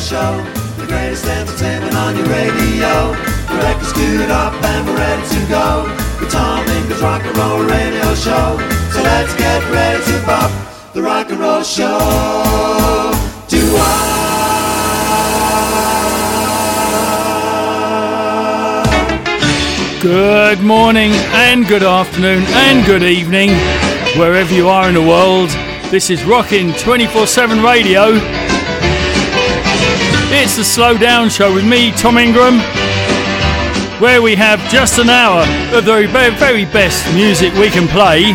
Show, 0.00 0.44
the 0.76 0.86
greatest 0.86 1.24
entertainment 1.24 1.94
on 1.96 2.16
your 2.16 2.26
radio. 2.26 3.16
The 3.48 3.56
record's 3.64 3.92
queued 3.94 4.30
up 4.30 4.52
and 4.52 4.86
we're 4.86 4.94
ready 4.94 5.26
to 5.26 5.46
go. 5.48 5.88
The 6.20 6.26
Tom 6.28 6.66
Ingram 6.68 7.00
Rock 7.00 7.22
and 7.24 7.36
Roll 7.36 7.62
Radio 7.62 8.14
Show. 8.14 8.58
So 8.92 9.02
let's 9.02 9.34
get 9.36 9.62
ready 9.72 10.04
to 10.04 10.22
pop 10.26 10.50
the 10.92 11.02
Rock 11.02 11.30
and 11.30 11.40
Roll 11.40 11.62
Show. 11.62 11.98
Do 13.48 13.58
I? 13.58 14.26
Good 20.02 20.60
morning 20.60 21.12
and 21.32 21.66
good 21.66 21.82
afternoon 21.82 22.42
and 22.44 22.84
good 22.84 23.02
evening, 23.02 23.48
wherever 24.18 24.52
you 24.52 24.68
are 24.68 24.88
in 24.88 24.94
the 24.94 25.00
world. 25.00 25.48
This 25.90 26.10
is 26.10 26.22
Rockin' 26.24 26.74
24 26.74 27.26
7 27.26 27.62
Radio 27.62 28.45
it's 30.46 30.56
the 30.56 30.62
Slow 30.62 30.96
Down 30.96 31.28
Show 31.28 31.52
with 31.52 31.66
me, 31.66 31.90
Tom 31.90 32.16
Ingram, 32.18 32.60
where 34.00 34.22
we 34.22 34.36
have 34.36 34.60
just 34.70 34.96
an 35.00 35.10
hour 35.10 35.40
of 35.76 35.84
the 35.84 36.06
very, 36.06 36.06
very 36.06 36.64
best 36.66 37.04
music 37.16 37.52
we 37.54 37.68
can 37.68 37.88
play. 37.88 38.32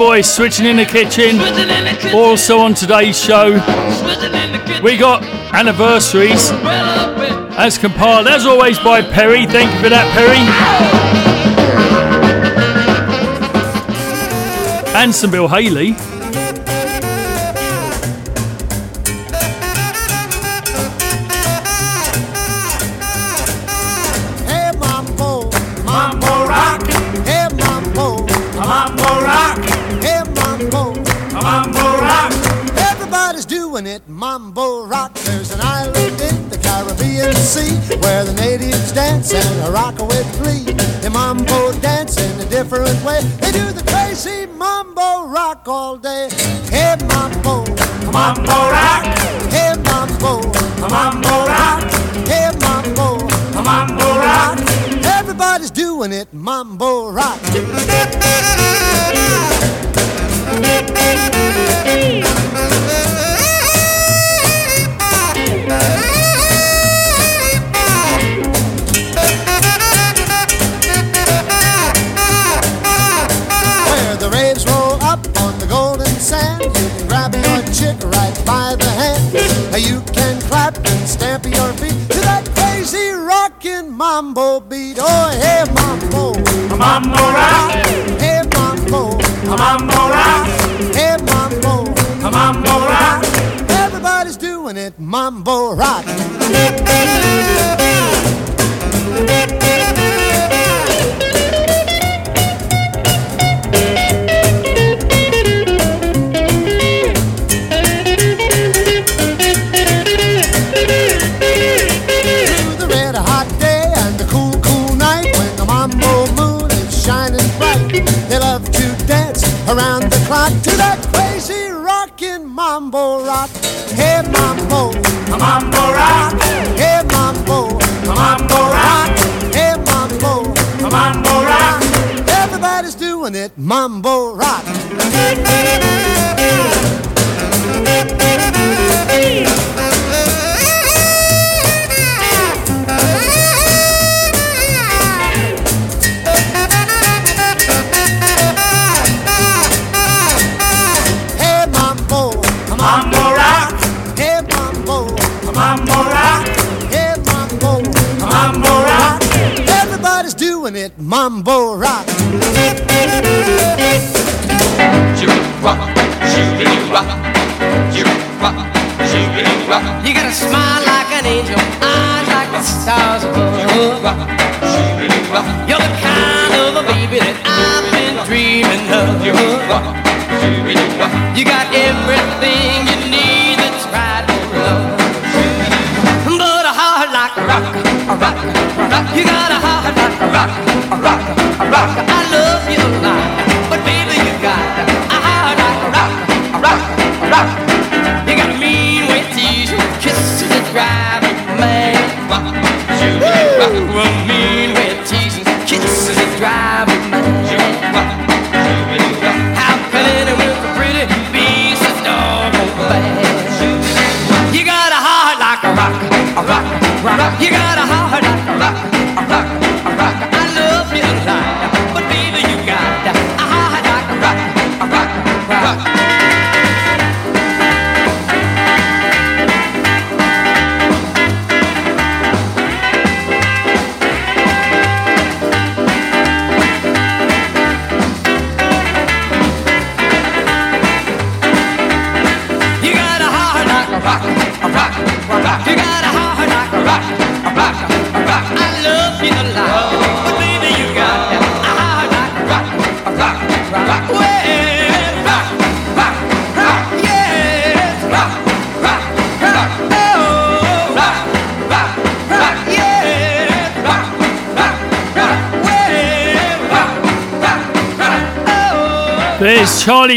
boy 0.00 0.22
switching 0.22 0.64
in 0.64 0.78
the 0.78 0.84
kitchen. 0.86 1.36
In 1.36 1.36
the 1.36 1.98
kitchen. 2.00 2.18
Also 2.18 2.58
on 2.58 2.72
today's 2.72 3.22
show, 3.22 3.50
we 4.82 4.96
got 4.96 5.22
anniversaries 5.52 6.50
as 7.58 7.76
compiled 7.76 8.26
as 8.26 8.46
always 8.46 8.78
by 8.78 9.02
Perry. 9.02 9.44
Thank 9.44 9.70
you 9.74 9.80
for 9.82 9.90
that, 9.90 10.10
Perry. 10.16 10.40
And 14.96 15.14
some 15.14 15.30
Bill 15.30 15.48
Haley. 15.48 15.96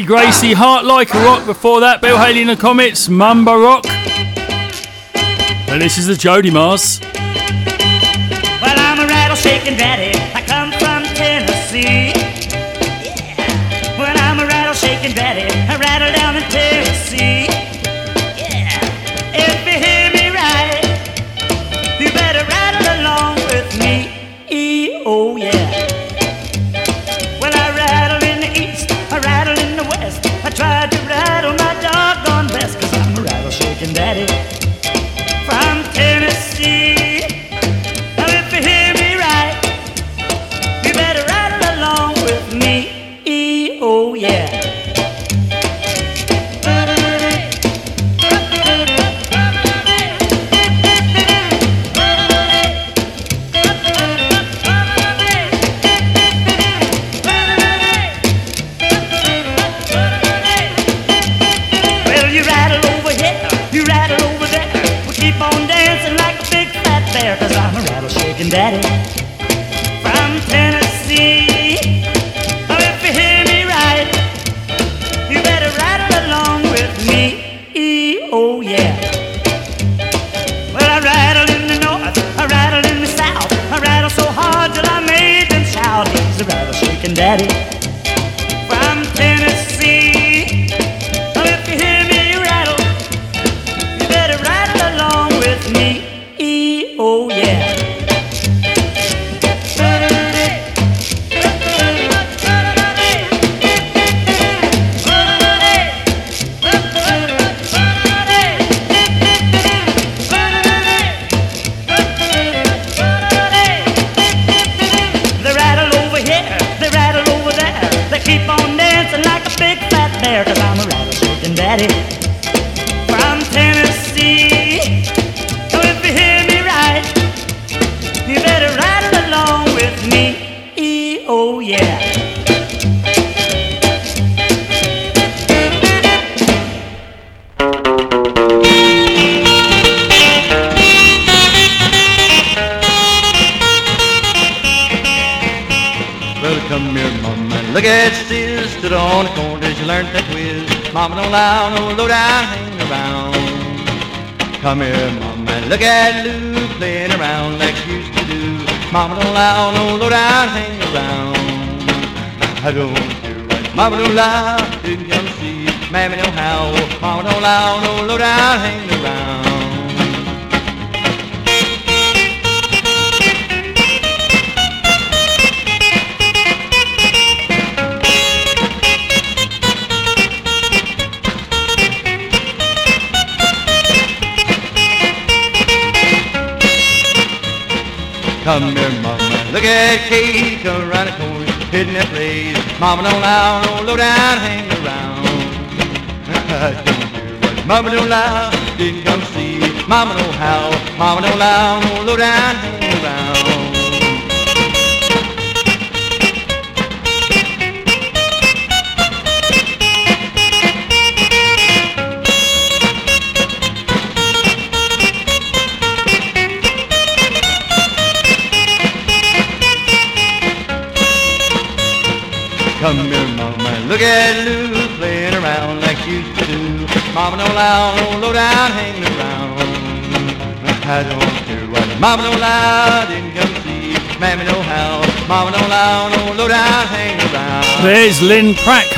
Gracie, 0.06 0.54
Heart 0.54 0.86
Like 0.86 1.14
a 1.14 1.18
Rock. 1.20 1.46
Before 1.46 1.80
that, 1.82 2.02
Bill 2.02 2.18
Haley 2.18 2.42
and 2.42 2.50
the 2.50 2.56
Comets, 2.56 3.10
Mambo 3.10 3.60
Rock. 3.60 3.86
And 5.70 5.82
this 5.82 5.98
is 5.98 6.08
the 6.08 6.14
Jodimars. 6.14 7.02
Well, 8.62 8.76
I'm 8.78 9.00
a. 9.00 10.03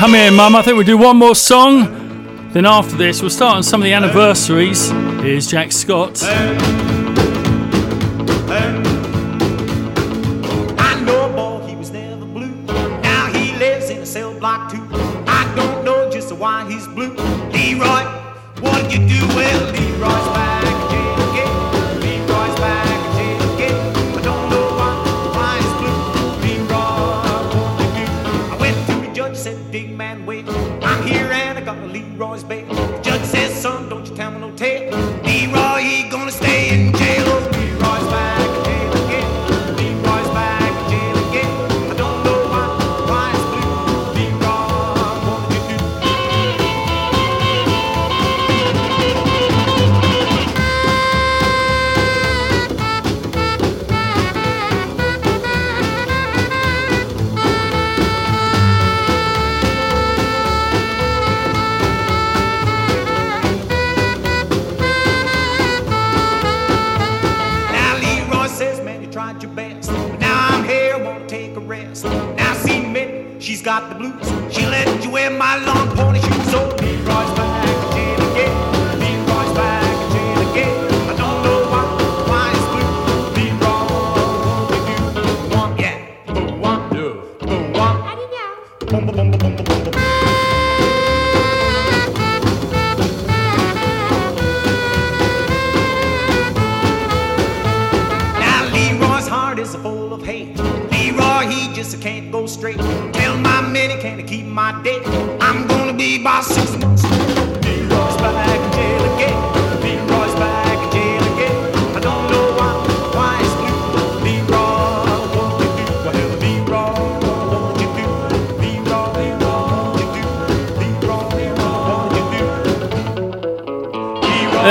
Come 0.06 0.14
here, 0.14 0.30
Mum. 0.30 0.54
I 0.54 0.62
think 0.62 0.76
we'll 0.76 0.86
do 0.86 0.96
one 0.96 1.16
more 1.16 1.34
song. 1.34 2.52
Then 2.52 2.64
after 2.64 2.94
this, 2.94 3.20
we'll 3.20 3.28
start 3.28 3.56
on 3.56 3.64
some 3.64 3.80
of 3.80 3.84
the 3.86 3.92
anniversaries. 3.92 4.88
Here's 5.20 5.48
Jack 5.48 5.72
Scott. 5.72 6.22
I 6.22 6.54
know 11.04 11.24
a 11.24 11.28
boy, 11.34 11.66
he 11.66 11.74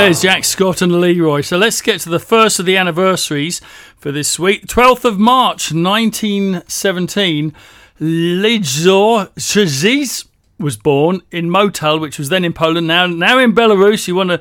There's 0.06 0.22
Jack 0.22 0.44
Scott 0.44 0.82
and 0.82 1.00
Leroy. 1.00 1.40
So 1.40 1.58
let's 1.58 1.82
get 1.82 2.00
to 2.02 2.08
the 2.08 2.20
first 2.20 2.60
of 2.60 2.64
the 2.64 2.76
anniversaries 2.76 3.60
for 3.98 4.12
this 4.12 4.38
week. 4.38 4.68
12th 4.68 5.04
of 5.04 5.18
March 5.18 5.72
1917, 5.72 7.52
Lejzor 8.00 9.34
Shaziz 9.34 10.28
was 10.60 10.76
born 10.76 11.22
in 11.32 11.50
Motal, 11.50 11.98
which 11.98 12.20
was 12.20 12.28
then 12.28 12.44
in 12.44 12.52
Poland, 12.52 12.86
now 12.86 13.08
now 13.08 13.40
in 13.40 13.52
Belarus. 13.52 14.06
You 14.06 14.14
wonder, 14.14 14.40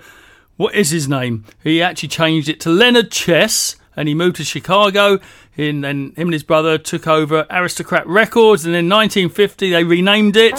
what 0.56 0.76
is 0.76 0.92
his 0.92 1.10
name? 1.10 1.46
He 1.64 1.82
actually 1.82 2.10
changed 2.10 2.48
it 2.48 2.60
to 2.60 2.70
Leonard 2.70 3.10
Chess, 3.10 3.76
and 3.96 4.08
he 4.08 4.14
moved 4.14 4.36
to 4.36 4.44
Chicago. 4.44 5.18
And 5.58 5.84
then 5.84 6.14
him 6.16 6.28
and 6.28 6.34
his 6.34 6.44
brother 6.44 6.78
took 6.78 7.08
over 7.08 7.48
Aristocrat 7.50 8.06
Records, 8.06 8.68
and 8.68 8.76
in 8.76 8.88
1950 8.88 9.72
they 9.72 9.84
renamed 9.84 10.38
it 10.38 10.58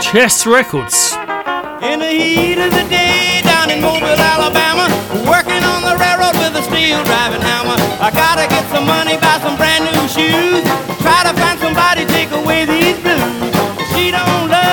Chess 0.00 0.46
Records. 0.46 1.14
In 1.82 1.98
the 1.98 2.06
heat 2.06 2.58
of 2.64 2.70
the 2.70 2.86
day 2.88 3.03
in 3.74 3.82
Mobile, 3.82 4.06
Alabama, 4.06 4.86
working 5.26 5.62
on 5.64 5.82
the 5.82 5.96
railroad 5.98 6.36
with 6.38 6.54
a 6.54 6.62
steel 6.62 7.02
driving 7.04 7.42
hammer. 7.42 7.76
I 7.98 8.10
gotta 8.10 8.46
get 8.48 8.64
some 8.70 8.86
money, 8.86 9.16
buy 9.18 9.38
some 9.42 9.56
brand 9.56 9.84
new 9.84 10.06
shoes, 10.06 10.62
try 11.02 11.20
to 11.26 11.34
find 11.34 11.58
somebody 11.58 12.04
take 12.06 12.30
away 12.30 12.64
these 12.66 12.98
blues. 13.02 13.54
She 13.92 14.10
don't 14.10 14.48
love 14.50 14.63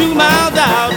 two 0.00 0.14
miles 0.14 0.56
out. 0.56 0.92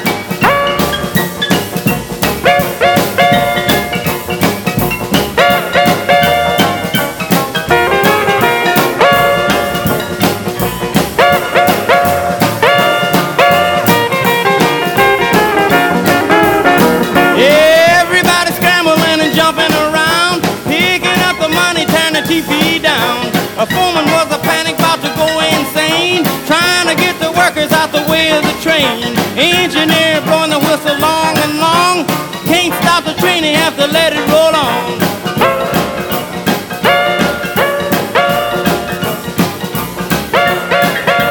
Everybody 17.36 18.52
scrambling 18.56 19.20
and 19.20 19.34
jumping 19.36 19.74
around, 19.84 20.44
picking 20.64 21.20
up 21.28 21.36
the 21.44 21.50
money, 21.50 21.84
the 21.84 22.24
TV 22.32 22.82
down. 22.82 23.28
A 23.60 23.66
foreman 23.66 24.06
was 24.16 24.32
a 24.32 24.40
panic 24.40 24.80
about 24.80 25.02
to 25.02 25.12
go 25.20 25.28
insane, 25.58 26.24
trying 26.48 26.88
to 26.88 26.96
get 26.96 27.20
the 27.20 27.32
workers 27.34 27.74
out 27.74 27.92
the 27.92 28.10
way 28.10 28.43
train. 28.74 29.18
Engineer 29.38 30.22
blowing 30.22 30.50
the 30.50 30.60
whistle 30.60 30.98
long 31.00 31.38
and 31.38 31.60
long, 31.60 32.06
can't 32.46 32.74
stop 32.82 33.04
the 33.04 33.14
train, 33.22 33.44
to 33.44 33.88
let 33.88 34.14
it 34.14 34.26
roll 34.30 34.54
on. 34.56 35.00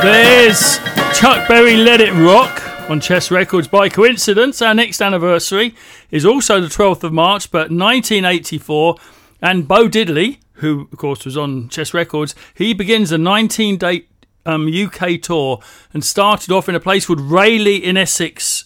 There's 0.02 0.78
Chuck 1.18 1.46
Berry, 1.48 1.76
Let 1.76 2.00
It 2.00 2.12
Rock. 2.12 2.60
on 2.90 3.00
Chess 3.00 3.30
Records. 3.30 3.68
By 3.68 3.88
coincidence, 3.88 4.60
our 4.60 4.74
next 4.74 5.00
anniversary 5.00 5.74
is 6.10 6.26
also 6.26 6.60
the 6.60 6.66
12th 6.66 7.04
of 7.04 7.12
March, 7.12 7.50
but 7.50 7.70
1984. 7.70 8.96
And 9.40 9.68
Bo 9.68 9.88
Diddley, 9.88 10.38
who 10.54 10.88
of 10.92 10.98
course 10.98 11.24
was 11.24 11.36
on 11.36 11.68
Chess 11.68 11.94
Records, 11.94 12.34
he 12.54 12.74
begins 12.74 13.12
a 13.12 13.18
19 13.18 13.76
date 13.78 14.08
um, 14.46 14.68
UK 14.68 15.20
tour 15.20 15.60
and 15.92 16.04
started 16.04 16.50
off 16.50 16.68
in 16.68 16.74
a 16.74 16.80
place 16.80 17.06
called 17.06 17.20
Rayleigh 17.20 17.82
in 17.82 17.96
Essex, 17.96 18.64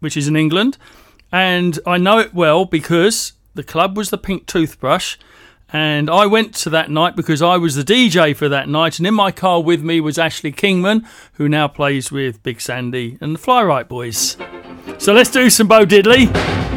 which 0.00 0.16
is 0.16 0.28
in 0.28 0.36
England. 0.36 0.78
And 1.32 1.78
I 1.86 1.98
know 1.98 2.18
it 2.18 2.34
well 2.34 2.64
because 2.64 3.32
the 3.54 3.64
club 3.64 3.96
was 3.96 4.10
the 4.10 4.18
Pink 4.18 4.46
Toothbrush. 4.46 5.16
And 5.72 6.08
I 6.08 6.26
went 6.26 6.54
to 6.56 6.70
that 6.70 6.90
night 6.90 7.16
because 7.16 7.42
I 7.42 7.56
was 7.56 7.74
the 7.74 7.82
DJ 7.82 8.36
for 8.36 8.48
that 8.48 8.68
night. 8.68 8.98
And 8.98 9.06
in 9.06 9.14
my 9.14 9.32
car 9.32 9.60
with 9.60 9.82
me 9.82 10.00
was 10.00 10.16
Ashley 10.16 10.52
Kingman, 10.52 11.04
who 11.34 11.48
now 11.48 11.66
plays 11.66 12.12
with 12.12 12.42
Big 12.44 12.60
Sandy 12.60 13.18
and 13.20 13.34
the 13.34 13.38
Fly-Rite 13.38 13.88
Boys. 13.88 14.36
So 14.98 15.12
let's 15.12 15.30
do 15.30 15.50
some 15.50 15.66
Bo 15.66 15.84
Diddley. 15.84 16.75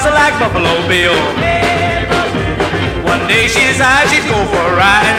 Tussled 0.00 0.14
like 0.14 0.32
Buffalo 0.40 0.88
Bill. 0.88 1.12
One 3.04 3.22
day 3.28 3.44
she 3.48 3.60
decided 3.68 4.08
she'd 4.08 4.24
go 4.32 4.40
for 4.48 4.64
a 4.72 4.76
ride. 4.76 5.18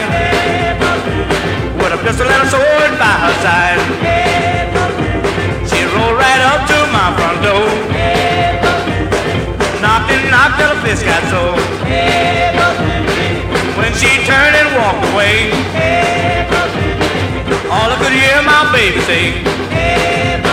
With 1.78 1.92
a 1.92 2.00
pistol 2.02 2.26
and 2.26 2.42
a 2.42 2.50
sword 2.50 2.92
by 2.98 3.14
her 3.22 3.34
side. 3.46 3.78
She 5.70 5.78
rolled 5.94 6.18
right 6.18 6.42
up 6.50 6.66
to 6.66 6.78
my 6.90 7.08
front 7.14 7.38
door. 7.46 7.68
Knocked 9.82 10.10
and 10.10 10.24
knocked 10.34 10.58
till 10.58 10.74
the 10.74 10.80
fist 10.82 11.04
got 11.06 11.22
sore. 11.30 11.58
When 13.78 13.92
she 13.94 14.10
turned 14.26 14.56
and 14.62 14.68
walked 14.74 15.04
away, 15.14 15.36
all 17.70 17.88
I 17.94 17.96
could 18.02 18.14
hear 18.18 18.42
my 18.42 18.72
baby 18.74 19.00
say. 19.06 20.51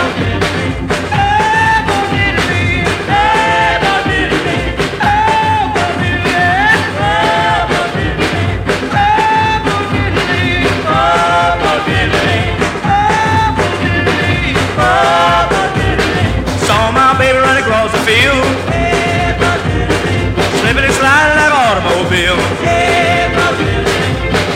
Automobile. 22.30 23.84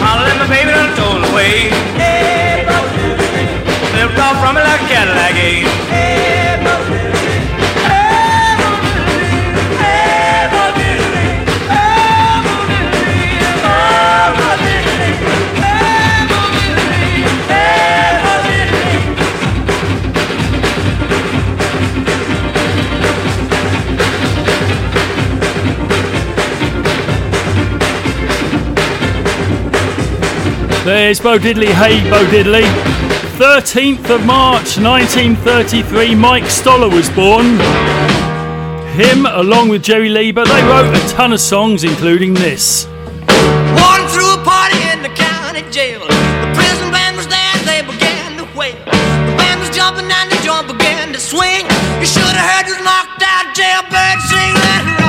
Hollered 0.02 0.26
let 0.26 0.36
my 0.38 0.46
baby 0.48 0.70
her 0.70 0.88
away. 1.30 1.70
Slipped 3.90 4.18
off 4.18 4.36
from 4.40 4.54
me 4.54 4.62
like 4.62 4.82
a 4.82 4.88
Cadillac 4.88 5.34
gate. 5.34 6.33
There's 30.84 31.18
Bo 31.18 31.38
Diddley. 31.38 31.72
Hey, 31.72 32.04
Bo 32.10 32.22
Diddley. 32.26 32.64
13th 33.38 34.10
of 34.10 34.26
March 34.26 34.76
1933, 34.76 36.14
Mike 36.14 36.44
Stoller 36.44 36.90
was 36.90 37.08
born. 37.08 37.58
Him, 38.92 39.24
along 39.24 39.70
with 39.70 39.82
Jerry 39.82 40.10
Leiber, 40.10 40.44
they 40.44 40.62
wrote 40.64 40.94
a 40.94 41.08
ton 41.08 41.32
of 41.32 41.40
songs, 41.40 41.84
including 41.84 42.34
this. 42.34 42.86
Walking 43.80 44.08
through 44.12 44.34
a 44.34 44.44
party 44.44 44.76
in 44.92 45.00
the 45.00 45.08
county 45.16 45.64
jail. 45.70 46.00
The 46.00 46.52
prison 46.52 46.92
band 46.92 47.16
was 47.16 47.28
there, 47.28 47.56
they 47.64 47.80
began 47.80 48.36
to 48.36 48.44
wail. 48.54 48.76
The 48.84 49.34
band 49.40 49.60
was 49.60 49.74
jumping 49.74 50.04
and 50.04 50.30
the 50.30 50.36
joint 50.44 50.68
began 50.68 51.14
to 51.14 51.18
swing. 51.18 51.64
You 51.98 52.04
should 52.04 52.28
have 52.28 52.44
heard 52.44 52.66
this 52.68 52.76
knocked 52.84 53.24
out 53.24 53.56
jailbird 53.56 54.20
sing, 54.28 55.03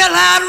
and 0.00 0.39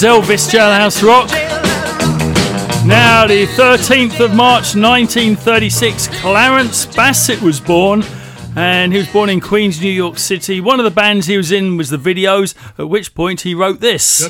There's 0.00 0.14
Elvis 0.14 0.48
Jailhouse 0.50 1.02
Rock. 1.06 1.28
Now, 2.86 3.26
the 3.26 3.44
13th 3.44 4.18
of 4.24 4.34
March 4.34 4.74
1936, 4.74 6.08
Clarence 6.22 6.86
Bassett 6.86 7.42
was 7.42 7.60
born. 7.60 8.02
And 8.56 8.92
he 8.92 8.98
was 8.98 9.08
born 9.12 9.28
in 9.28 9.40
Queens, 9.40 9.78
New 9.82 9.90
York 9.90 10.16
City. 10.16 10.58
One 10.62 10.80
of 10.80 10.84
the 10.84 10.90
bands 10.90 11.26
he 11.26 11.36
was 11.36 11.52
in 11.52 11.76
was 11.76 11.90
the 11.90 11.98
Videos, 11.98 12.54
at 12.78 12.88
which 12.88 13.14
point 13.14 13.42
he 13.42 13.54
wrote 13.54 13.80
this. 13.80 14.26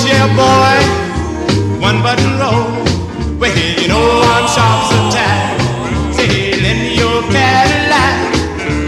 close, 0.00 0.12
yeah, 0.12 0.26
boy. 0.36 1.80
One 1.80 2.02
button 2.02 2.38
roll. 2.38 2.64
Well, 3.38 3.56
you 3.56 3.88
know 3.88 4.20
I'm 4.22 4.46
sharp 4.48 4.82
as 4.82 4.90
so 4.90 4.98
tight. 5.16 5.58
Sailing 6.14 6.96
your 6.96 7.22
Cadillac. 7.30 8.34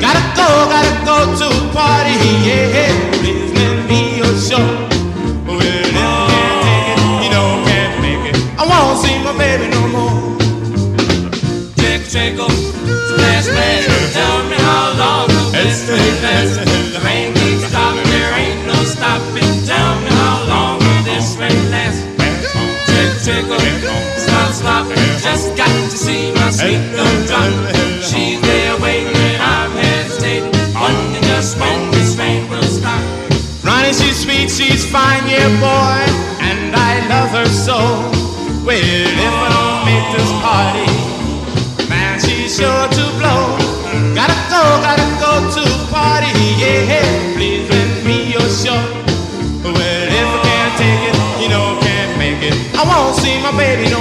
Gotta 0.01 0.23
go, 0.37 0.49
gotta 0.69 0.93
go 1.05 1.17
to 1.39 1.47
a 1.47 1.73
party, 1.73 2.17
yeah. 2.47 2.93
Please 3.21 3.53
lend 3.55 3.89
me 3.89 4.19
your 4.19 4.35
show. 4.37 4.67
Well, 5.47 5.61
if 5.61 5.87
you 5.87 6.09
can't 6.33 6.59
take 6.65 6.89
it, 6.93 7.25
you 7.25 7.31
know 7.31 7.49
can't 7.67 7.95
make 8.03 8.25
it. 8.31 8.37
I 8.59 8.65
won't 8.67 8.99
see 8.99 9.17
my 9.25 9.37
baby 9.37 9.69
no 9.69 9.83
more. 9.89 10.39
Check, 11.77 12.01
Tick, 12.01 12.37
tickle, 12.37 12.51
splash, 12.51 13.45
splash. 13.45 14.13
Tell 14.13 14.39
me 14.49 14.57
how 14.57 14.95
long 14.99 15.29
it's 15.55 15.87
been. 15.87 16.72
she 26.13 26.33
must 26.33 26.61
hey, 26.61 26.77
be 26.77 26.97
no. 26.97 27.09
She's 28.05 28.41
there 28.43 28.77
waiting 28.81 29.17
and 29.17 29.41
I'm 29.41 29.73
hesitating, 29.73 30.53
wondering 30.77 31.25
just 31.25 31.59
when 31.59 31.91
this 31.93 32.17
rain 32.21 32.49
will 32.51 32.69
stop. 32.69 33.01
Ronnie, 33.65 33.95
she's 33.97 34.21
sweet, 34.21 34.51
she's 34.51 34.85
fine, 34.85 35.25
yeah, 35.25 35.49
boy, 35.57 36.01
and 36.49 36.77
I 36.77 36.93
love 37.09 37.31
her 37.39 37.49
so. 37.49 37.79
Well, 38.67 38.77
if 38.77 39.37
I 39.47 39.49
don't 39.57 39.81
make 39.89 40.09
this 40.13 40.33
party, 40.45 40.89
man, 41.89 42.21
she's 42.21 42.57
sure 42.61 42.87
to 42.99 43.05
blow. 43.17 43.57
Gotta 44.19 44.37
go, 44.53 44.63
gotta 44.85 45.09
go 45.17 45.33
to 45.57 45.63
the 45.65 45.81
party, 45.89 46.29
yeah, 46.61 47.33
please 47.37 47.65
lend 47.71 48.05
me 48.05 48.33
your 48.37 48.49
shirt. 48.61 48.91
Well, 49.65 50.07
if 50.21 50.29
I 50.29 50.41
can't 50.45 50.75
take 50.77 51.03
it, 51.09 51.17
you 51.41 51.49
know, 51.49 51.79
can't 51.81 52.13
make 52.19 52.43
it, 52.43 52.57
I 52.77 52.83
won't 52.85 53.17
see 53.17 53.41
my 53.41 53.57
baby 53.57 53.92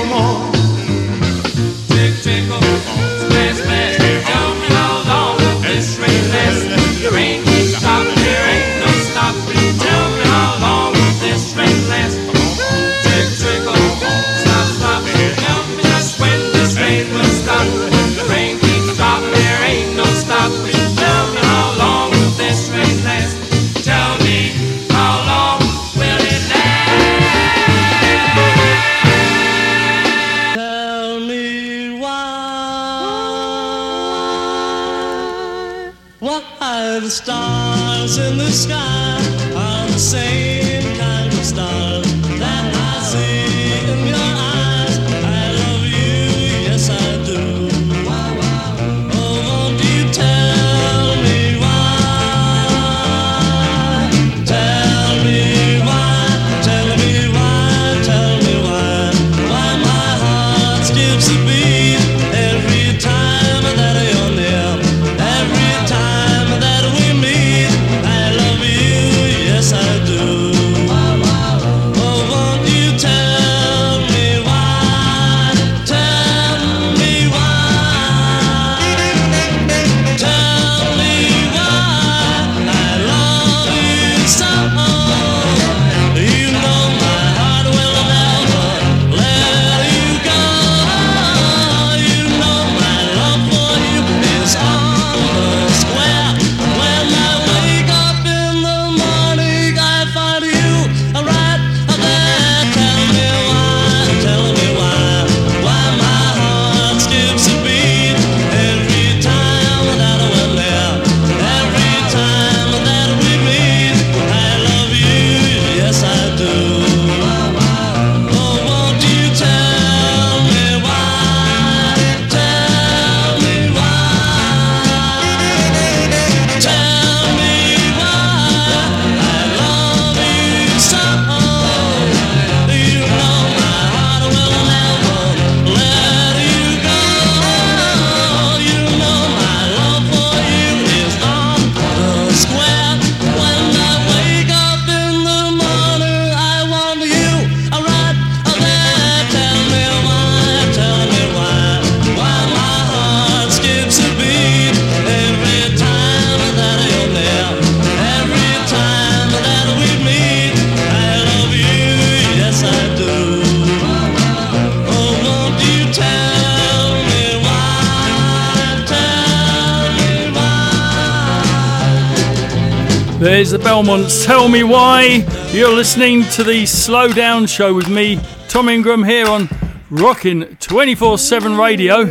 You're 175.62 175.76
listening 175.76 176.24
to 176.30 176.44
the 176.44 176.66
Slow 176.66 177.14
Down 177.14 177.46
Show 177.46 177.76
with 177.76 177.88
me, 177.88 178.20
Tom 178.48 178.68
Ingram, 178.68 179.04
here 179.04 179.28
on 179.28 179.48
Rockin' 179.92 180.58
24 180.60 181.20
7 181.20 181.56
Radio. 181.56 182.06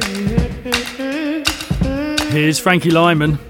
Here's 2.30 2.60
Frankie 2.60 2.92
Lymon. 2.92 3.40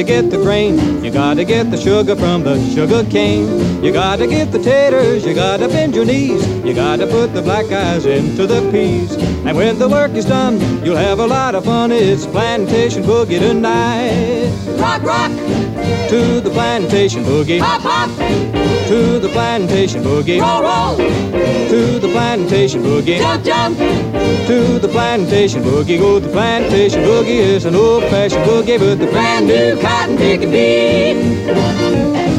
Gotta 0.00 0.22
get 0.22 0.30
the 0.30 0.38
grain, 0.38 1.04
you 1.04 1.10
gotta 1.10 1.44
get 1.44 1.70
the 1.70 1.76
sugar 1.76 2.16
from 2.16 2.42
the 2.42 2.58
sugar 2.70 3.04
cane. 3.10 3.84
You 3.84 3.92
gotta 3.92 4.26
get 4.26 4.50
the 4.50 4.58
taters, 4.58 5.26
you 5.26 5.34
gotta 5.34 5.68
bend 5.68 5.94
your 5.94 6.06
knees, 6.06 6.46
you 6.64 6.72
gotta 6.72 7.06
put 7.06 7.34
the 7.34 7.42
black 7.42 7.70
eyes 7.70 8.06
into 8.06 8.46
the 8.46 8.62
peas. 8.70 9.12
And 9.44 9.54
when 9.54 9.78
the 9.78 9.90
work 9.90 10.12
is 10.12 10.24
done, 10.24 10.58
you'll 10.82 10.96
have 10.96 11.18
a 11.18 11.26
lot 11.26 11.54
of 11.54 11.66
fun. 11.66 11.92
It's 11.92 12.24
plantation 12.24 13.02
boogie 13.02 13.40
tonight. 13.40 14.50
Rock, 14.78 15.02
rock, 15.02 15.30
To 16.08 16.39
the 16.50 16.54
plantation 16.54 17.22
boogie, 17.24 17.60
hop, 17.60 17.82
hop. 17.82 18.10
to 18.88 19.18
the 19.20 19.28
plantation 19.28 20.02
boogie, 20.02 20.40
Roll, 20.40 20.62
roll, 20.62 20.96
to 21.68 21.98
the 22.00 22.08
plantation 22.08 22.82
boogie. 22.82 23.18
jump, 23.18 23.44
jump. 23.44 23.78
To 23.78 24.78
the 24.80 24.88
plantation 24.88 25.62
boogie, 25.62 25.98
go 25.98 26.18
the 26.18 26.28
plantation 26.30 27.02
boogie 27.02 27.38
is 27.38 27.64
an 27.66 27.76
old-fashioned 27.76 28.44
boogie 28.44 28.80
with 28.80 28.98
the 28.98 29.06
Brand 29.06 29.46
new 29.46 29.80
cotton 29.80 30.16
picking 30.16 30.50
beat. 30.50 32.29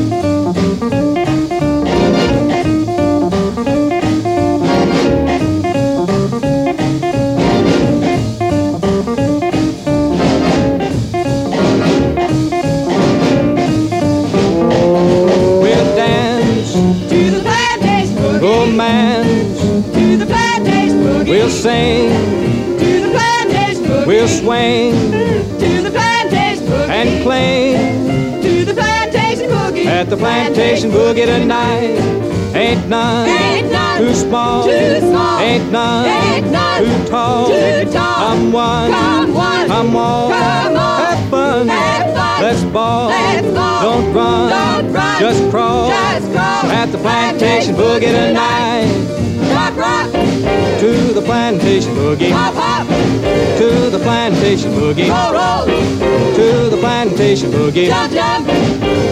Romance, 18.91 19.93
To 19.93 20.17
the 20.17 20.25
plantation 20.25 20.99
boogie. 21.03 21.29
we'll 21.29 21.49
sing, 21.49 22.09
To 22.79 23.01
the 23.01 23.09
plantation 23.11 23.83
boogie. 23.85 24.07
we'll 24.07 24.27
swing 24.27 24.93
To 25.59 25.81
the 25.83 25.91
plantation 25.91 26.65
boogie. 26.67 26.89
and 26.89 27.23
cling 27.23 28.41
To 28.41 28.65
the 28.65 28.73
plantation 28.73 29.49
boogie. 29.49 29.85
at 29.85 30.09
the 30.09 30.17
plantation 30.17 30.91
boogie 30.91 31.25
tonight. 31.25 31.97
Ain't 32.53 32.87
none, 32.89 33.29
Ain't 33.29 33.71
none 33.71 33.97
too 34.01 34.13
small, 34.13 34.63
too 34.65 34.99
small. 34.99 35.39
ain't 35.39 35.71
none, 35.71 36.05
Ain't 36.05 36.51
none 36.51 36.83
too 36.83 37.09
tall, 37.09 37.47
too 37.47 37.89
tall. 37.91 38.17
Come 38.27 38.51
one, 38.51 38.91
Come 38.91 39.33
one, 39.33 39.67
come 39.67 39.95
all, 39.95 40.29
come 40.29 40.75
all. 40.75 40.97
have 41.05 41.29
fun, 41.29 41.67
Have 41.69 42.03
fun. 42.03 42.10
Let's 42.41 42.63
ball, 42.63 43.09
Let's 43.09 43.47
ball. 43.47 43.81
don't 43.81 44.13
run, 44.13 44.49
Don't 44.49 44.93
run. 44.93 45.19
just 45.19 45.49
crawl, 45.51 45.89
Just 45.89 46.31
crawl. 46.31 46.65
at 46.71 46.91
the 46.91 46.97
plantation 46.97 47.75
boogie 47.75 48.11
tonight. 48.11 48.89
Rock, 49.53 49.75
rock, 49.77 50.11
To 50.79 51.13
the 51.13 51.21
plantation 51.21 51.93
boogie, 51.95 52.31
hop, 52.31 52.53
hop. 52.55 52.87
to 53.57 53.89
the 53.89 53.99
plantation 53.99 54.71
boogie, 54.71 55.09
Roll, 55.09 55.33
roll, 55.33 55.65
to 56.35 56.69
the 56.69 56.77
plantation 56.79 57.51
boogie, 57.51 57.87
jump, 57.87 58.11
jump. 58.13 58.47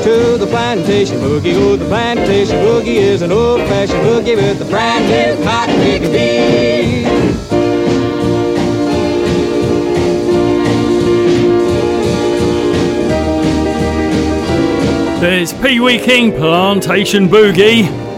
to 0.03 0.37
the 0.37 0.47
plantation 0.47 1.17
boogie. 1.19 1.53
Oh, 1.55 1.75
the 1.75 1.85
plantation 1.85 2.57
boogie 2.57 2.95
is 2.97 3.21
an 3.21 3.31
old-fashioned 3.31 4.01
boogie 4.01 4.35
with 4.35 4.61
a 4.61 4.65
brand 4.65 5.05
new 5.09 5.43
cotton 5.43 5.75
picking 5.75 6.11
beat. 6.11 7.48
There's 15.19 15.51
Pee 15.51 15.81
Wee 15.81 15.99
King, 15.99 16.31
Plantation 16.31 17.27
Boogie. 17.27 18.08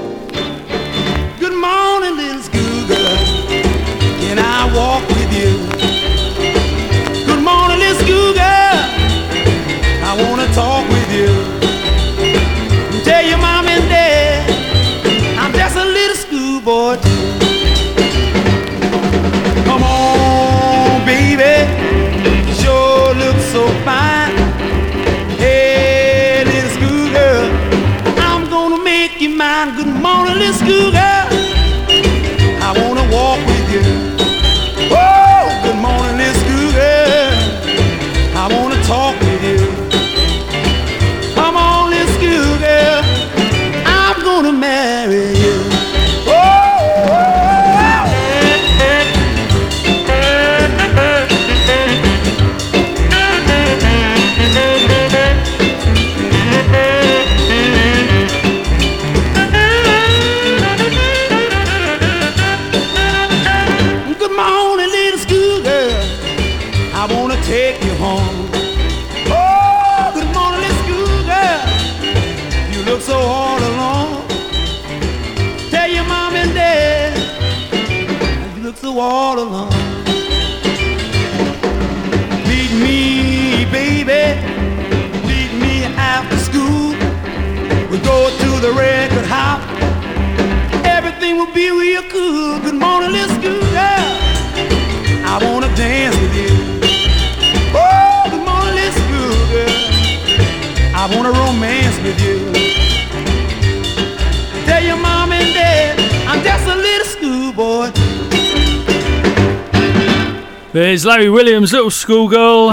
Williams, 111.44 111.74
Little 111.74 111.90
Schoolgirl. 111.90 112.70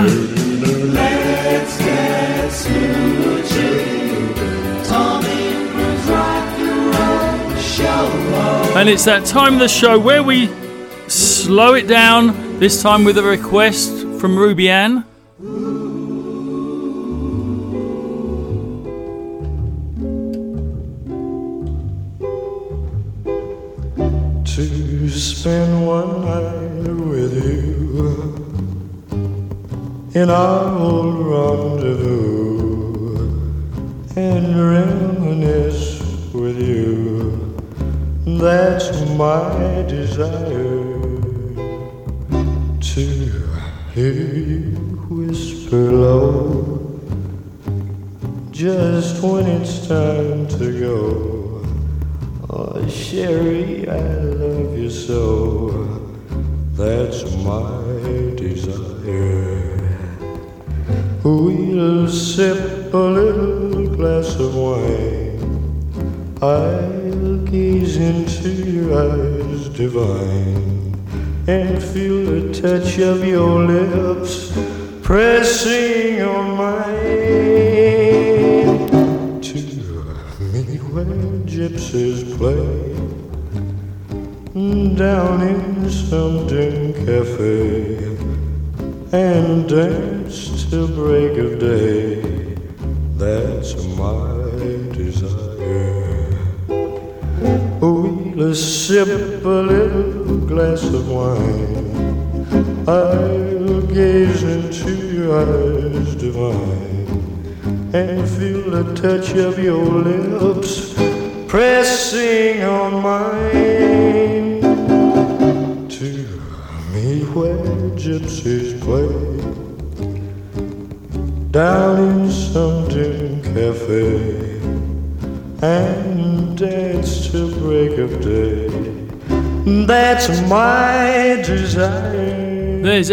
And 8.76 8.88
it's 8.90 9.06
that 9.06 9.24
time 9.24 9.54
of 9.54 9.60
the 9.60 9.68
show 9.68 9.98
where 9.98 10.22
we 10.22 10.50
slow 11.08 11.72
it 11.72 11.88
down, 11.88 12.58
this 12.58 12.82
time 12.82 13.04
with 13.04 13.16
a 13.16 13.22
request 13.22 13.90
from 14.20 14.38
Ruby 14.38 14.68
Ann. 14.68 15.07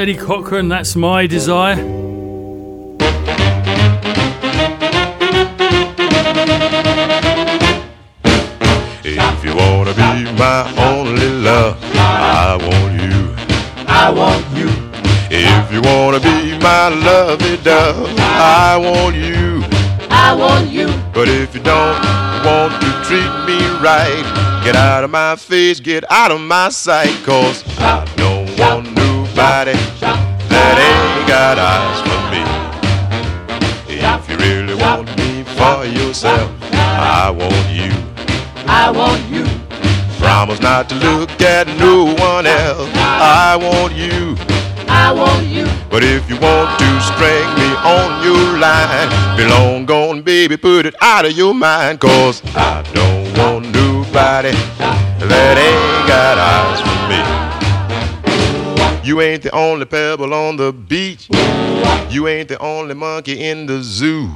Eddie 0.06 0.18
Cochran, 0.18 0.68
that's 0.70 0.96
my 0.96 1.26
desire. 1.26 1.74
If 9.04 9.44
you 9.44 9.56
wanna 9.56 9.96
be 9.96 10.32
my 10.38 10.72
only 10.78 11.28
love, 11.28 11.80
I 11.96 12.56
want 12.62 13.02
you. 13.02 13.34
I 13.88 14.12
want 14.12 14.46
you. 14.56 14.70
If 15.32 15.74
you 15.74 15.82
wanna 15.82 16.20
be 16.20 16.56
my 16.60 16.90
lovey 16.90 17.58
dove, 17.64 18.08
I 18.20 18.78
want 18.78 19.16
you. 19.16 19.64
I 20.12 20.36
want 20.36 20.70
you. 20.70 20.86
But 21.16 21.30
if 21.30 21.56
you 21.56 21.64
don't 21.64 22.00
want 22.46 22.80
to 22.80 22.92
treat 23.08 23.32
me 23.48 23.58
right, 23.82 24.24
get 24.64 24.76
out 24.76 25.04
of 25.04 25.10
my 25.10 25.36
face, 25.36 25.80
get 25.80 26.04
out 26.12 26.30
of 26.30 26.42
my 26.42 26.70
sight, 26.70 27.10
cause 27.24 27.64
I 27.80 28.06
don't 28.16 28.56
want 28.60 28.96
nobody 28.96 29.85
yourself, 36.06 36.52
I 36.72 37.32
want 37.32 37.70
you. 37.70 37.92
I 38.68 38.92
want 38.92 39.22
you. 39.30 39.46
Promise 40.20 40.62
not 40.62 40.88
to 40.90 40.96
look 40.96 41.30
at 41.42 41.68
no 41.80 42.06
one 42.16 42.46
else. 42.46 42.90
I 42.94 43.56
want 43.56 43.94
you. 43.96 44.36
I 44.88 45.12
want 45.12 45.48
you. 45.48 45.66
But 45.90 46.04
if 46.04 46.30
you 46.30 46.38
want 46.40 46.78
to 46.80 47.02
string 47.02 47.48
me 47.58 47.70
on 47.84 48.24
your 48.24 48.60
line, 48.60 49.38
be 49.38 49.46
long 49.46 49.86
gone, 49.86 50.22
baby, 50.22 50.58
put 50.58 50.86
it 50.86 50.96
out 51.02 51.26
of 51.26 51.32
your 51.32 51.54
mind. 51.54 52.00
Cause 52.00 52.42
I 52.56 52.84
don't 52.94 53.38
want 53.38 53.74
nobody 53.74 54.52
that 54.52 55.58
ain't 55.58 56.08
got 56.08 56.38
eyes 56.38 56.82
for 56.82 57.10
me. 57.10 57.35
You 59.06 59.22
ain't 59.22 59.44
the 59.44 59.54
only 59.54 59.86
pebble 59.86 60.34
on 60.34 60.58
the 60.58 60.74
beach. 60.74 61.30
You 62.10 62.28
ain't 62.28 62.50
the 62.50 62.58
only 62.60 62.96
monkey 62.96 63.40
in 63.40 63.68
the 63.68 63.84
zoo. 63.84 64.32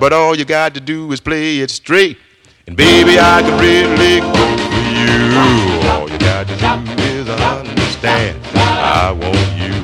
But 0.00 0.12
all 0.12 0.34
you 0.36 0.44
got 0.44 0.74
to 0.74 0.80
do 0.80 1.12
is 1.12 1.20
play 1.20 1.60
it 1.60 1.70
straight. 1.70 2.18
And 2.66 2.76
baby, 2.76 3.16
I 3.16 3.42
can 3.42 3.56
really 3.60 4.18
go 4.18 4.32
for 4.34 4.82
you. 4.90 5.88
All 5.88 6.10
you 6.10 6.18
got 6.18 6.48
to 6.48 6.56
do 6.56 7.02
is 7.04 7.28
understand. 7.28 8.44
I 8.56 9.12
want 9.12 9.54
you. 9.54 9.74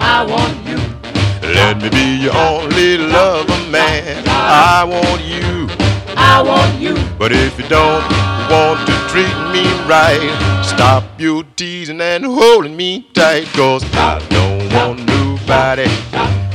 I 0.00 0.26
want 0.26 0.58
you. 0.66 1.54
Let 1.54 1.80
me 1.80 1.90
be 1.90 2.24
your 2.24 2.36
only 2.36 2.98
lover, 2.98 3.70
man. 3.70 4.24
I 4.26 4.82
want 4.82 5.22
you. 5.22 5.68
I 6.16 6.42
want 6.42 6.80
you. 6.80 6.96
But 7.16 7.30
if 7.30 7.56
you 7.56 7.68
don't 7.68 8.02
want 8.50 8.84
to 8.88 8.94
treat 9.06 9.30
me 9.54 9.62
right, 9.86 10.57
stop 10.78 11.02
you 11.18 11.42
teasing 11.56 12.00
and 12.00 12.24
holding 12.24 12.76
me 12.76 13.04
tight. 13.12 13.46
Cause 13.48 13.82
I 13.94 14.20
don't 14.28 14.72
want 14.72 15.00
nobody 15.06 15.88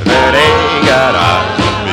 that 0.07 0.34
ain't 0.43 0.86
got 0.88 1.13
eyes 1.13 1.59
for 1.59 1.78
me. 1.88 1.93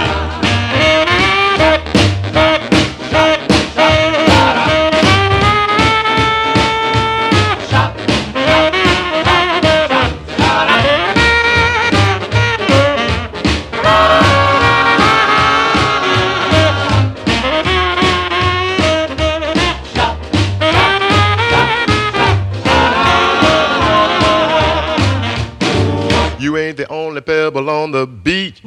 The 26.81 26.91
only 26.91 27.20
pebble 27.20 27.68
on 27.68 27.91
the 27.91 28.07
beach. 28.07 28.62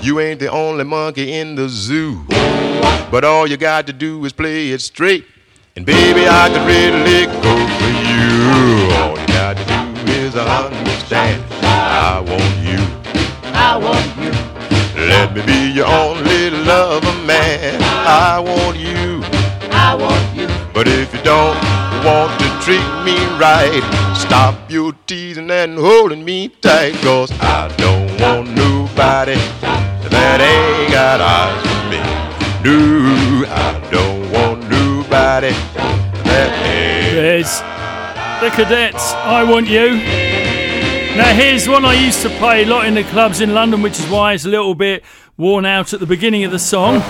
You 0.00 0.20
ain't 0.20 0.40
the 0.40 0.50
only 0.50 0.84
monkey 0.84 1.34
in 1.34 1.54
the 1.54 1.68
zoo. 1.68 2.24
But 3.10 3.24
all 3.24 3.46
you 3.46 3.58
got 3.58 3.86
to 3.88 3.92
do 3.92 4.24
is 4.24 4.32
play 4.32 4.70
it 4.70 4.80
straight. 4.80 5.26
And 5.76 5.84
baby, 5.84 6.24
I 6.26 6.48
could 6.48 6.66
really 6.66 7.26
go 7.26 7.54
for 7.78 7.92
you. 8.08 8.96
All 8.96 9.20
you 9.20 9.26
got 9.26 9.58
to 9.58 9.64
do 9.66 10.12
is 10.12 10.34
understand. 10.34 11.44
I 11.62 12.20
want 12.20 12.56
you. 12.64 12.80
I 13.52 13.76
want 13.76 14.06
you. 14.16 14.32
Let 15.06 15.34
me 15.34 15.42
be 15.44 15.72
your 15.72 15.88
only 15.88 16.48
lover, 16.48 17.12
man. 17.26 17.82
I 17.82 18.38
want 18.40 18.78
you. 18.78 19.20
I 19.72 19.94
want 19.94 20.34
you. 20.34 20.48
But 20.72 20.88
if 20.88 21.12
you 21.12 21.22
don't 21.22 21.85
want 22.04 22.38
to 22.40 22.48
treat 22.64 22.86
me 23.04 23.16
right, 23.38 23.82
stop 24.16 24.70
your 24.70 24.92
teasing 25.06 25.50
and 25.50 25.78
holding 25.78 26.24
me 26.24 26.48
tight. 26.48 26.94
Cause 26.96 27.30
I 27.40 27.68
don't 27.76 28.20
want 28.20 28.54
nobody 28.54 29.34
that 30.10 30.40
ain't 30.40 30.92
got 30.92 31.20
eyes 31.20 31.62
for 31.66 31.84
me. 31.90 32.00
No, 32.64 33.46
I 33.48 33.90
don't 33.90 34.32
want 34.32 34.68
nobody 34.68 35.50
that 36.24 36.50
ain't. 36.66 37.14
There's 37.14 37.60
the 38.40 38.50
Cadets, 38.50 39.12
I 39.12 39.42
Want 39.44 39.68
You. 39.68 39.96
Now, 41.16 41.32
here's 41.32 41.66
one 41.66 41.86
I 41.86 41.94
used 41.94 42.20
to 42.22 42.28
play 42.28 42.64
a 42.64 42.66
lot 42.66 42.86
in 42.86 42.94
the 42.94 43.04
clubs 43.04 43.40
in 43.40 43.54
London, 43.54 43.80
which 43.80 43.98
is 43.98 44.06
why 44.08 44.34
it's 44.34 44.44
a 44.44 44.50
little 44.50 44.74
bit 44.74 45.02
worn 45.38 45.64
out 45.64 45.94
at 45.94 46.00
the 46.00 46.06
beginning 46.06 46.44
of 46.44 46.50
the 46.50 46.58
song. 46.58 47.02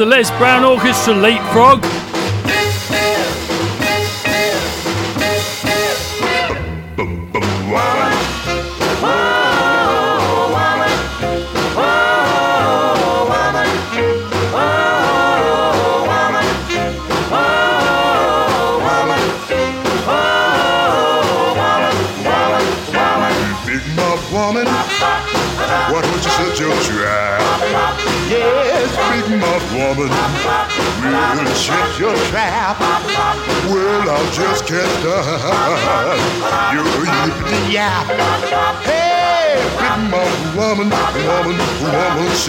The 0.00 0.06
Les 0.06 0.30
Brown 0.38 0.64
Orchestra 0.64 1.12
Leapfrog. 1.12 2.09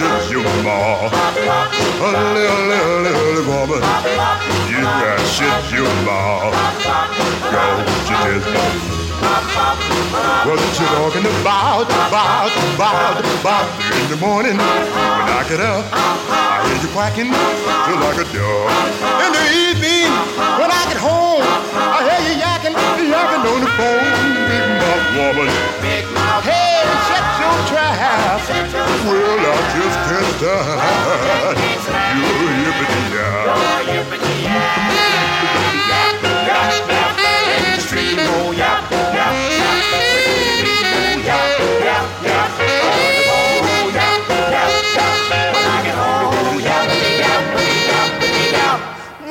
Woman, 0.00 0.22
shut 0.22 0.30
your. 0.30 0.42
A 0.42 2.12
little, 2.34 2.66
little, 2.66 3.02
little 3.02 3.44
woman, 3.46 3.82
you 4.68 4.80
got 4.80 5.20
shut 5.26 5.72
your 5.72 5.88
mouth. 6.04 6.54
Go, 7.50 7.62
you 8.08 8.40
just 8.40 9.02
what 10.44 10.58
you 10.58 10.86
talking 10.98 11.26
about, 11.40 11.86
about, 11.86 12.50
about, 12.74 13.22
about 13.40 13.66
in 14.02 14.10
the 14.10 14.16
morning 14.16 14.56
when 14.56 15.28
I 15.30 15.46
get 15.48 15.60
up, 15.60 15.86
I 15.92 16.66
hear 16.66 16.82
you 16.82 16.88
quacking 16.90 17.30
just 17.30 18.00
like 18.02 18.18
a 18.18 18.26
dog. 18.34 18.66
In 19.22 19.30
the 19.30 19.46
evening 19.70 20.10
when 20.58 20.70
I 20.74 20.82
get 20.90 20.98
home, 20.98 21.44
I 21.46 22.02
hear 22.02 22.20
you 22.26 22.34
yakking, 22.42 22.74
yakking 22.74 23.44
on 23.46 23.60
the 23.62 23.70
phone. 23.78 24.10
Big 24.50 24.66
mouth 24.82 25.06
woman, 25.14 25.48
trap. 27.68 28.40
Well, 29.06 29.38
I 29.40 29.56
just 29.76 29.98
can't 30.08 30.30
stand 31.82 32.18
you 32.18 32.32
yippity 32.62 33.02
yap. 33.14 33.86
Yippity 33.88 34.34
yap. 34.44 34.80
Street, 37.80 38.18
oh 38.20 38.52
yap, 38.52 38.90
yap. 38.90 39.32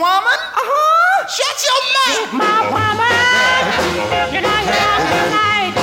Woman? 0.02 0.40
Uh-huh. 0.58 1.28
Shut 1.28 1.58
your 1.68 1.82
mouth. 1.96 2.34
My 2.34 2.58
woman. 2.74 3.64
You 4.34 4.40
know 4.42 4.60
you're 4.66 4.82
out 4.90 5.02
tonight. 5.12 5.74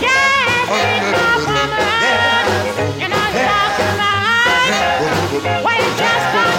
Yes, 0.00 0.39
Well, 5.42 5.74
you 5.74 5.96
just 5.96 6.49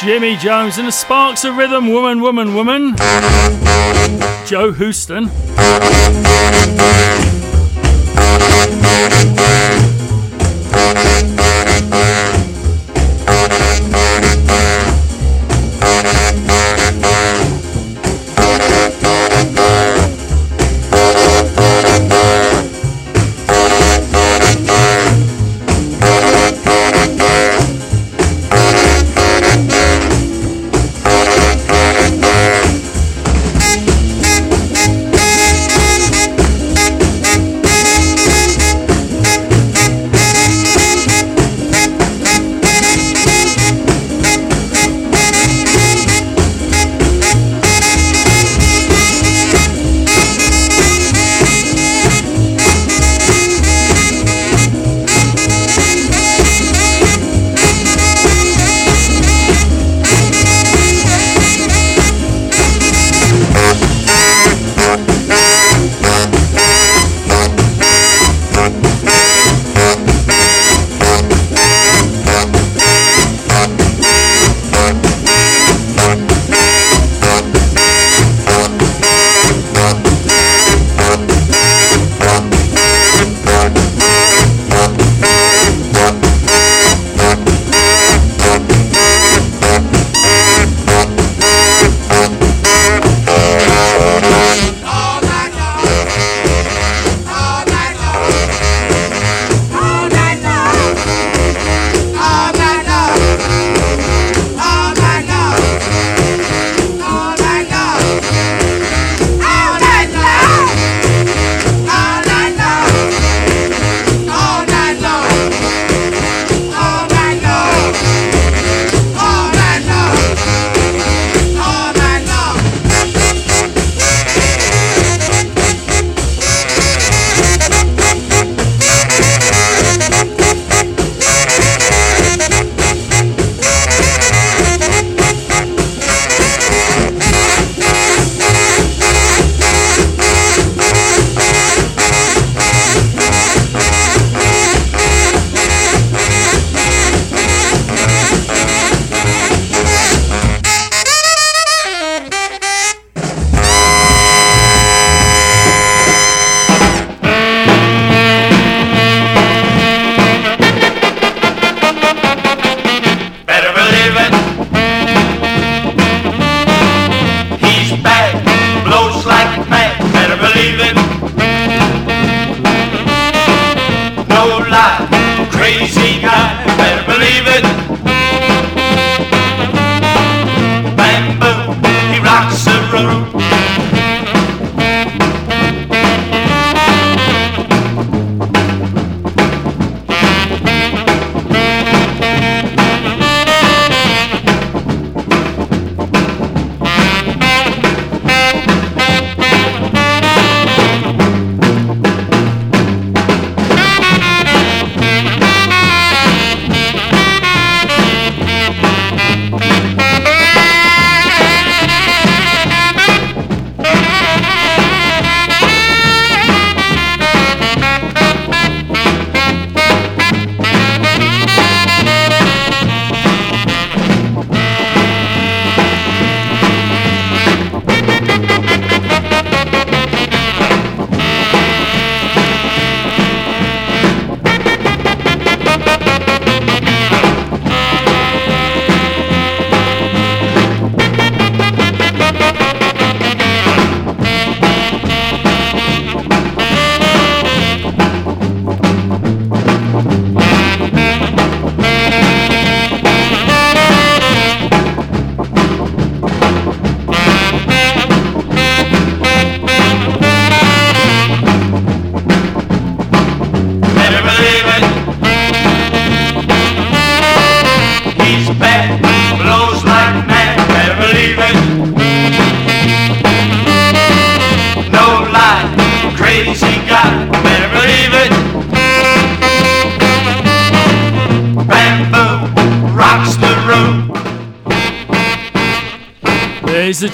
Jimmy 0.00 0.36
Jones 0.36 0.78
and 0.78 0.88
the 0.88 0.92
Sparks 0.92 1.44
of 1.44 1.56
Rhythm, 1.56 1.88
Woman, 1.88 2.20
Woman, 2.20 2.54
Woman. 2.54 2.94
Joe 4.46 4.72
Houston. 4.72 5.30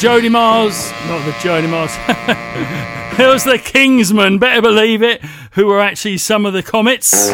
Jodimars, 0.04 0.92
not 1.08 1.24
the 1.24 1.32
Jodimars. 1.40 3.18
it 3.18 3.26
was 3.26 3.44
the 3.44 3.56
Kingsmen, 3.56 4.38
better 4.38 4.60
believe 4.60 5.02
it, 5.02 5.22
who 5.52 5.64
were 5.64 5.80
actually 5.80 6.18
some 6.18 6.44
of 6.44 6.52
the 6.52 6.62
Comets. 6.62 7.32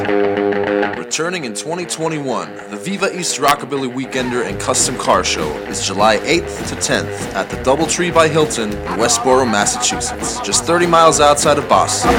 Returning 0.96 1.46
in 1.46 1.52
2021, 1.52 2.54
the 2.70 2.76
Viva 2.76 3.18
East 3.18 3.40
Rockabilly 3.40 3.92
Weekender 3.92 4.46
and 4.46 4.60
Custom 4.60 4.96
Car 4.96 5.24
Show 5.24 5.52
is 5.66 5.84
July 5.84 6.18
8th 6.18 6.68
to 6.68 6.76
10th 6.76 7.34
at 7.34 7.50
the 7.50 7.56
Doubletree 7.56 8.14
by 8.14 8.28
Hilton 8.28 8.72
in 8.72 8.98
Westborough, 9.00 9.46
Massachusetts, 9.46 10.38
just 10.42 10.62
30 10.62 10.86
miles 10.86 11.18
outside 11.18 11.58
of 11.58 11.68
Boston. 11.68 12.12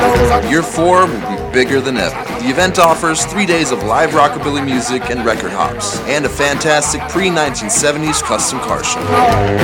Year 0.49 0.64
4 0.64 1.08
will 1.08 1.30
be 1.31 1.31
bigger 1.52 1.82
than 1.82 1.97
ever. 1.97 2.16
The 2.41 2.49
event 2.49 2.80
offers 2.80 3.26
three 3.26 3.45
days 3.45 3.72
of 3.72 3.84
live 3.84 4.12
rockabilly 4.12 4.66
music 4.66 5.10
and 5.10 5.26
record 5.26 5.52
hops, 5.52 5.99
and 6.02 6.26
a 6.26 6.30
fantastic 6.30 7.02
pre-1970s 7.10 8.22
custom 8.24 8.60
car 8.60 8.84
show. 8.84 9.02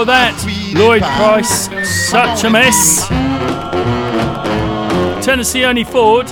Before 0.00 0.16
that, 0.16 0.32
Lloyd 0.72 1.04
Price, 1.04 1.68
such 2.08 2.44
a 2.44 2.48
mess. 2.48 3.04
Tennessee 5.20 5.62
Ernie 5.62 5.84
Ford. 5.84 6.24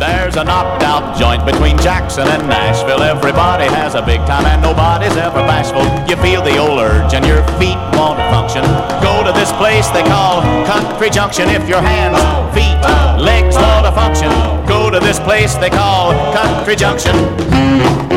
There's 0.00 0.40
a 0.40 0.44
knocked 0.44 0.80
out 0.88 1.20
joint 1.20 1.44
between 1.44 1.76
Jackson 1.76 2.24
and 2.28 2.48
Nashville. 2.48 3.02
Everybody 3.02 3.68
has 3.76 3.94
a 3.94 4.00
big 4.00 4.24
time 4.24 4.46
and 4.48 4.62
nobody's 4.64 5.12
ever 5.20 5.44
bashful. 5.44 5.84
You 6.08 6.16
feel 6.24 6.40
the 6.40 6.56
old 6.56 6.80
urge 6.80 7.12
and 7.12 7.26
your 7.28 7.44
feet 7.60 7.76
want 7.92 8.16
to 8.16 8.24
function. 8.32 8.64
Go 9.04 9.20
to 9.20 9.32
this 9.36 9.52
place 9.60 9.84
they 9.92 10.00
call 10.08 10.40
Country 10.64 11.10
Junction. 11.10 11.50
If 11.52 11.68
your 11.68 11.84
hands, 11.84 12.16
feet, 12.56 12.80
legs 13.20 13.60
want 13.60 13.84
to 13.84 13.92
function, 13.92 14.32
go 14.64 14.88
to 14.88 14.98
this 14.98 15.20
place 15.20 15.60
they 15.60 15.68
call 15.68 16.16
Country 16.32 16.72
Junction. 16.74 18.09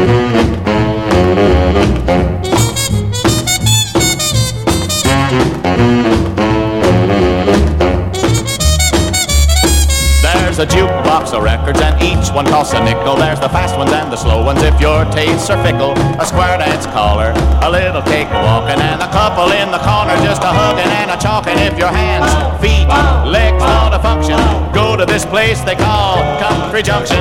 A 10.63 10.65
jukebox 10.65 11.33
of 11.33 11.43
records 11.43 11.81
and 11.81 12.01
each 12.01 12.31
one 12.31 12.45
costs 12.45 12.73
a 12.73 12.81
nickel. 12.81 13.17
There's 13.17 13.39
the 13.39 13.49
fast 13.49 13.75
ones 13.77 13.91
and 13.91 14.09
the 14.09 14.15
slow 14.15 14.45
ones 14.45 14.63
if 14.63 14.79
your 14.79 15.03
tastes 15.11 15.49
are 15.49 15.61
fickle. 15.61 15.91
A 16.21 16.25
square 16.25 16.57
dance 16.57 16.85
caller, 16.85 17.33
a 17.61 17.69
little 17.69 18.01
cake 18.03 18.31
walking, 18.31 18.79
and 18.79 19.01
a 19.01 19.11
couple 19.11 19.51
in 19.51 19.71
the 19.71 19.79
corner 19.79 20.15
just 20.23 20.41
a 20.41 20.47
hugging 20.47 20.87
and 20.87 21.11
a 21.11 21.17
chalking. 21.19 21.59
If 21.59 21.77
your 21.77 21.91
hands, 21.91 22.31
feet, 22.63 22.87
legs 23.27 23.61
want 23.61 23.93
to 23.93 23.99
function, 23.99 24.39
go 24.71 24.95
to 24.95 25.05
this 25.05 25.25
place 25.25 25.59
they 25.61 25.75
call 25.75 26.15
Country 26.39 26.81
Junction. 26.81 27.19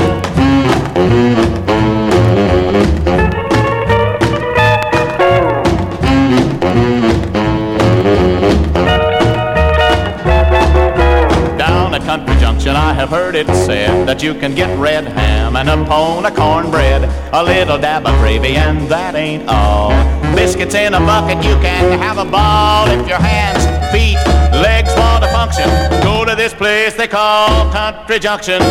Country 12.62 12.78
I 12.78 12.92
have 12.92 13.08
heard 13.08 13.34
it 13.34 13.48
said 13.48 14.06
that 14.06 14.22
you 14.22 14.34
can 14.34 14.54
get 14.54 14.78
red 14.78 15.04
ham 15.04 15.56
and 15.56 15.68
a 15.68 15.84
pone 15.84 16.24
of 16.24 16.36
cornbread, 16.36 17.02
a 17.32 17.42
little 17.42 17.76
dab 17.76 18.06
of 18.06 18.16
gravy, 18.20 18.54
and 18.54 18.88
that 18.88 19.16
ain't 19.16 19.48
all. 19.48 19.90
Biscuits 20.36 20.76
in 20.76 20.94
a 20.94 21.00
bucket, 21.00 21.44
you 21.44 21.56
can 21.56 21.98
have 21.98 22.18
a 22.18 22.24
ball 22.24 22.86
if 22.86 23.08
your 23.08 23.18
hands, 23.18 23.64
feet, 23.90 24.14
legs 24.62 24.94
want 24.94 25.24
to 25.24 25.30
function. 25.30 25.66
Go 26.04 26.24
to 26.24 26.36
this 26.36 26.54
place 26.54 26.94
they 26.94 27.08
call 27.08 27.72
Country 27.72 28.20
Junction. 28.20 28.62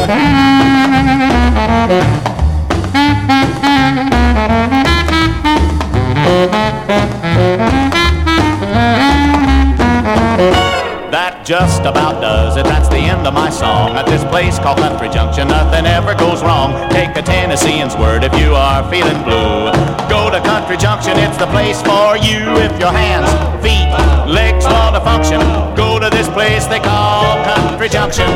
Just 11.51 11.81
about 11.81 12.21
does 12.21 12.55
it. 12.55 12.63
That's 12.63 12.87
the 12.87 12.95
end 12.95 13.27
of 13.27 13.33
my 13.33 13.49
song. 13.49 13.89
At 13.97 14.05
this 14.05 14.23
place 14.23 14.57
called 14.57 14.77
Country 14.77 15.09
Junction, 15.09 15.49
nothing 15.49 15.85
ever 15.85 16.15
goes 16.15 16.41
wrong. 16.41 16.71
Take 16.91 17.13
a 17.17 17.21
Tennessean's 17.21 17.93
word 17.97 18.23
if 18.23 18.33
you 18.39 18.55
are 18.55 18.89
feeling 18.89 19.21
blue. 19.23 19.67
Go 20.07 20.31
to 20.31 20.39
Country 20.47 20.77
Junction, 20.77 21.19
it's 21.19 21.35
the 21.35 21.47
place 21.47 21.81
for 21.81 22.15
you. 22.15 22.39
If 22.55 22.79
your 22.79 22.93
hands, 22.93 23.27
feet, 23.61 23.91
legs 24.31 24.63
want 24.63 24.95
to 24.95 25.01
function, 25.01 25.41
go 25.75 25.99
to 25.99 26.09
this 26.09 26.29
place 26.29 26.67
they 26.67 26.79
call 26.79 27.43
Country 27.43 27.89
Junction. 27.89 28.29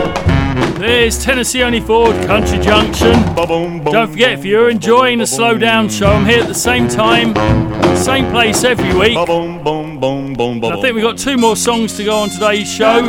There's 0.77 1.17
Tennessee 1.23 1.63
Ernie 1.63 1.79
Ford, 1.79 2.17
Country 2.27 2.59
Junction. 2.59 3.13
Don't 3.33 4.11
forget, 4.11 4.33
if 4.33 4.43
you're 4.43 4.69
enjoying 4.69 5.19
the 5.19 5.27
Slow 5.27 5.57
Down 5.57 5.87
Show, 5.87 6.07
I'm 6.07 6.25
here 6.25 6.41
at 6.41 6.49
the 6.49 6.53
same 6.53 6.89
time, 6.89 7.33
same 7.95 8.29
place 8.29 8.65
every 8.65 8.93
week. 8.93 9.17
And 10.03 10.65
I 10.65 10.81
think 10.81 10.95
we've 10.95 11.03
got 11.03 11.17
two 11.17 11.37
more 11.37 11.55
songs 11.55 11.95
to 11.97 12.03
go 12.03 12.17
on 12.17 12.29
today's 12.29 12.69
show. 12.71 13.01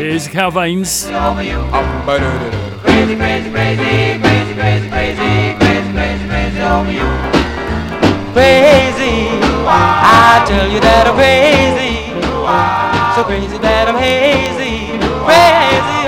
Here's 0.00 0.24
the 0.26 0.32
Calvanes. 0.32 1.04
Crazy, 2.82 3.16
crazy, 3.16 3.50
crazy, 3.50 3.50
crazy, 3.50 4.54
crazy, 4.54 4.88
crazy, 4.88 4.88
crazy, 4.88 5.92
crazy, 5.92 6.26
crazy 6.28 6.60
over 6.60 6.92
you. 6.92 7.08
Crazy, 8.32 9.28
I 9.66 10.44
tell 10.46 10.68
you 10.68 10.80
that 10.80 11.06
I'm 11.08 11.14
crazy. 11.16 12.12
So 13.14 13.24
crazy 13.24 13.58
that 13.58 13.88
I'm 13.88 13.96
hazy. 13.96 14.98
Crazy 15.24 16.03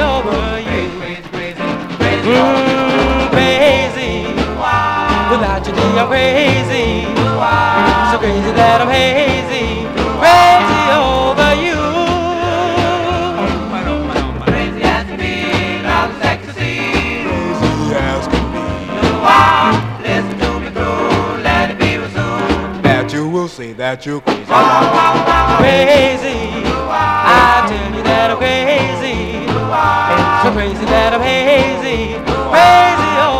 I'm 5.97 6.05
oh, 6.05 6.09
crazy. 6.09 7.09
So 8.13 8.19
crazy 8.21 8.53
that 8.53 8.85
I'm 8.85 8.93
hazy. 8.93 9.89
Crazy 10.21 10.83
over 10.93 11.57
you. 11.57 11.81
Crazy 14.45 14.83
as 14.85 15.09
can 15.09 15.17
be, 15.17 15.81
love 15.89 16.13
is 16.13 16.21
ecstasy. 16.21 17.25
Crazy 17.25 17.97
as 17.97 18.29
can 18.29 18.45
be. 18.53 18.61
You 18.93 19.25
are, 19.25 19.73
listen 20.05 20.37
to 20.37 20.61
me 20.61 20.69
through, 20.69 21.41
let 21.41 21.71
it 21.71 21.79
be 21.79 21.97
real. 21.97 22.13
That 22.83 23.15
you 23.15 23.27
will 23.27 23.49
see 23.49 23.73
that 23.73 24.05
you 24.05 24.21
crazy. 24.21 24.45
Oh, 24.51 24.53
oh, 24.53 25.57
crazy, 25.57 26.61
I 26.93 27.65
tell 27.73 27.97
you 27.97 28.03
that 28.05 28.33
I'm 28.33 28.37
crazy. 28.37 29.49
So 30.45 30.53
crazy 30.53 30.85
that 30.93 31.17
I'm 31.17 31.25
hazy. 31.25 32.21
Crazy 32.53 33.11
over 33.25 33.36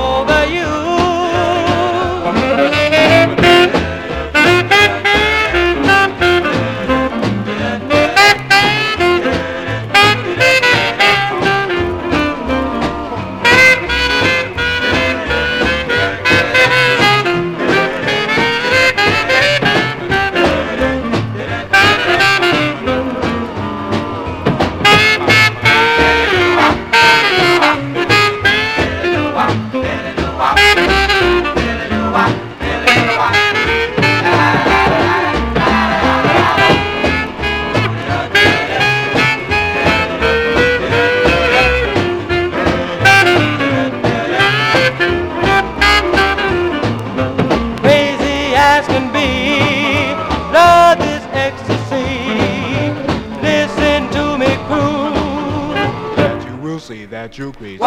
that 57.37 57.43
you're 57.43 57.53
crazy. 57.53 57.79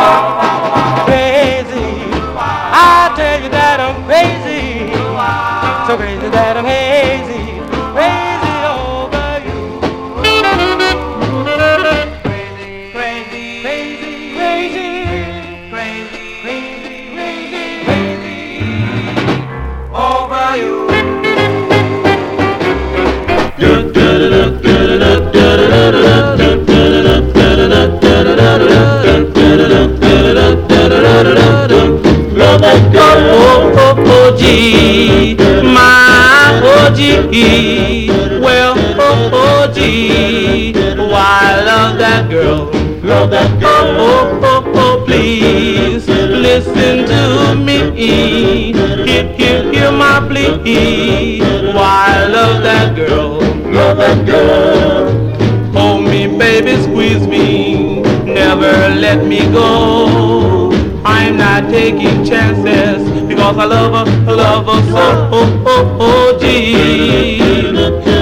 Crazy. 1.06 1.88
I 2.42 3.14
tell 3.16 3.42
you 3.42 3.50
that 3.50 3.80
I'm 3.80 4.04
crazy. 4.06 4.94
So 5.88 5.98
crazy 5.98 6.30
that 6.30 6.58
I'm 6.58 6.66
hazy. 6.66 7.60
Crazy 7.96 8.64
over 8.70 9.40
you. 9.48 9.60
Crazy, 12.24 12.92
crazy, 12.92 13.64
crazy, 13.64 14.34
crazy, 14.36 14.88
crazy, 15.72 16.94
crazy, 17.14 17.66
crazy 17.86 18.38
over 19.94 20.58
you. 20.58 20.76
Love 23.58 23.99
me, 48.00 48.72
hear, 49.06 49.34
hear, 49.36 49.74
hear 49.74 49.92
my 49.92 50.26
plea, 50.28 51.42
why 51.74 52.06
I 52.08 52.28
love 52.28 52.64
that 52.64 52.96
girl, 52.96 53.42
love 53.72 53.98
that 53.98 54.26
girl. 54.26 55.74
Hold 55.74 56.06
me, 56.06 56.28
baby, 56.28 56.82
squeeze 56.82 57.28
me, 57.28 58.02
never 58.24 58.72
let 58.96 59.26
me 59.26 59.40
go. 59.52 60.72
I'm 61.04 61.38
not 61.38 61.70
taking 61.70 62.24
chances 62.24 63.04
because 63.28 63.58
I 63.58 63.66
love 63.66 64.08
her, 64.08 64.34
love 64.34 64.66
her 64.66 64.92
so. 64.92 65.30
Oh, 65.34 65.64
oh, 65.68 65.98
oh, 66.00 66.40
gee. 66.40 67.38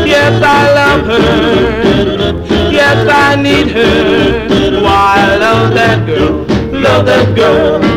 Yes, 0.07 0.41
I 0.43 0.73
love 0.79 1.05
her. 1.05 2.71
Yes, 2.71 3.07
I 3.09 3.35
need 3.41 3.67
her. 3.71 4.81
Why 4.81 5.15
I 5.17 5.35
love 5.37 5.73
that 5.75 6.05
girl, 6.07 6.45
love 6.71 7.05
that 7.05 7.35
girl. 7.35 7.96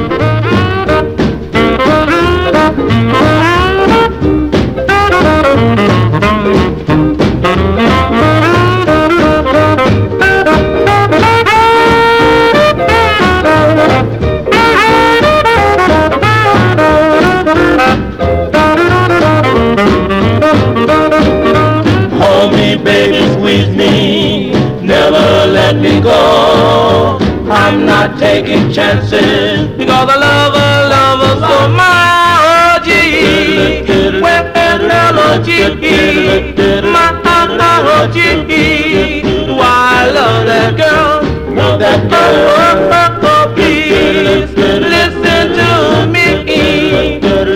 Me 25.90 26.00
go. 26.00 27.18
I'm 27.50 27.84
not 27.84 28.18
taking 28.18 28.72
chances 28.72 29.66
because 29.76 30.08
I 30.08 30.16
love 30.26 30.54
her, 30.60 30.76
love 30.94 31.20
her 31.24 31.36
so 31.42 31.54
my 31.80 31.90
OG. 32.54 32.88
Well, 34.22 34.44
OG, 35.30 35.48
my 36.94 37.10
OG. 37.96 38.18
Why 39.58 39.76
I 39.98 40.10
love 40.18 40.46
that 40.46 40.70
girl, 40.80 41.54
love 41.54 41.80
that 41.80 42.00
girl. 42.10 42.20
Oh, 42.22 42.90
oh, 42.98 43.28
oh, 43.30 43.54
please 43.54 44.52
listen 44.94 45.44
to 45.58 45.70
me. 46.14 46.26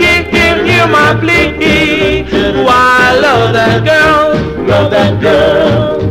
Hear, 0.00 0.64
hear 0.64 0.86
my 0.88 1.10
plea. 1.20 2.24
Why 2.66 2.82
I 3.08 3.20
love 3.20 3.52
that 3.54 3.84
girl, 3.84 4.66
love 4.66 4.90
that 4.90 5.20
girl. 5.20 6.03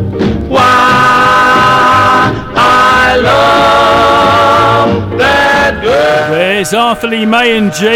There's 6.63 6.75
Arthur 6.75 7.09
Lee 7.09 7.25
Maye 7.25 7.57
and 7.57 7.73
G. 7.73 7.87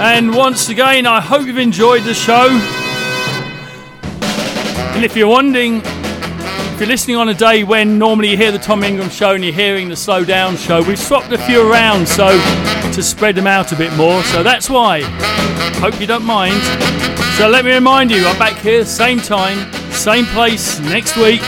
And 0.00 0.34
once 0.34 0.70
again, 0.70 1.04
I 1.04 1.20
hope 1.20 1.46
you've 1.46 1.58
enjoyed 1.58 2.04
the 2.04 2.14
show. 2.14 2.48
And 4.94 5.04
if 5.04 5.14
you're 5.14 5.28
wondering, 5.28 5.82
if 5.84 6.76
you're 6.80 6.88
listening 6.88 7.18
on 7.18 7.28
a 7.28 7.34
day 7.34 7.62
when 7.62 7.98
normally 7.98 8.30
you 8.30 8.38
hear 8.38 8.52
the 8.52 8.58
Tom 8.58 8.82
Ingram 8.82 9.10
show 9.10 9.34
and 9.34 9.44
you're 9.44 9.52
hearing 9.52 9.90
the 9.90 9.96
Slow 9.96 10.24
Down 10.24 10.56
show, 10.56 10.82
we've 10.82 10.98
swapped 10.98 11.30
a 11.30 11.36
few 11.36 11.70
around 11.70 12.08
so 12.08 12.28
to 12.96 13.02
spread 13.02 13.34
them 13.34 13.46
out 13.46 13.72
a 13.72 13.76
bit 13.76 13.94
more. 13.94 14.22
So 14.22 14.42
that's 14.42 14.70
why. 14.70 15.02
Hope 15.82 16.00
you 16.00 16.06
don't 16.06 16.24
mind. 16.24 16.62
So 17.36 17.46
let 17.46 17.66
me 17.66 17.74
remind 17.74 18.10
you, 18.10 18.26
I'm 18.26 18.38
back 18.38 18.56
here, 18.56 18.86
same 18.86 19.18
time, 19.18 19.70
same 19.92 20.24
place 20.24 20.80
next 20.80 21.14
week, 21.18 21.42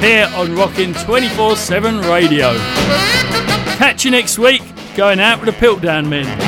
here 0.00 0.30
on 0.36 0.54
Rockin' 0.54 0.94
24 0.94 1.56
7 1.56 2.00
Radio. 2.02 2.56
Catch 3.76 4.04
you 4.04 4.12
next 4.12 4.38
week, 4.38 4.62
going 4.94 5.18
out 5.18 5.44
with 5.44 5.52
the 5.52 5.66
Piltdown 5.66 6.08
Men. 6.08 6.43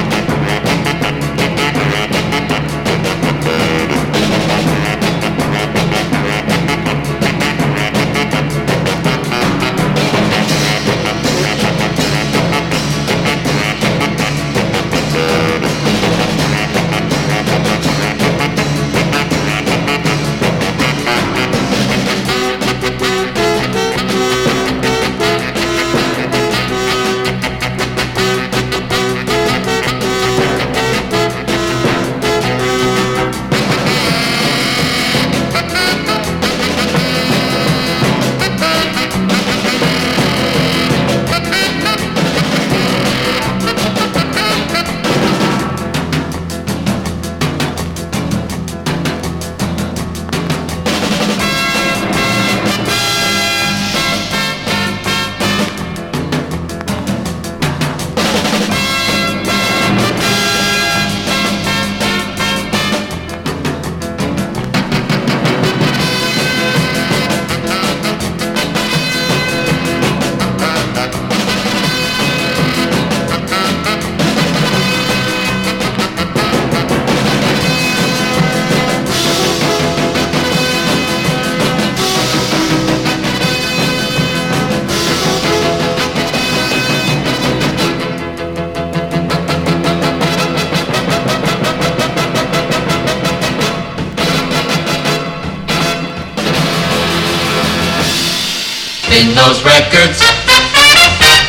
Records. 99.86 100.20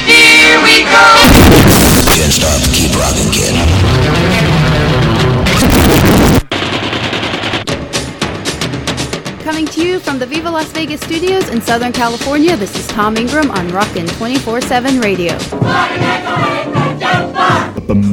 Here 0.06 0.58
we 0.62 0.86
go. 0.86 1.06
Can't 2.14 2.34
stop, 2.34 2.62
keep 2.74 2.94
rocking, 2.94 3.32
kid. 3.34 3.54
Coming 9.44 9.66
to 9.68 9.86
you 9.86 10.00
from 10.00 10.20
the 10.20 10.26
Viva 10.26 10.50
Las 10.50 10.72
Vegas 10.72 11.02
studios 11.02 11.50
in 11.50 11.62
Southern 11.62 11.92
California, 11.92 12.56
this 12.56 12.76
is 12.78 12.88
Tom 12.88 13.18
Ingram 13.18 13.50
on 13.52 13.70
Rockin' 13.70 14.08
24 14.08 14.62
7 14.62 15.00
Radio. 15.00 15.38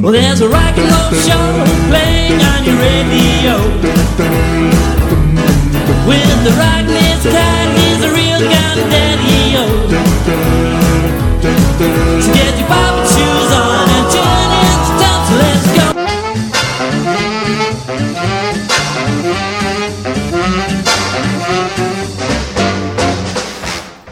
Well, 0.01 0.11
there's 0.11 0.41
a 0.41 0.49
rock 0.49 0.77
and 0.77 0.89
roll 0.89 1.11
show 1.21 1.65
playing 1.89 2.41
on 2.41 2.63
your 2.63 2.77
radio. 2.77 3.57
With 6.07 6.43
the 6.43 6.51
rockin'est 6.51 7.04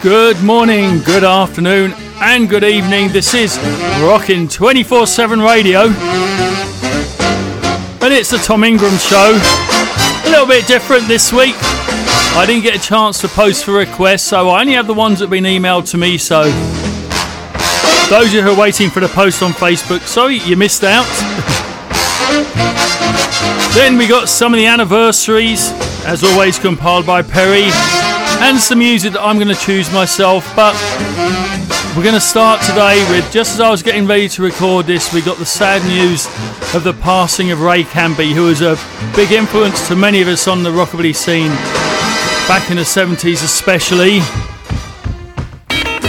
Good 0.04 0.44
morning, 0.44 1.00
good 1.00 1.24
afternoon, 1.24 1.94
and 2.20 2.50
good 2.50 2.66
evening. 2.66 3.14
This 3.14 3.34
is 3.34 3.58
Rockin' 4.02 4.50
24 4.50 5.08
7 5.08 5.40
Radio. 5.40 5.84
And 8.02 8.14
it's 8.14 8.32
the 8.32 8.38
Tom 8.44 8.66
Ingram 8.66 8.98
Show. 8.98 9.40
A 10.26 10.30
little 10.30 10.46
bit 10.46 10.68
different 10.68 11.08
this 11.08 11.32
week. 11.32 11.56
I 12.36 12.46
didn't 12.48 12.64
get 12.64 12.76
a 12.76 12.80
chance 12.80 13.22
to 13.22 13.28
post 13.28 13.64
for 13.64 13.74
requests, 13.74 14.24
so 14.24 14.50
I 14.50 14.62
only 14.62 14.74
have 14.74 14.88
the 14.88 14.94
ones 14.94 15.20
that 15.20 15.26
have 15.26 15.32
been 15.32 15.44
emailed 15.44 15.90
to 15.92 15.98
me. 15.98 16.18
So, 16.18 16.46
those 18.10 18.28
of 18.28 18.34
you 18.34 18.42
who 18.42 18.52
are 18.52 18.60
waiting 18.60 18.90
for 18.90 19.02
the 19.02 19.08
post 19.08 19.44
on 19.44 19.52
Facebook, 19.52 20.02
sorry 20.02 20.40
you 20.40 20.58
missed 20.58 20.84
out. 20.84 21.06
then 23.76 24.00
we 24.00 24.08
got 24.08 24.30
some 24.30 24.52
of 24.52 24.58
the 24.58 24.66
anniversaries, 24.66 25.72
as 26.06 26.24
always, 26.24 26.58
compiled 26.58 27.06
by 27.06 27.22
Perry 27.22 27.70
and 28.42 28.58
some 28.58 28.80
music 28.80 29.14
that 29.14 29.22
I'm 29.22 29.38
going 29.38 29.48
to 29.48 29.56
choose 29.56 29.94
myself. 29.94 30.52
But 30.56 30.74
we're 31.96 32.04
going 32.04 32.16
to 32.16 32.20
start 32.20 32.62
today 32.62 33.06
with 33.12 33.32
just 33.32 33.54
as 33.54 33.60
I 33.60 33.70
was 33.70 33.84
getting 33.84 34.08
ready 34.08 34.28
to 34.30 34.42
record 34.42 34.88
this, 34.88 35.14
we 35.14 35.22
got 35.22 35.38
the 35.38 35.46
sad 35.46 35.86
news 35.88 36.26
of 36.74 36.84
the 36.84 36.94
passing 36.94 37.52
of 37.52 37.62
Ray 37.62 37.84
Campi, 37.84 38.34
who 38.34 38.46
was 38.46 38.62
a 38.62 38.76
big 39.16 39.32
influence 39.32 39.88
to 39.88 39.96
many 39.96 40.22
of 40.22 40.28
us 40.28 40.48
on 40.48 40.64
the 40.64 40.72
rockabilly 40.72 41.16
scene 41.16 41.52
back 42.48 42.70
in 42.70 42.78
the 42.78 42.84
70s, 42.84 43.44
especially. 43.44 44.20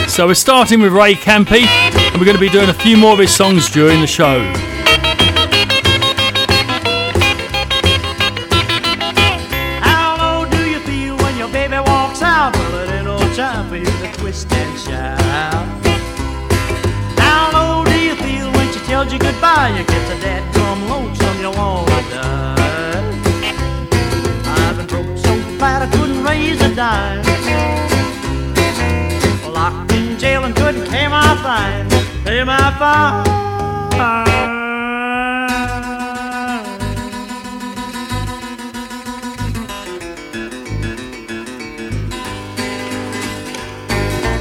So 0.08 0.26
we're 0.26 0.34
starting 0.34 0.80
with 0.80 0.92
Ray 0.92 1.14
Campi, 1.14 1.64
and 1.64 2.16
we're 2.18 2.24
going 2.24 2.36
to 2.36 2.40
be 2.40 2.48
doing 2.48 2.68
a 2.68 2.74
few 2.74 2.96
more 2.96 3.12
of 3.12 3.18
his 3.18 3.34
songs 3.34 3.70
during 3.70 4.00
the 4.00 4.06
show. 4.06 4.42
How 9.82 10.16
low 10.18 10.44
you 19.76 19.93
fine. 31.44 31.86
Pay 32.24 32.42
my 32.42 32.56
fine. 32.78 33.22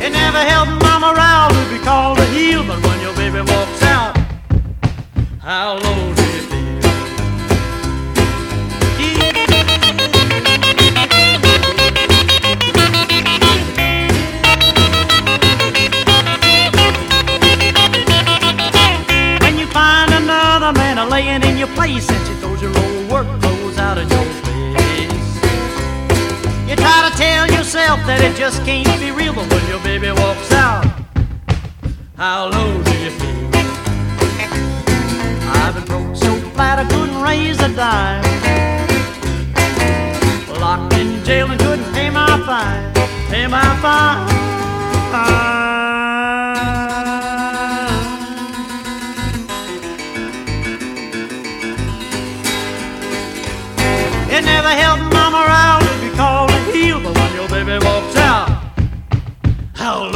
It 0.01 0.11
never 0.11 0.37
helped 0.37 0.81
mama 0.81 1.13
round 1.13 1.53
to 1.55 1.63
be 1.69 1.83
called 1.83 2.19
a 2.19 2.25
heel, 2.27 2.63
but 2.65 2.81
when 2.85 3.01
your 3.01 3.13
baby 3.15 3.41
walks 3.51 3.83
out, 3.83 4.17
how 5.41 5.79
low 5.83 6.12
place 21.83 22.09
and 22.09 22.27
she 22.27 22.33
throws 22.35 22.61
your 22.61 22.71
old 22.77 23.11
work 23.11 23.27
clothes 23.41 23.77
out 23.77 23.97
of 23.97 24.09
your 24.09 24.25
face. 24.43 25.29
You 26.69 26.75
try 26.77 27.09
to 27.09 27.17
tell 27.17 27.45
yourself 27.51 27.99
that 28.07 28.21
it 28.21 28.37
just 28.37 28.63
can't 28.63 28.99
be 29.01 29.11
real, 29.11 29.33
but 29.33 29.45
when 29.51 29.63
your 29.67 29.81
baby 29.83 30.09
walks 30.23 30.51
out, 30.53 30.85
how 32.15 32.47
low 32.55 32.71
do 32.87 32.93
you 33.03 33.11
feel? 33.19 33.49
I've 35.59 35.73
been 35.75 35.85
broke 35.91 36.15
so 36.15 36.31
flat 36.53 36.79
I 36.79 36.85
couldn't 36.93 37.21
raise 37.21 37.59
a 37.59 37.69
dime. 37.75 38.23
Locked 40.61 40.93
in 40.93 41.21
jail 41.25 41.51
and 41.51 41.59
couldn't 41.59 41.93
pay 41.93 42.09
my 42.09 42.31
fine. 42.47 42.93
Pay 43.29 43.47
my 43.47 43.67
fine. 43.83 45.62
Never 54.43 54.69
helped 54.69 55.13
mama 55.13 55.37
around 55.47 55.81
to 55.81 55.93
be 56.01 56.09
called 56.15 56.49
a 56.51 56.59
heel, 56.71 56.99
but 57.01 57.15
when 57.17 57.33
your 57.35 57.47
baby 57.49 57.83
walks 57.85 58.15
out, 58.17 58.49
how 59.73 60.09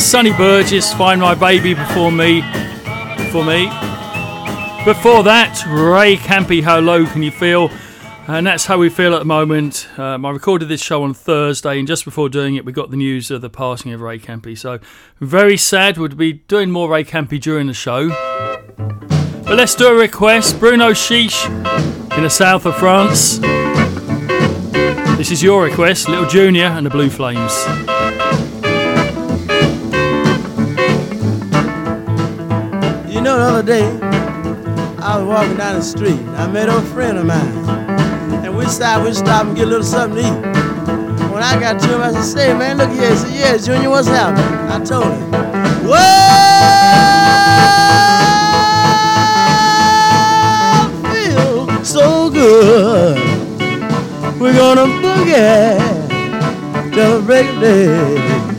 There's 0.00 0.10
Sonny 0.10 0.32
Burgess, 0.32 0.94
Find 0.94 1.20
My 1.20 1.34
Baby 1.34 1.74
Before 1.74 2.10
Me. 2.10 2.40
For 3.30 3.44
me. 3.44 3.66
Before 4.82 5.22
that, 5.24 5.62
Ray 5.68 6.16
Campi, 6.16 6.62
How 6.62 6.78
Low 6.78 7.04
Can 7.04 7.22
You 7.22 7.30
Feel? 7.30 7.70
And 8.26 8.46
that's 8.46 8.64
how 8.64 8.78
we 8.78 8.88
feel 8.88 9.14
at 9.14 9.18
the 9.18 9.26
moment. 9.26 9.86
Um, 9.98 10.24
I 10.24 10.30
recorded 10.30 10.68
this 10.68 10.80
show 10.80 11.02
on 11.02 11.12
Thursday, 11.12 11.78
and 11.78 11.86
just 11.86 12.06
before 12.06 12.30
doing 12.30 12.56
it, 12.56 12.64
we 12.64 12.72
got 12.72 12.90
the 12.90 12.96
news 12.96 13.30
of 13.30 13.42
the 13.42 13.50
passing 13.50 13.92
of 13.92 14.00
Ray 14.00 14.18
Campi. 14.18 14.54
So, 14.54 14.78
very 15.20 15.58
sad. 15.58 15.98
We'll 15.98 16.08
be 16.08 16.32
doing 16.32 16.70
more 16.70 16.88
Ray 16.88 17.04
Campi 17.04 17.38
during 17.38 17.66
the 17.66 17.74
show. 17.74 18.08
But 18.78 19.56
let's 19.58 19.74
do 19.74 19.86
a 19.86 19.94
request. 19.94 20.58
Bruno 20.58 20.94
Chiche 20.94 21.44
in 21.44 22.22
the 22.22 22.30
south 22.30 22.64
of 22.64 22.74
France. 22.78 23.36
This 25.18 25.30
is 25.30 25.42
your 25.42 25.62
request, 25.62 26.08
Little 26.08 26.26
Junior 26.26 26.64
and 26.64 26.86
the 26.86 26.90
Blue 26.90 27.10
Flames. 27.10 27.52
Other 33.60 33.72
day, 33.74 33.84
I 35.02 35.18
was 35.18 35.26
walking 35.26 35.56
down 35.58 35.74
the 35.76 35.82
street. 35.82 36.18
I 36.38 36.46
met 36.50 36.70
a 36.70 36.80
friend 36.92 37.18
of 37.18 37.26
mine. 37.26 37.68
And 38.42 38.56
we 38.56 38.64
stopped, 38.64 39.04
we 39.04 39.12
stopped 39.12 39.48
and 39.48 39.56
get 39.56 39.66
a 39.66 39.70
little 39.70 39.84
something 39.84 40.22
to 40.22 40.28
eat. 40.28 40.32
When 41.30 41.42
I 41.42 41.60
got 41.60 41.78
to 41.80 41.88
him, 41.88 42.00
I 42.00 42.10
said, 42.12 42.24
say, 42.24 42.54
man, 42.56 42.78
look 42.78 42.88
here. 42.90 43.10
He 43.10 43.16
said, 43.16 43.34
yeah, 43.34 43.58
Junior, 43.58 43.90
what's 43.90 44.08
happening? 44.08 44.46
I 44.70 44.82
told 44.82 45.12
him. 45.12 45.30
Well, 45.90 46.08
feel 51.12 51.84
so 51.84 52.30
good. 52.30 53.18
We're 54.40 54.54
gonna 54.54 54.86
boogie 55.02 55.78
till 56.94 57.20
the 57.20 57.26
break 57.26 57.46
of 57.46 57.60
day. 57.60 58.49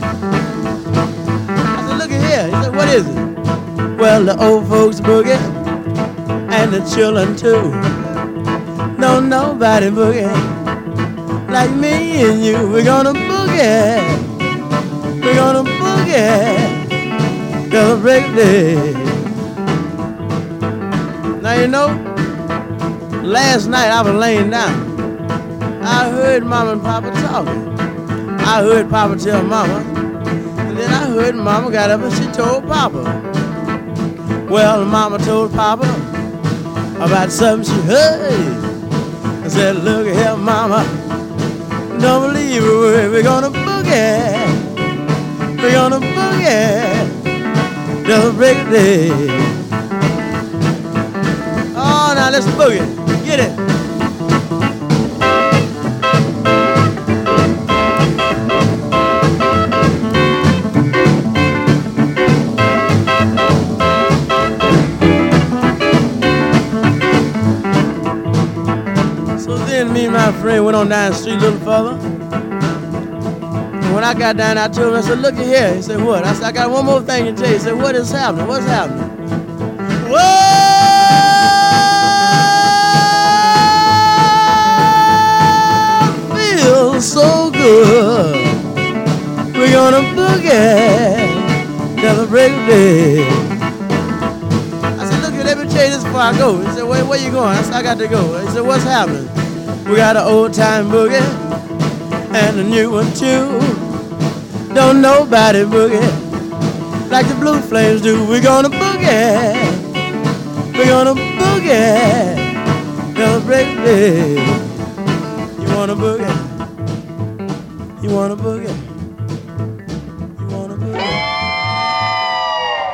Well, 4.02 4.24
the 4.24 4.36
old 4.44 4.66
folks 4.66 5.00
boogie 5.00 5.38
and 6.50 6.72
the 6.72 6.80
children 6.92 7.36
too. 7.36 7.70
No, 8.98 9.20
nobody 9.20 9.90
boogie 9.90 10.28
like 11.48 11.70
me 11.70 12.20
and 12.26 12.44
you. 12.44 12.68
We're 12.68 12.82
gonna 12.82 13.12
boogie. 13.12 14.02
We're 15.22 15.36
gonna 15.36 15.62
boogie 15.62 16.90
the 17.70 17.96
break 18.02 18.24
day. 18.34 18.92
Now 21.40 21.52
you 21.52 21.68
know, 21.68 21.86
last 23.22 23.68
night 23.68 23.88
I 23.88 24.02
was 24.02 24.14
laying 24.14 24.50
down. 24.50 25.80
I 25.80 26.10
heard 26.10 26.44
Mama 26.44 26.72
and 26.72 26.82
Papa 26.82 27.12
talking. 27.22 27.78
I 28.40 28.62
heard 28.62 28.90
Papa 28.90 29.16
tell 29.16 29.44
Mama, 29.44 29.78
and 30.58 30.76
then 30.76 30.90
I 30.90 31.06
heard 31.06 31.36
Mama 31.36 31.70
got 31.70 31.90
up 31.90 32.00
and 32.00 32.12
she 32.12 32.26
told 32.32 32.66
Papa. 32.66 33.21
Well, 34.52 34.84
Mama 34.84 35.16
told 35.16 35.54
Papa 35.54 35.88
about 36.96 37.32
something 37.32 37.74
she 37.74 37.80
heard. 37.88 38.62
I 39.42 39.48
said, 39.48 39.76
look 39.76 40.06
here, 40.06 40.36
Mama, 40.36 40.84
don't 41.98 42.34
believe 42.34 42.62
word. 42.62 43.12
We're 43.12 43.22
gonna 43.22 43.48
boogie. 43.48 43.96
We're 45.56 45.72
gonna 45.72 46.00
boogie 46.00 47.08
the 48.06 48.30
break 48.36 48.58
day. 48.68 49.08
Oh, 51.74 52.12
now 52.14 52.28
let's 52.30 52.44
boogie. 52.48 52.84
Get 53.24 53.40
it. 53.40 53.71
On 70.82 70.88
down 70.88 71.12
the 71.12 71.16
street 71.16 71.34
a 71.34 71.38
little 71.38 71.58
further. 71.60 71.96
And 73.82 73.94
when 73.94 74.02
I 74.02 74.14
got 74.14 74.36
down, 74.36 74.58
I 74.58 74.66
told 74.66 74.88
him, 74.88 74.94
I 74.94 75.00
said, 75.00 75.18
look 75.20 75.34
at 75.34 75.46
here. 75.46 75.74
He 75.76 75.82
said, 75.82 76.02
what? 76.02 76.24
I 76.24 76.32
said, 76.34 76.44
I 76.44 76.52
got 76.52 76.70
one 76.70 76.84
more 76.84 77.00
thing 77.00 77.24
to 77.26 77.32
tell 77.40 77.46
you. 77.46 77.54
He 77.54 77.60
said, 77.60 77.76
what 77.76 77.94
is 77.94 78.10
happening? 78.10 78.48
What's 78.48 78.66
happening? 78.66 79.10
Feels 86.34 87.12
so 87.12 87.50
good. 87.52 88.34
We're 89.54 89.70
gonna 89.70 90.02
boogie 90.16 92.00
till 92.00 92.16
the 92.22 92.26
break 92.28 92.52
day. 92.66 93.28
I 94.82 95.04
said, 95.08 95.22
look, 95.22 95.44
let 95.44 95.58
me 95.58 95.64
tell 95.72 95.84
you 95.84 95.90
this 95.94 96.02
before 96.02 96.20
I 96.20 96.36
go. 96.36 96.58
He 96.58 96.66
said, 96.72 96.82
where, 96.82 97.04
where 97.04 97.24
you 97.24 97.30
going? 97.30 97.56
I 97.56 97.62
said, 97.62 97.74
I 97.74 97.82
got 97.82 97.98
to 97.98 98.08
go. 98.08 98.40
He 98.44 98.50
said, 98.50 98.62
what's 98.62 98.82
happening? 98.82 99.28
We 99.88 99.96
got 99.96 100.16
an 100.16 100.22
old 100.24 100.54
time 100.54 100.86
boogie 100.90 101.20
and 102.34 102.60
a 102.60 102.64
new 102.64 102.90
one 102.90 103.12
too. 103.12 103.58
Don't 104.74 105.02
nobody 105.02 105.64
boogie 105.64 107.10
like 107.10 107.28
the 107.28 107.34
Blue 107.34 107.60
Flames 107.60 108.00
do. 108.00 108.26
We're 108.26 108.40
gonna 108.42 108.70
boogie. 108.70 109.54
We're 110.72 110.86
gonna 110.86 111.14
boogie 111.14 112.34
the 113.14 113.42
break 113.44 113.68
day. 113.84 114.34
You 115.60 115.74
wanna 115.76 115.96
boogie? 115.96 116.30
You 118.02 118.10
wanna 118.10 118.36
boogie? 118.36 118.92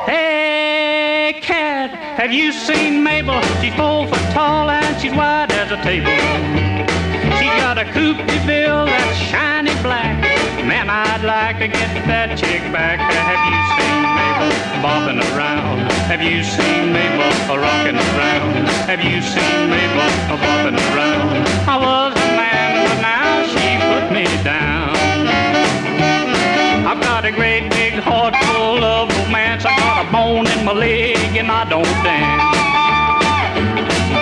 Hey, 0.05 1.39
cat, 1.41 1.91
have 2.19 2.33
you 2.33 2.51
seen 2.51 3.03
Mabel? 3.03 3.41
She's 3.61 3.73
four 3.75 4.07
foot 4.07 4.33
tall 4.33 4.69
and 4.69 4.99
she's 5.01 5.13
wide 5.13 5.51
as 5.51 5.71
a 5.71 5.77
table. 5.83 6.58
Got 7.93 8.45
bill 8.45 8.85
that's 8.85 9.17
shiny 9.17 9.73
black. 9.81 10.17
Man, 10.65 10.89
I'd 10.89 11.23
like 11.23 11.57
to 11.59 11.67
get 11.67 11.93
that 12.05 12.37
chick 12.37 12.61
back. 12.71 12.97
Have 13.01 13.43
you 13.49 13.61
seen 13.77 14.01
Mabel 14.17 14.49
bopping 14.85 15.21
around? 15.33 15.89
Have 16.09 16.21
you 16.21 16.43
seen 16.43 16.93
Mabel 16.93 17.29
rocking 17.57 17.97
around? 17.97 18.65
Have 18.89 19.01
you 19.01 19.21
seen 19.21 19.69
Mabel 19.69 20.09
bopping 20.41 20.77
around? 20.93 21.45
I 21.65 21.77
was 21.77 22.13
a 22.13 22.29
man, 22.37 22.71
but 22.89 22.99
now 23.01 23.45
she 23.53 23.65
put 23.89 24.05
me 24.13 24.25
down. 24.43 24.93
I've 26.85 27.01
got 27.01 27.25
a 27.25 27.31
great 27.31 27.69
big 27.69 27.93
heart 28.01 28.35
full 28.49 28.83
of 28.83 29.09
romance. 29.25 29.65
I 29.65 29.77
got 29.77 30.05
a 30.05 30.11
bone 30.11 30.47
in 30.47 30.65
my 30.65 30.73
leg 30.73 31.37
and 31.37 31.51
I 31.51 31.65
don't 31.69 31.85
dance. 32.05 32.88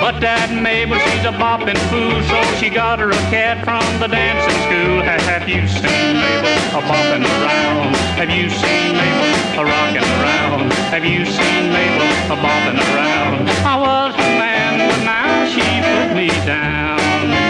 But 0.08 0.22
that 0.22 0.48
Mabel, 0.56 0.96
she's 1.04 1.28
a 1.28 1.36
bopping 1.36 1.76
fool, 1.92 2.16
so 2.32 2.40
she 2.56 2.72
got 2.72 3.04
her 3.04 3.12
a 3.12 3.24
cat 3.28 3.60
from 3.68 3.84
the 4.00 4.08
dancing 4.08 4.56
school. 4.64 5.04
Have 5.04 5.52
you 5.52 5.68
seen 5.68 6.16
Mabel 6.16 6.56
a 6.72 6.82
bopping 6.88 7.28
around? 7.28 7.92
Have 8.16 8.32
you 8.32 8.48
seen 8.48 8.96
Mabel 8.96 9.36
a 9.60 9.64
rocking 9.68 10.08
around? 10.08 10.72
Have 10.96 11.04
you 11.04 11.28
seen 11.28 11.64
Mabel 11.76 12.08
a 12.32 12.40
bopping 12.40 12.80
around? 12.80 13.52
I 13.68 13.76
was 13.76 14.16
a 14.16 14.32
man, 14.40 14.88
but 14.88 15.04
now 15.04 15.44
she 15.52 15.60
put 15.84 16.16
me 16.16 16.32
down. 16.48 17.47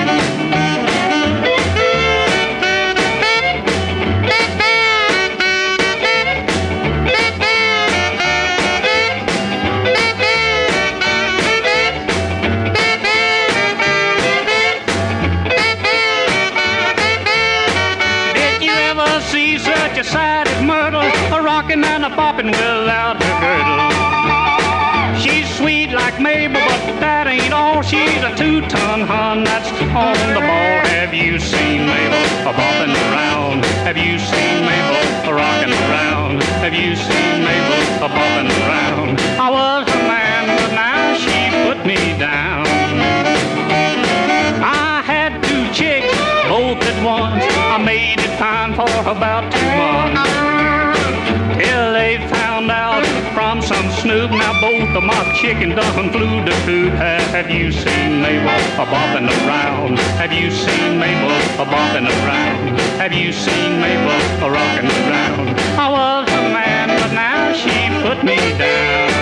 And 22.39 22.49
without 22.49 23.17
her 23.21 23.35
girdle? 23.41 23.89
She's 25.19 25.49
sweet 25.57 25.91
like 25.91 26.19
Mabel, 26.21 26.61
but 26.61 26.99
that 26.99 27.25
ain't 27.25 27.53
all. 27.53 27.81
She's 27.81 28.21
a 28.21 28.35
two-ton 28.37 29.01
hun 29.01 29.43
that's 29.43 29.69
on 29.73 30.17
the 30.37 30.41
ball. 30.45 30.77
Have 30.93 31.13
you 31.13 31.39
seen 31.39 31.85
Mabel 31.89 32.21
a 32.45 32.53
bopping 32.53 32.93
around? 33.09 33.65
Have 33.81 33.97
you 33.97 34.19
seen 34.19 34.61
Mabel 34.69 35.01
a 35.25 35.33
rocking 35.33 35.73
around? 35.73 36.43
Have 36.61 36.73
you 36.73 36.95
seen 36.95 37.41
Mabel 37.41 38.05
a 38.05 38.09
bopping 38.09 38.51
around? 38.61 39.17
I 39.41 39.49
was 39.49 39.87
a 39.89 40.01
man, 40.05 40.45
but 40.61 40.71
now 40.77 41.17
she 41.17 41.49
put 41.65 41.81
me 41.85 41.97
down. 42.21 42.67
I 44.61 45.01
had 45.01 45.41
two 45.41 45.65
chicks, 45.73 46.13
both 46.45 46.81
at 46.85 46.97
once. 47.03 47.43
I 47.73 47.81
made 47.81 48.19
it 48.19 48.33
fine 48.37 48.75
for 48.75 48.89
about 49.09 49.49
two 49.51 49.65
months. 49.73 50.56
Till 51.57 51.93
they 51.93 52.17
found 52.29 52.69
out 52.69 53.03
from 53.33 53.61
some 53.61 53.89
snoop. 53.91 54.29
Now 54.29 54.61
both 54.61 54.95
of 54.95 55.03
my 55.03 55.37
chicken 55.41 55.69
done 55.69 56.11
flew 56.11 56.43
the 56.45 56.55
coop. 56.65 56.93
Have 57.33 57.49
you 57.49 57.71
seen 57.71 58.21
Mabel 58.21 58.61
a 58.81 58.85
bopping 58.85 59.27
around? 59.27 59.97
Have 60.21 60.33
you 60.33 60.51
seen 60.51 60.99
Mabel 60.99 61.31
a 61.61 61.65
bopping 61.65 62.07
around? 62.07 62.79
Have 63.01 63.13
you 63.13 63.31
seen 63.33 63.79
Mabel 63.79 64.45
a 64.45 64.51
rocking 64.51 64.89
around? 64.89 65.57
I 65.79 65.89
was 65.89 66.29
a 66.29 66.43
man, 66.53 66.89
but 66.89 67.11
now 67.13 67.53
she 67.53 67.73
put 68.07 68.23
me 68.23 68.37
down. 68.57 69.16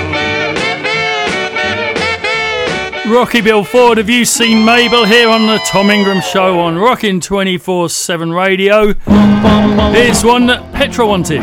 Rocky 3.08 3.40
Bill 3.40 3.64
Ford, 3.64 3.98
have 4.00 4.10
you 4.10 4.26
seen 4.26 4.66
Mabel 4.66 5.06
here 5.06 5.30
on 5.30 5.46
the 5.46 5.60
Tom 5.66 5.92
Ingram 5.92 6.22
Show 6.22 6.60
on 6.60 6.78
Rockin' 6.78 7.22
24 7.22 7.90
7 7.90 8.32
Radio? 8.32 8.94
Here's 9.94 10.24
one 10.24 10.48
that 10.48 10.74
Petra 10.74 11.06
wanted. 11.06 11.42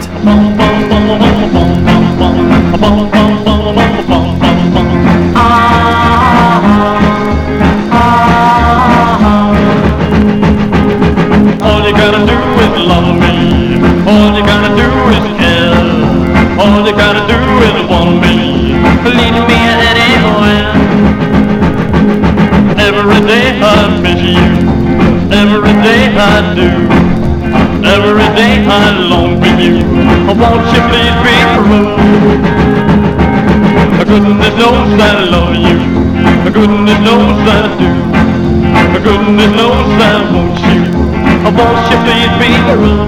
All 11.62 11.86
you 11.86 11.92
gotta 11.92 12.26
do 12.26 12.38
is 12.58 12.86
love 12.86 13.14
me. 13.20 13.78
All 14.10 14.36
you 14.36 14.44
gotta 14.44 14.74
do 14.74 14.88
is 15.14 15.24
care. 15.38 16.60
All 16.60 16.84
you 16.86 16.92
gotta 16.92 17.26
do 17.26 17.38
is 17.62 17.88
want 17.88 18.20
me. 18.20 18.74
Lead 19.04 19.46
me 19.48 19.54
anywhere. 19.54 20.71
Every 20.71 20.71
Won't 30.42 30.66
you 30.74 30.82
please 30.90 31.16
be 31.22 31.36
true? 31.54 31.86
Goodness 34.10 34.54
knows 34.58 34.98
I 34.98 35.22
love 35.30 35.54
you. 35.54 35.78
Goodness 36.50 36.98
knows 37.06 37.46
I 37.46 37.62
do. 37.78 37.90
Goodness 39.06 39.52
knows 39.54 40.02
I 40.02 40.18
want 40.34 40.58
you. 40.66 40.82
Oh, 41.46 41.54
won't 41.54 41.86
you 41.90 41.98
please 42.02 42.34
be 42.42 42.50
true? 42.66 43.06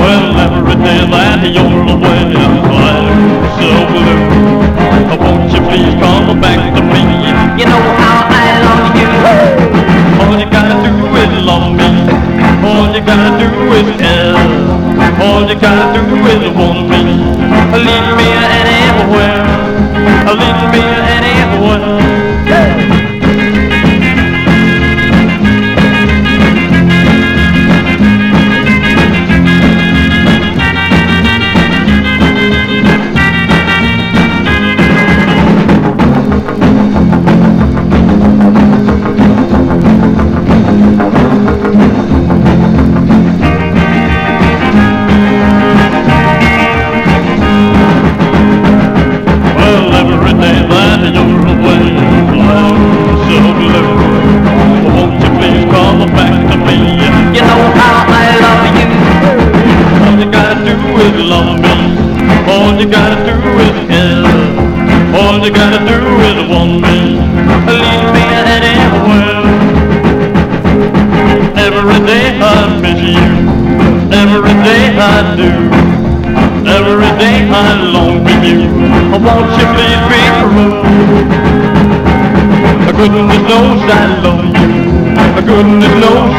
Well, 0.00 0.40
every 0.40 0.76
day 0.80 1.04
that 1.12 1.44
you're 1.44 1.84
away, 1.84 2.32
I'm 2.32 2.56
so 3.60 3.68
blue. 3.92 4.24
Oh, 5.12 5.20
won't 5.20 5.52
you 5.52 5.60
please 5.68 5.92
come 6.00 6.40
back 6.40 6.60
to 6.76 6.80
me? 6.80 7.02
You 7.60 7.66
know 7.68 7.82
how 8.00 8.24
I 8.24 8.56
love 8.64 8.88
you. 8.96 9.10
All 10.16 10.32
you 10.40 10.48
gotta 10.48 10.80
do 10.80 10.92
is 11.20 11.32
love 11.44 11.76
me. 11.76 11.88
All 12.64 12.88
you 12.94 13.04
gotta 13.04 13.36
do 13.36 13.48
is 13.76 14.00
care. 14.00 14.71
All 15.22 15.48
you 15.48 15.54
gotta 15.54 16.00
do 16.10 16.16
is 16.26 16.50
want 16.56 16.88
me. 16.90 17.02
Lead 17.86 18.06
me 18.18 18.28
anywhere. 18.58 19.46
Lead 20.40 20.60
me 20.72 20.82
anywhere. 21.16 22.31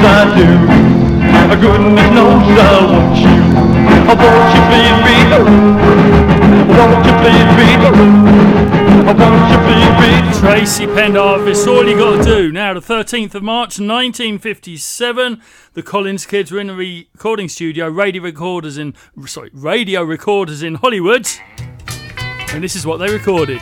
I 0.05 0.35
do. 0.35 0.47
Goodness 1.61 2.09
knows 2.11 2.43
I 2.59 2.85
want 2.91 3.15
you. 3.17 3.39
Oh, 4.05 4.15
won't 4.19 4.51
you 4.53 4.61
please 4.69 4.99
be 5.07 5.15
true? 5.31 5.47
Oh, 6.69 6.85
won't 6.91 7.05
you 7.07 7.13
please 7.23 7.51
be 7.55 7.67
true? 7.79 7.93
Oh, 9.07 9.15
won't 9.15 9.47
you 9.51 9.57
please 9.63 9.93
be 10.01 10.13
Tracy 10.39 10.87
Pendarvis, 10.87 11.59
it's 11.59 11.67
all 11.67 11.87
you 11.87 11.95
got 11.95 12.17
to 12.17 12.23
do. 12.23 12.51
Now, 12.51 12.73
the 12.73 12.81
13th 12.81 13.33
of 13.33 13.43
March 13.43 13.79
1957, 13.79 15.41
the 15.73 15.81
Collins 15.81 16.25
kids 16.25 16.51
were 16.51 16.59
in 16.59 16.69
a 16.69 16.75
recording 16.75 17.47
studio, 17.47 17.87
radio 17.87 18.21
recorders 18.21 18.77
in 18.77 18.93
sorry, 19.25 19.51
radio 19.53 20.03
recorders 20.03 20.61
in 20.61 20.75
Hollywood, 20.75 21.27
and 22.49 22.61
this 22.61 22.75
is 22.75 22.85
what 22.85 22.97
they 22.97 23.09
recorded. 23.09 23.61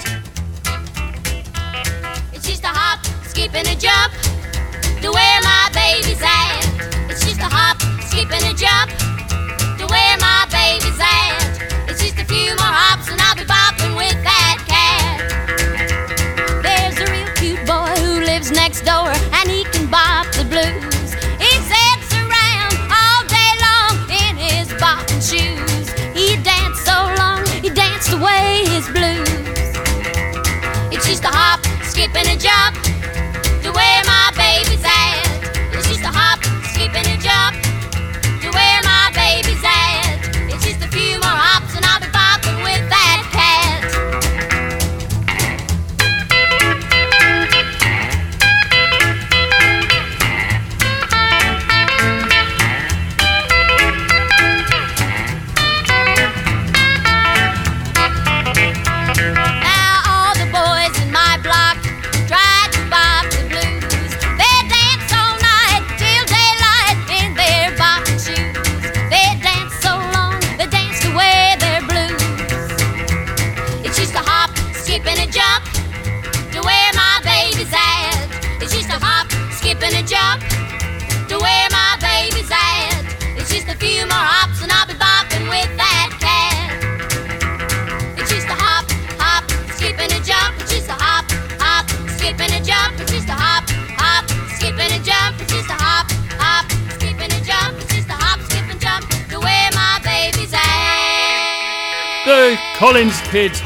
It's 2.33 2.47
just 2.47 2.63
a 2.63 2.69
hop, 2.69 3.05
skip 3.25 3.53
and 3.53 3.67
a 3.67 3.75
jump 3.75 4.11
to 4.13 4.20
where 4.20 4.20
my 4.20 4.20
baby's 5.81 6.21
at. 6.21 6.61
It's 7.09 7.23
just 7.25 7.41
a 7.41 7.49
hop, 7.49 7.77
skip 8.07 8.29
and 8.31 8.45
a 8.45 8.53
jump 8.53 8.89
to 9.79 9.83
where 9.89 10.15
my 10.21 10.45
baby's 10.53 10.99
at. 11.01 11.89
It's 11.89 12.01
just 12.03 12.17
a 12.21 12.25
few 12.25 12.49
more 12.61 12.75
hops 12.81 13.09
and 13.09 13.19
I'll 13.25 13.35
be 13.35 13.45
bopping 13.49 13.93
with 13.97 14.17
that 14.29 14.57
cat. 14.69 15.17
There's 16.65 16.97
a 17.01 17.07
real 17.13 17.31
cute 17.39 17.63
boy 17.65 17.93
who 18.03 18.21
lives 18.31 18.51
next 18.51 18.81
door 18.81 19.09
and 19.37 19.45
he 19.49 19.63
can 19.73 19.89
bop 19.89 20.29
the 20.37 20.45
blues. 20.53 21.09
He 21.41 21.51
sits 21.71 22.09
around 22.21 22.73
all 22.99 23.21
day 23.37 23.51
long 23.65 23.95
in 24.21 24.33
his 24.37 24.67
bopping 24.81 25.21
shoes. 25.29 25.87
He 26.17 26.37
danced 26.43 26.85
so 26.85 26.97
long, 27.21 27.41
he 27.65 27.69
danced 27.69 28.11
away 28.13 28.69
his 28.75 28.85
blues. 28.95 29.29
It's 30.93 31.07
just 31.07 31.23
a 31.23 31.33
hop, 31.39 31.61
skip 31.89 32.13
and 32.15 32.27
a 32.27 32.37
jump 32.37 32.80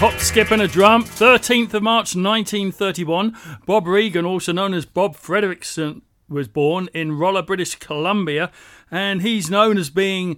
Hop, 0.05 0.19
skip, 0.19 0.51
and 0.51 0.61
a 0.61 0.67
drum. 0.67 1.03
13th 1.03 1.73
of 1.73 1.81
March 1.81 2.15
1931. 2.15 3.35
Bob 3.65 3.87
Regan, 3.87 4.23
also 4.23 4.51
known 4.51 4.75
as 4.75 4.85
Bob 4.85 5.15
Frederickson, 5.17 6.03
was 6.29 6.47
born 6.47 6.89
in 6.93 7.17
Rolla, 7.17 7.41
British 7.41 7.73
Columbia, 7.73 8.51
and 8.91 9.23
he's 9.23 9.49
known 9.49 9.79
as 9.79 9.89
being 9.89 10.37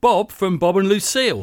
Bob 0.00 0.32
from 0.32 0.56
Bob 0.56 0.78
and 0.78 0.88
Lucille. 0.88 1.42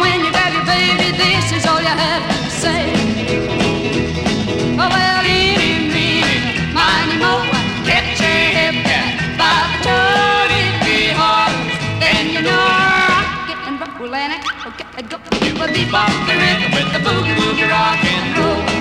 when 0.00 0.24
you 0.24 0.41
baby, 0.66 1.16
this 1.16 1.52
is 1.52 1.66
all 1.66 1.80
you 1.80 1.86
have 1.86 2.24
to 2.28 2.50
say. 2.50 2.82
Oh, 4.78 4.88
well, 4.88 5.24
eeny, 5.24 5.92
meeny, 5.92 6.38
miny, 6.74 7.16
mo, 7.22 7.44
catch 7.84 8.20
a 8.20 8.34
hip 8.56 8.76
cat 8.86 9.38
by 9.38 9.52
the 9.70 9.78
toe, 9.84 10.48
it 10.60 10.74
be 10.84 10.98
hard. 11.14 11.52
Then 12.00 12.30
you 12.34 12.42
know 12.42 12.64
rock 13.10 13.50
it 13.52 13.60
and 13.68 13.76
roll 14.00 14.14
and 14.14 14.32
it. 14.34 14.42
Okay, 14.66 14.86
go 15.10 15.16
do 15.40 15.50
a 15.62 15.66
bebop 15.68 16.12
the 16.26 16.34
rhythm 16.40 16.70
with 16.74 16.88
the 16.94 17.00
boogie 17.04 17.36
woogie 17.40 17.68
rock 17.68 18.04
and 18.04 18.38
roll. 18.38 18.62
Well, 18.66 18.71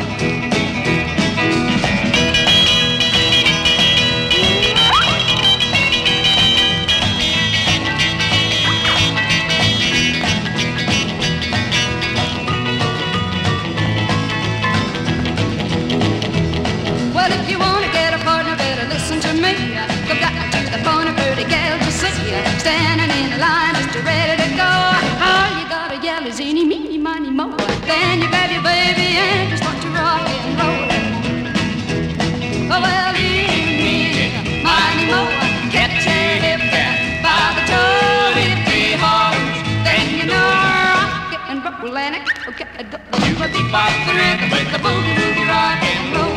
A 43.52 43.54
bebop 43.54 44.06
the 44.06 44.50
with 44.50 44.72
the 44.72 44.78
boogie, 44.78 45.14
boogie, 45.14 45.48
rock 45.50 45.84
and 45.84 46.16
roll. 46.16 46.31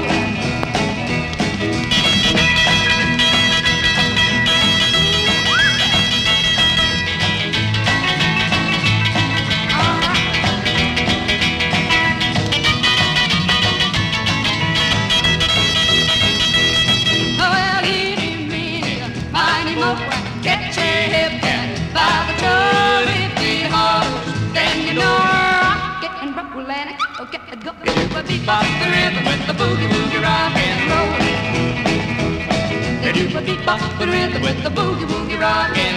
With 34.42 34.62
the 34.64 34.70
boogie 34.70 35.06
boogie 35.06 35.34
and. 35.76 35.94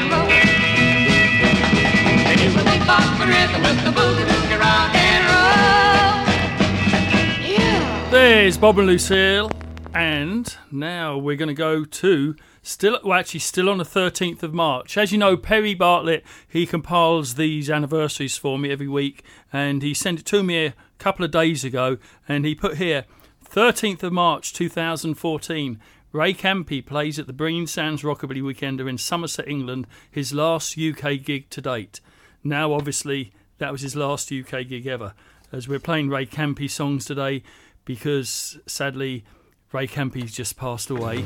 There's 8.12 8.58
Bob 8.58 8.78
and 8.80 8.88
Lucille, 8.88 9.52
and 9.94 10.56
now 10.72 11.18
we're 11.18 11.36
going 11.36 11.48
to 11.48 11.54
go 11.54 11.84
to 11.84 12.36
still, 12.62 13.00
well, 13.04 13.20
actually, 13.20 13.40
still 13.40 13.70
on 13.70 13.80
the 13.80 13.84
13th 13.84 14.44
of 14.44 14.54
March. 14.54 14.98
As 14.98 15.12
you 15.12 15.18
know, 15.18 15.36
Perry 15.38 15.74
Bartlett 15.74 16.24
he 16.48 16.66
compiles 16.66 17.36
these 17.36 17.70
anniversaries 17.70 18.38
for 18.38 18.58
me 18.60 18.72
every 18.72 18.88
week, 18.88 19.24
and 19.52 19.82
he 19.82 19.94
sent 19.94 20.20
it 20.20 20.26
to 20.28 20.44
me 20.44 20.74
a 21.00 21.04
couple 21.04 21.24
of 21.24 21.32
days 21.32 21.64
ago, 21.64 21.98
and 22.28 22.46
he 22.46 22.56
put 22.56 22.78
here 22.78 23.06
13th 23.50 24.04
of 24.04 24.14
March 24.14 24.54
2014. 24.54 25.80
Ray 26.12 26.34
Campi 26.34 26.82
plays 26.82 27.20
at 27.20 27.28
the 27.28 27.34
Brean 27.34 27.68
Sands 27.68 28.02
Rockabilly 28.02 28.42
Weekender 28.42 28.90
in 28.90 28.98
Somerset, 28.98 29.48
England, 29.48 29.88
his 30.10 30.34
last 30.34 30.78
UK 30.78 31.22
gig 31.24 31.50
to 31.52 31.62
date. 31.62 32.00
Now, 32.44 32.74
obviously, 32.74 33.34
that 33.60 33.72
was 33.72 33.82
his 33.82 33.96
last 33.96 34.32
UK 34.32 34.68
gig 34.68 34.88
ever, 34.88 35.14
as 35.52 35.68
we're 35.68 35.80
playing 35.80 36.10
Ray 36.10 36.26
Campi 36.26 36.68
songs 36.68 37.06
today 37.06 37.44
because 37.86 38.60
sadly 38.68 39.24
Ray 39.72 39.88
Campi's 39.88 40.34
just 40.34 40.58
passed 40.58 40.90
away. 40.90 41.24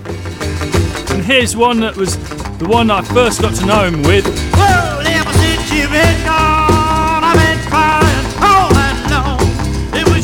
And 1.09 1.23
here's 1.23 1.55
one 1.55 1.79
that 1.81 1.95
was 1.95 2.17
the 2.57 2.67
one 2.67 2.91
I 2.91 3.01
first 3.01 3.41
got 3.41 3.55
to 3.55 3.65
know 3.65 3.83
him 3.85 4.03
with. 4.03 4.25
Well, 4.53 5.01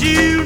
you, 0.02 0.37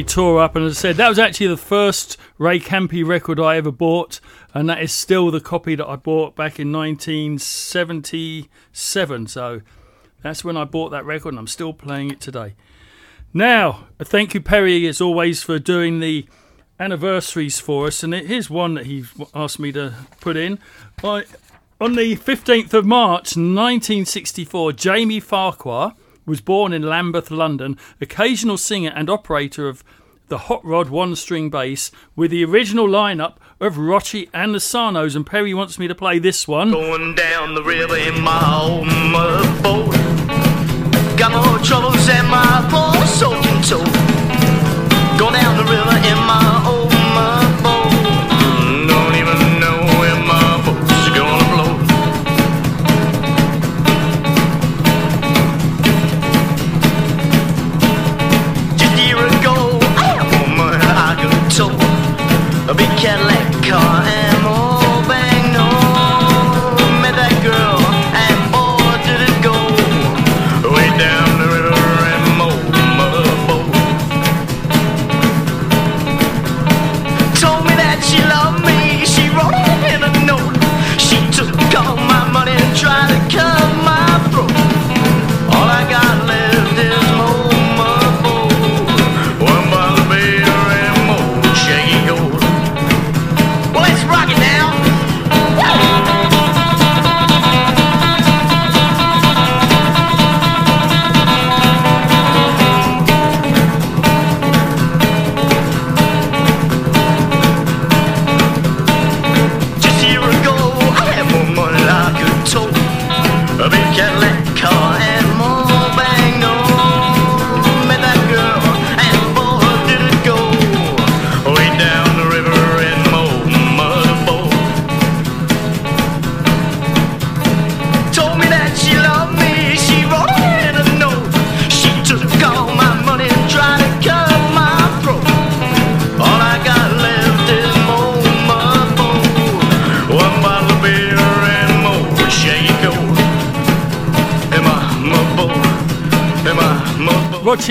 Tore 0.00 0.40
up, 0.40 0.56
and 0.56 0.64
as 0.64 0.78
I 0.78 0.80
said, 0.80 0.96
that 0.96 1.10
was 1.10 1.18
actually 1.18 1.48
the 1.48 1.58
first 1.58 2.16
Ray 2.38 2.58
Campi 2.58 3.02
record 3.02 3.38
I 3.38 3.58
ever 3.58 3.70
bought, 3.70 4.20
and 4.54 4.66
that 4.70 4.82
is 4.82 4.90
still 4.90 5.30
the 5.30 5.38
copy 5.38 5.74
that 5.74 5.86
I 5.86 5.96
bought 5.96 6.34
back 6.34 6.58
in 6.58 6.72
1977. 6.72 9.26
So 9.26 9.60
that's 10.22 10.42
when 10.42 10.56
I 10.56 10.64
bought 10.64 10.92
that 10.92 11.04
record, 11.04 11.34
and 11.34 11.38
I'm 11.38 11.46
still 11.46 11.74
playing 11.74 12.10
it 12.10 12.22
today. 12.22 12.54
Now, 13.34 13.88
thank 13.98 14.32
you, 14.32 14.40
Perry, 14.40 14.86
as 14.86 15.02
always, 15.02 15.42
for 15.42 15.58
doing 15.58 16.00
the 16.00 16.26
anniversaries 16.80 17.60
for 17.60 17.88
us, 17.88 18.02
and 18.02 18.14
here's 18.14 18.48
one 18.48 18.72
that 18.74 18.86
he 18.86 19.04
asked 19.34 19.58
me 19.58 19.72
to 19.72 19.92
put 20.22 20.38
in. 20.38 20.58
I, 21.04 21.24
on 21.78 21.96
the 21.96 22.16
15th 22.16 22.72
of 22.72 22.86
March 22.86 23.36
1964, 23.36 24.72
Jamie 24.72 25.20
Farquhar 25.20 25.96
was 26.26 26.40
born 26.40 26.72
in 26.72 26.82
Lambeth, 26.82 27.30
London, 27.30 27.76
occasional 28.00 28.56
singer 28.56 28.92
and 28.94 29.10
operator 29.10 29.68
of 29.68 29.84
the 30.28 30.38
hot 30.38 30.64
rod 30.64 30.88
one 30.88 31.14
string 31.14 31.50
bass 31.50 31.90
with 32.16 32.30
the 32.30 32.44
original 32.44 32.86
lineup 32.86 33.36
of 33.60 33.74
Rochee 33.74 34.30
and 34.32 34.54
the 34.54 34.58
Sarnos. 34.58 35.14
And 35.14 35.26
Perry 35.26 35.52
wants 35.52 35.78
me 35.78 35.88
to 35.88 35.94
play 35.94 36.18
this 36.18 36.48
one. 36.48 36.70
Going 36.70 37.14
down 37.14 37.54
the 37.54 37.62
river 37.62 37.96
in 37.96 38.20
my 38.20 39.60
boat. 39.62 39.92
Got 41.18 41.64
troubles 41.64 42.08
my 42.32 42.66
poor 42.70 43.06
soaking 43.06 43.62
toe. 43.62 43.84
Going 45.18 45.34
down 45.34 45.56
the 45.58 45.64
river 45.64 45.96
in 46.08 46.18
my 46.26 46.81
A 63.02 63.04
big 63.04 63.10
Cadillac 63.10 63.64
car 63.64 64.21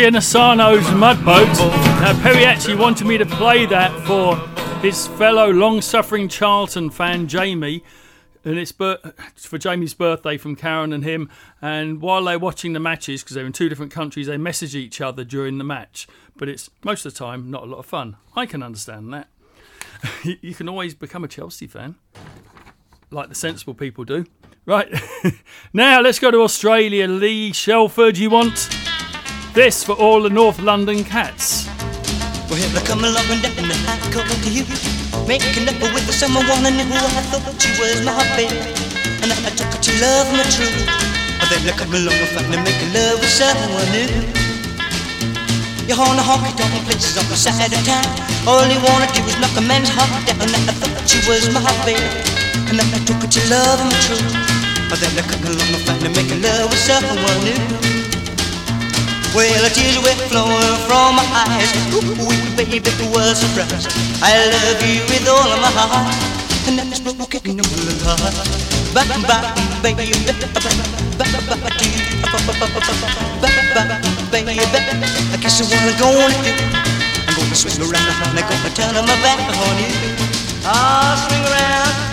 and 0.06 0.16
Sarnos 0.16 0.82
Mudboat. 0.98 1.46
Now, 2.02 2.12
uh, 2.12 2.22
Perry 2.24 2.44
actually 2.44 2.76
wanted 2.76 3.06
me 3.06 3.20
to 3.20 3.26
play 3.26 3.68
that 3.68 3.92
for 4.08 4.36
his 4.80 5.06
fellow 5.06 5.52
long 5.52 5.82
suffering 5.82 6.28
Charlton 6.28 6.90
fan, 6.90 7.28
Jamie. 7.28 7.84
And 8.44 8.58
it's 8.58 8.72
for 8.72 9.58
Jamie's 9.60 9.94
birthday 9.94 10.38
from 10.38 10.56
Karen 10.56 10.92
and 10.92 11.04
him. 11.04 11.30
And 11.62 12.02
while 12.02 12.24
they're 12.24 12.40
watching 12.40 12.74
the 12.74 12.80
matches, 12.80 13.22
because 13.22 13.36
they're 13.36 13.46
in 13.46 13.54
two 13.54 13.70
different 13.70 13.92
countries, 13.92 14.26
they 14.26 14.38
message 14.38 14.76
each 14.76 15.02
other 15.02 15.24
during 15.24 15.60
the 15.60 15.64
match. 15.64 16.08
But 16.36 16.50
it's 16.50 16.72
most 16.84 17.06
of 17.06 17.14
the 17.14 17.20
time 17.20 17.52
not 17.52 17.64
a 17.64 17.68
lot 17.68 17.78
of 17.78 17.86
fun. 17.86 18.18
I 18.36 18.48
can 18.48 18.64
understand 18.64 19.14
that. 19.14 19.28
you 20.42 20.56
can 20.56 20.68
always 20.68 20.96
become 20.96 21.24
a 21.24 21.28
Chelsea 21.28 21.68
fan, 21.68 21.96
like 23.12 23.30
the 23.30 23.36
sensible 23.36 23.76
people 23.76 24.04
do. 24.04 24.26
Right. 24.66 24.92
now 25.74 26.02
let's 26.02 26.18
go 26.18 26.32
to 26.32 26.42
Australia. 26.42 27.08
Lee 27.08 27.52
Shelford, 27.54 28.18
you 28.18 28.30
want 28.32 28.81
this 29.54 29.84
for 29.84 29.94
all 29.94 30.22
the 30.22 30.30
North 30.30 30.60
London 30.60 31.04
cats? 31.04 31.68
I 32.76 32.82
come 32.88 33.04
along 33.04 33.28
and 33.28 33.44
to 33.44 34.50
you. 34.52 34.64
Making 35.28 35.68
up 35.68 35.80
with 35.82 36.08
who 36.08 36.12
I 36.16 37.24
thought 37.32 37.60
was 37.80 38.00
my 38.04 38.16
baby 38.36 38.60
And 39.24 39.32
I 39.32 39.52
took 39.56 39.72
it 39.72 39.82
to 39.84 39.92
love 40.00 40.32
me 40.32 40.44
true. 40.52 40.72
Then 41.52 41.68
I 41.68 41.76
come 41.76 41.92
along 41.92 42.16
and 42.16 42.48
and 42.48 42.64
make 42.64 42.80
love 42.96 43.20
with 43.20 43.32
someone 43.32 43.88
new. 43.92 44.08
You're 45.88 46.00
on 46.00 46.16
the 46.16 46.24
honky 46.24 46.56
tonk 46.56 46.72
places 46.88 47.20
on 47.20 47.28
the 47.28 47.36
side 47.36 47.76
of 47.76 47.84
town. 47.84 48.08
All 48.48 48.64
you 48.72 48.80
wanna 48.80 49.12
do 49.12 49.20
is 49.28 49.36
knock 49.40 49.56
a 49.60 49.62
man's 49.62 49.92
heart 49.92 50.12
down 50.28 50.40
And 50.40 50.56
I 50.56 50.74
thought 50.80 51.08
you 51.12 51.20
was 51.28 51.52
my 51.52 51.60
baby 51.84 52.00
And 52.72 52.80
I 52.80 53.00
took 53.04 53.20
it 53.20 53.32
to 53.36 53.42
love 53.52 53.84
true. 54.08 54.24
But 54.88 55.04
then 55.04 55.12
I 55.20 55.24
come 55.28 55.44
along 55.44 55.72
and 55.76 56.04
and 56.08 56.16
make 56.16 56.32
love 56.40 56.72
with 56.72 56.80
someone 56.80 57.44
new 57.44 57.91
well, 59.34 59.64
the 59.64 59.70
tears 59.72 59.98
were 60.00 60.16
flowing 60.28 60.76
from 60.88 61.16
my 61.16 61.26
eyes. 61.48 61.72
Ooh, 61.96 62.16
baby, 62.58 62.80
was 63.12 63.32
a 63.32 63.36
surprise. 63.36 63.88
I 64.22 64.36
love 64.52 64.82
you 64.84 65.02
with 65.08 65.28
all 65.28 65.48
of 65.48 65.60
my 65.60 65.72
heart, 65.72 66.12
and 66.68 66.80
I'm 66.80 66.92
smoking 66.94 67.56
no 67.58 67.64
heart. 68.04 68.36
Bye, 68.94 69.08
bye, 69.08 69.56
baby, 69.82 70.12
bye, 70.28 70.36
bye, 70.52 71.56
bye, 71.56 71.72
to 71.80 71.86
you. 71.88 72.02
Bye, 73.40 73.56
bye, 73.74 73.88
baby. 74.32 74.60
I 74.60 75.38
guess 75.40 75.62
what 75.64 75.72
I'm 75.72 75.96
gonna 75.96 76.36
do. 76.44 76.52
I'm 77.28 77.36
gonna 77.36 77.56
swing 77.56 77.80
around, 77.80 78.12
and 78.28 78.36
I'm 78.36 78.48
gonna 78.48 78.76
turn 78.76 78.96
my 78.96 79.16
back 79.24 79.40
on 79.48 79.78
you. 79.80 79.92
I'll 80.66 81.18
swing 81.28 81.46
around. 81.48 82.12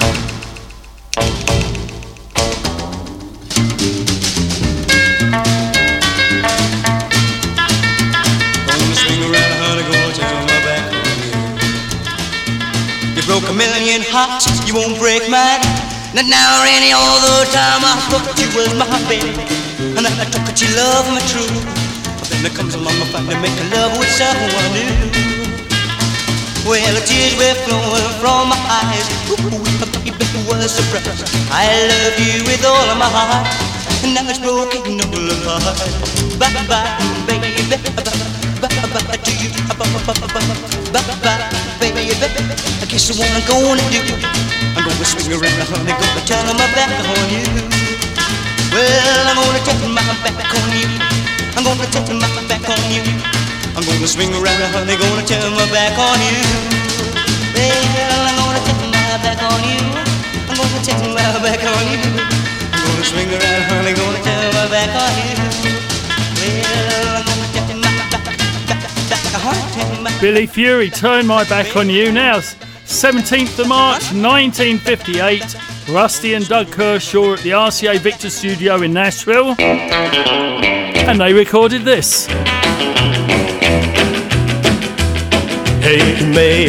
A 13.49 13.53
million 13.57 14.05
hearts, 14.13 14.45
you 14.69 14.77
won't 14.77 15.01
break 15.01 15.25
mine. 15.33 15.65
Not 16.13 16.29
now 16.29 16.61
or 16.61 16.69
any 16.69 16.93
other 16.93 17.49
time. 17.49 17.81
I 17.81 17.97
thought 18.13 18.29
you 18.37 18.49
was 18.53 18.73
my 18.77 18.89
baby, 19.09 19.45
and 19.97 20.05
I 20.05 20.13
it 20.13 20.61
you 20.61 20.69
love 20.77 21.09
me 21.09 21.21
true. 21.25 21.49
But 22.21 22.29
then 22.29 22.45
there 22.45 22.53
comes 22.53 22.77
along 22.77 22.97
a 23.01 23.07
fight 23.09 23.25
to 23.29 23.37
make 23.41 23.57
love 23.73 23.97
with 23.97 24.13
someone 24.13 24.69
new. 24.77 24.93
Well, 26.69 26.93
the 26.93 27.01
tears 27.09 27.33
were 27.41 27.57
flowing 27.65 28.13
from 28.21 28.53
my 28.53 28.61
eyes. 28.69 29.09
Ooh, 29.33 29.41
baby, 29.81 30.13
it 30.13 30.45
was 30.45 30.65
a 30.65 30.69
surprise. 30.69 31.25
I 31.49 31.65
love 31.89 32.21
you 32.21 32.45
with 32.45 32.65
all 32.69 32.89
of 32.93 32.99
my 33.01 33.09
heart, 33.09 33.49
and 34.05 34.13
now 34.13 34.29
it's 34.29 34.41
broken 34.41 35.01
no 35.01 35.09
apart. 35.09 35.65
Bye 36.37 36.53
bye, 36.69 37.01
baby, 37.25 37.65
bye 37.73 38.05
bye 38.05 38.38
to 38.89 39.33
you. 39.37 39.51
Baby. 41.79 42.09
I 42.09 42.87
guess 42.89 43.13
what 43.13 43.29
I'm 43.29 43.45
gonna 43.45 43.85
do. 43.93 44.01
I'm 44.77 44.85
gonna 44.85 45.05
swing 45.05 45.33
around, 45.37 45.61
honey, 45.69 45.93
gonna 45.93 46.23
turn 46.25 46.47
my 46.57 46.67
back 46.73 46.93
on 47.05 47.29
you. 47.29 47.45
Well, 48.73 49.29
I'm 49.29 49.37
gonna 49.37 49.61
turn 49.65 49.93
my 49.93 50.03
back 50.25 50.41
on 50.41 50.71
you. 50.73 50.89
I'm 51.57 51.65
gonna 51.65 51.87
turn 51.93 52.19
my 52.19 52.29
back 52.49 52.69
on 52.69 52.83
you. 52.91 53.05
I'm 53.77 53.85
gonna 53.85 54.09
swing 54.09 54.33
around, 54.33 54.63
honey, 54.73 54.97
gonna 54.97 55.23
turn 55.27 55.53
my 55.53 55.67
back 55.71 55.99
on 55.99 56.21
you. 56.25 56.41
Well, 57.55 58.25
I'm 58.25 58.37
gonna 58.41 58.61
turn 58.65 58.89
my 58.89 59.21
back 59.23 59.43
on 59.43 59.61
you. 59.69 59.83
I'm 60.49 60.57
gonna 60.57 60.81
turn 60.81 61.13
my 61.13 61.23
back 61.45 61.63
on 61.63 61.85
you. 61.93 62.01
I'm 62.73 62.81
gonna 62.89 63.05
swing 63.05 63.31
around, 63.31 63.63
honey, 63.69 63.93
gonna 63.93 64.21
turn 64.25 64.49
my 64.57 64.65
back 64.73 64.91
on 64.97 65.13
you. 65.21 65.37
Well, 66.41 67.18
Billy 70.21 70.47
Fury, 70.47 70.91
turn 70.91 71.27
my 71.27 71.45
back 71.49 71.77
on 71.77 71.89
you 71.89 72.11
now. 72.13 72.39
17th 72.39 73.59
of 73.59 73.69
March 73.69 74.03
1958. 74.13 75.57
Rusty 75.91 76.35
and 76.35 76.47
Doug 76.49 76.71
Kershaw 76.71 77.35
at 77.35 77.41
the 77.41 77.51
RCA 77.51 77.99
Victor 77.99 78.31
Studio 78.31 78.83
in 78.83 78.93
Nashville. 78.93 79.55
And 79.59 81.21
they 81.21 81.33
recorded 81.33 81.83
this. 81.83 82.27
Hey 85.81 86.03
May, 86.35 86.67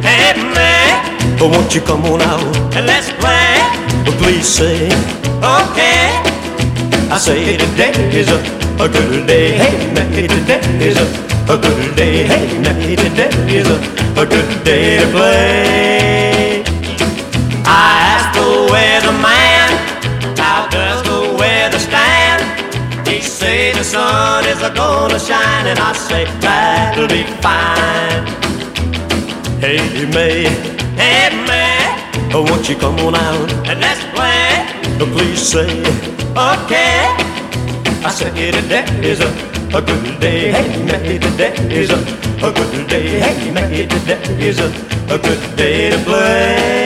hey 0.00 0.32
May, 0.54 1.38
oh, 1.40 1.50
won't 1.52 1.74
you 1.74 1.80
come 1.82 2.04
on 2.06 2.22
out 2.22 2.40
And 2.74 2.86
let's 2.86 3.10
play. 3.10 3.58
Oh, 4.06 4.16
please 4.22 4.46
say, 4.48 4.86
Okay. 5.42 6.08
I 7.10 7.18
say 7.18 7.56
today 7.58 7.92
is 8.18 8.28
a, 8.30 8.38
a 8.82 8.88
good 8.88 9.26
day. 9.26 9.52
Hey 9.58 9.92
May, 9.92 10.26
today 10.26 10.60
is 10.86 10.96
a, 10.96 11.31
a 11.52 11.58
good 11.58 11.96
day. 11.96 12.24
Hey, 12.24 12.58
now 12.62 12.72
today 12.72 13.28
is 13.58 13.68
a, 13.68 13.78
a 14.22 14.24
good 14.24 14.64
day 14.64 14.98
to 15.00 15.06
play. 15.12 16.64
I 17.66 17.92
asked 18.12 18.32
the 18.38 18.48
weatherman, 18.72 19.68
how 20.38 20.66
does 20.68 21.02
the 21.02 21.36
weather 21.38 21.78
stand? 21.78 22.40
He 23.06 23.20
say 23.20 23.72
the 23.72 23.84
sun 23.84 24.46
is 24.46 24.62
a 24.62 24.72
gonna 24.72 25.18
shine, 25.18 25.66
and 25.66 25.78
I 25.78 25.92
say 25.92 26.24
that'll 26.40 27.08
be 27.08 27.24
fine. 27.44 28.24
Hey 29.60 30.06
May, 30.16 30.48
hey 30.96 31.28
May, 31.48 32.32
oh, 32.32 32.46
won't 32.48 32.66
you 32.70 32.76
come 32.76 32.98
on 33.00 33.14
out 33.14 33.52
and 33.68 33.78
let's 33.78 34.02
play? 34.16 34.48
Please 35.12 35.42
say 35.52 35.68
okay. 36.32 37.12
I 38.06 38.10
said 38.10 38.34
today 38.34 38.86
is 39.02 39.20
a, 39.20 39.61
a 39.74 39.80
good 39.80 40.20
day. 40.20 40.52
Hey 40.52 40.84
May, 40.84 41.18
today 41.18 41.54
is 41.70 41.90
a, 41.90 41.96
a 42.46 42.52
good 42.52 42.88
day. 42.88 43.20
Hey 43.20 43.50
May, 43.50 43.86
today 43.86 44.20
is 44.46 44.60
a, 44.60 44.66
a 45.08 45.18
good 45.18 45.56
day 45.56 45.90
to 45.90 45.98
play. 46.04 46.82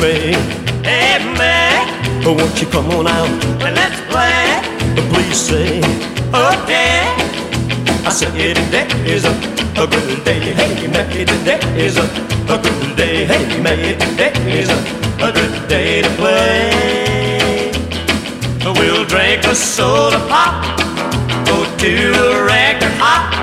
May, 0.00 0.32
hey 0.84 1.18
oh, 2.24 2.34
won't 2.38 2.60
you 2.60 2.66
come 2.68 2.90
on 2.90 3.08
out 3.08 3.45
Said 8.16 8.32
today 8.32 8.88
is 9.04 9.26
a, 9.26 9.30
a 9.76 9.86
good 9.86 10.24
day. 10.24 10.40
Hey 10.40 10.86
May, 10.88 11.26
today 11.26 11.60
is 11.76 11.98
a, 11.98 12.04
a 12.48 12.56
good 12.56 12.96
day. 12.96 13.26
Hey 13.26 13.60
May, 13.60 13.92
today 13.92 14.32
is 14.58 14.70
a, 14.70 14.78
a 15.22 15.30
good 15.30 15.68
day 15.68 16.00
to 16.00 16.08
play. 16.16 17.72
We'll 18.64 19.04
drink 19.04 19.44
a 19.44 19.54
soda 19.54 20.16
pop, 20.30 20.78
go 21.44 21.66
to 21.76 21.92
a 22.24 22.46
record 22.46 22.94
hop, 22.96 23.36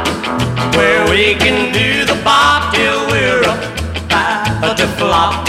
where 0.76 1.08
we 1.08 1.36
can 1.36 1.72
do 1.72 2.06
the 2.06 2.20
bop 2.24 2.74
till 2.74 3.06
we're 3.12 3.44
about 3.44 4.76
to 4.78 4.88
flop. 4.98 5.48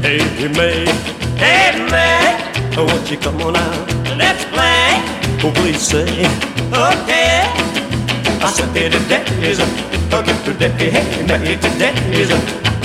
Hey 0.00 0.48
May, 0.48 0.86
hey 1.36 1.76
May, 1.92 2.38
won't 2.74 3.10
you 3.10 3.18
come 3.18 3.42
on 3.42 3.54
out? 3.54 4.16
Let's 4.16 4.46
play. 4.46 4.73
Oh, 5.46 5.52
please 5.56 5.82
say 5.82 6.24
okay. 6.72 7.44
I 8.40 8.50
said 8.50 8.74
hey, 8.74 8.88
today 8.88 9.24
is 9.46 9.58
a, 9.58 9.64
a 10.16 10.22
good 10.24 10.58
day. 10.58 10.88
Hey 10.88 11.26
May, 11.26 11.56
today 11.56 11.92
is 12.18 12.30
a, 12.30 12.36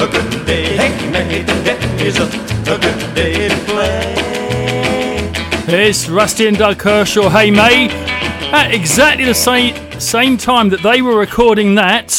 a 0.03 0.05
good 0.11 0.45
day. 0.45 0.75
Hey 0.75 1.09
May, 1.09 1.39
today 1.45 1.79
is 2.05 2.19
a, 2.19 2.23
a 2.23 2.77
good 2.77 3.15
day 3.15 3.47
to 3.47 3.55
play. 3.63 4.13
It's 5.69 6.09
Rusty 6.09 6.47
and 6.47 6.57
Doug 6.57 6.79
Kershaw. 6.79 7.29
Hey, 7.29 7.49
May. 7.49 7.87
At 8.51 8.73
exactly 8.73 9.23
the 9.23 9.33
same 9.33 9.73
same 9.97 10.35
time 10.35 10.67
that 10.71 10.83
they 10.83 11.01
were 11.01 11.17
recording 11.17 11.75
that, 11.75 12.09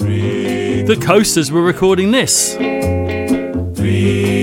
the 0.00 0.98
Coasters 1.00 1.52
were 1.52 1.62
recording 1.62 2.10
this. 2.10 2.56
Three 3.76 4.41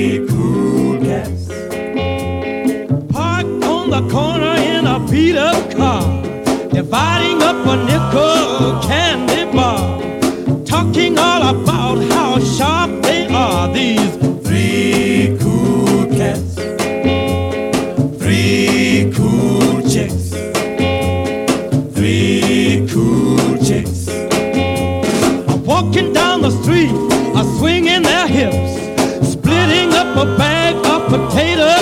potato 31.10 31.79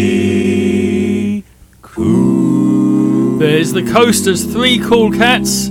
Three 0.00 1.44
There's 3.38 3.72
the 3.72 3.82
Coasters, 3.92 4.44
Three 4.44 4.78
Cool 4.78 5.12
Cats. 5.12 5.68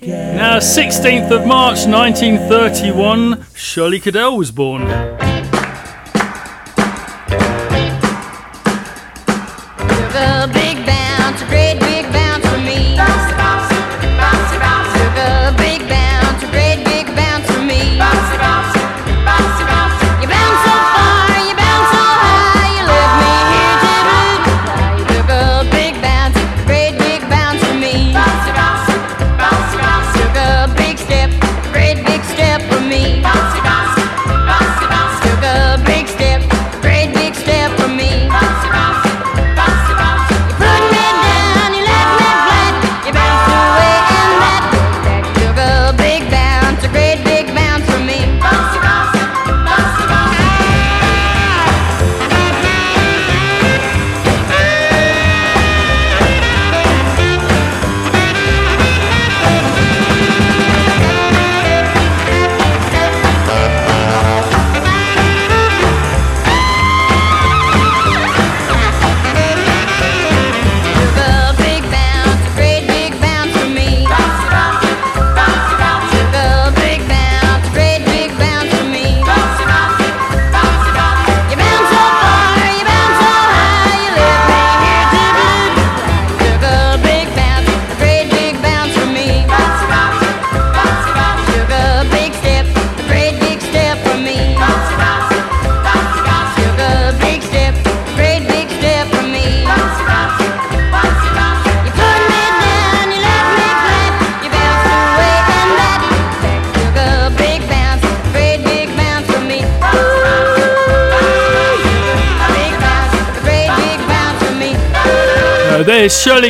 Now, 0.00 0.58
16th 0.58 1.30
of 1.32 1.46
March 1.46 1.86
1931, 1.86 3.44
Shirley 3.54 3.98
Caddell 3.98 4.36
was 4.36 4.52
born. 4.52 5.25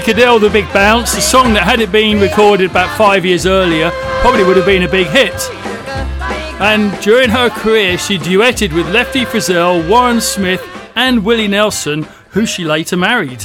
Caddell, 0.07 0.39
The 0.39 0.49
Big 0.49 0.73
Bounce, 0.73 1.17
a 1.17 1.21
song 1.21 1.53
that 1.55 1.65
had 1.65 1.81
it 1.81 1.91
been 1.91 2.21
recorded 2.21 2.71
about 2.71 2.97
five 2.97 3.27
years 3.27 3.45
earlier, 3.45 3.91
probably 4.21 4.45
would 4.45 4.57
have 4.57 4.65
been 4.65 4.85
a 4.85 4.89
big 4.89 5.09
hit. 5.09 5.35
And 6.61 6.97
during 7.01 7.29
her 7.29 7.51
career, 7.51 7.99
she 7.99 8.17
duetted 8.17 8.73
with 8.73 8.89
Lefty 8.91 9.25
Frizzell, 9.25 9.89
Warren 9.91 10.21
Smith, 10.21 10.65
and 10.95 11.25
Willie 11.25 11.49
Nelson, 11.49 12.07
who 12.31 12.47
she 12.47 12.65
later 12.65 12.97
married. 12.97 13.45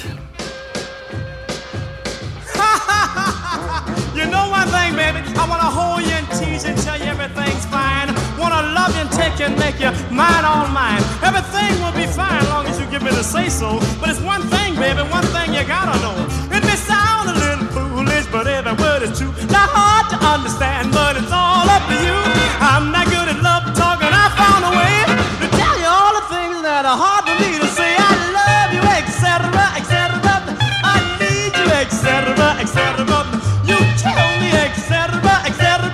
But 20.91 21.18
it's 21.18 21.31
all 21.31 21.68
up 21.68 21.84
to 21.88 21.95
you. 21.95 22.19
I'm 22.59 22.91
not 22.91 23.07
good 23.07 23.27
at 23.31 23.39
love 23.41 23.63
talking. 23.76 24.11
I 24.11 24.27
found 24.35 24.63
a 24.68 24.72
way 24.76 24.95
to 25.41 25.47
tell 25.55 25.77
you 25.80 25.88
all 25.88 26.13
the 26.19 26.26
things 26.27 26.61
that 26.61 26.84
are 26.85 26.99
hard 26.99 27.23
for 27.27 27.35
me 27.39 27.57
to 27.59 27.68
say. 27.72 27.95
I 27.95 28.11
love 28.35 28.69
you, 28.76 28.84
etc., 28.99 29.47
etc. 29.80 30.19
I 30.84 30.97
need 31.19 31.51
you, 31.55 31.68
etc., 31.84 32.35
etc. 32.59 33.07
You 33.63 33.77
kill 33.99 34.27
me, 34.43 34.49
etc., 34.51 35.19
etc. 35.47 35.91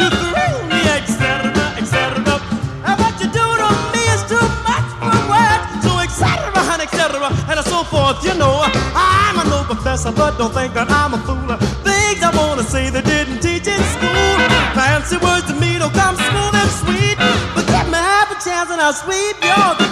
You 0.00 0.06
thrill 0.12 0.58
me, 0.68 0.80
etc., 0.96 1.52
etc. 1.80 2.36
And 2.84 2.94
what 3.00 3.14
you 3.20 3.28
do 3.32 3.46
to 3.62 3.68
me 3.92 4.02
is 4.14 4.22
too 4.28 4.46
much 4.68 4.88
for 5.00 5.16
words. 5.32 5.64
So 5.84 5.92
etc. 5.98 6.52
and 6.72 6.82
etc. 6.84 7.32
and 7.50 7.58
so 7.64 7.84
forth. 7.84 8.20
You 8.24 8.34
know, 8.36 8.64
I'm 8.94 9.40
a 9.40 9.44
no 9.48 9.64
professor, 9.64 10.12
but 10.12 10.36
don't 10.38 10.52
think 10.52 10.74
that 10.74 10.90
I'm 10.90 11.14
a 11.14 11.20
fool. 11.24 11.65
Come 15.90 16.16
smooth 16.16 16.54
and 16.54 16.70
sweet. 16.70 17.16
But 17.54 17.66
give 17.66 17.86
me 17.86 17.98
half 17.98 18.30
a 18.30 18.38
chance 18.42 18.70
and 18.70 18.80
I'll 18.80 18.92
sweep 18.92 19.36
your 19.42 19.85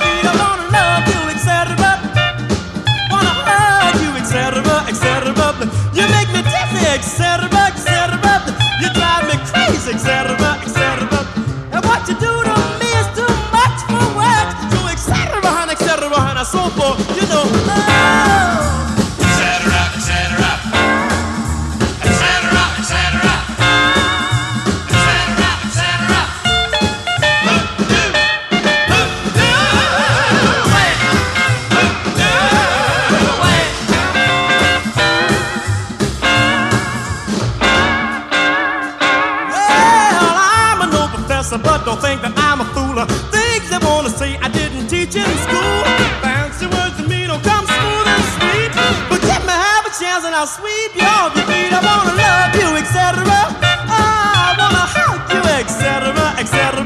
chance 50.45 50.59
and 50.59 50.73
I'll 50.75 50.77
sweep 50.77 50.93
you 50.97 51.07
off 51.07 51.37
your 51.37 51.47
feet. 51.47 51.73
I 51.73 51.81
wanna 51.81 52.15
love 52.16 52.53
you, 52.55 52.77
etc. 52.77 53.25
I 53.25 54.55
wanna 54.59 54.85
hug 54.85 55.21
you, 55.33 55.43
etc., 55.61 56.12
etc. 56.39 56.85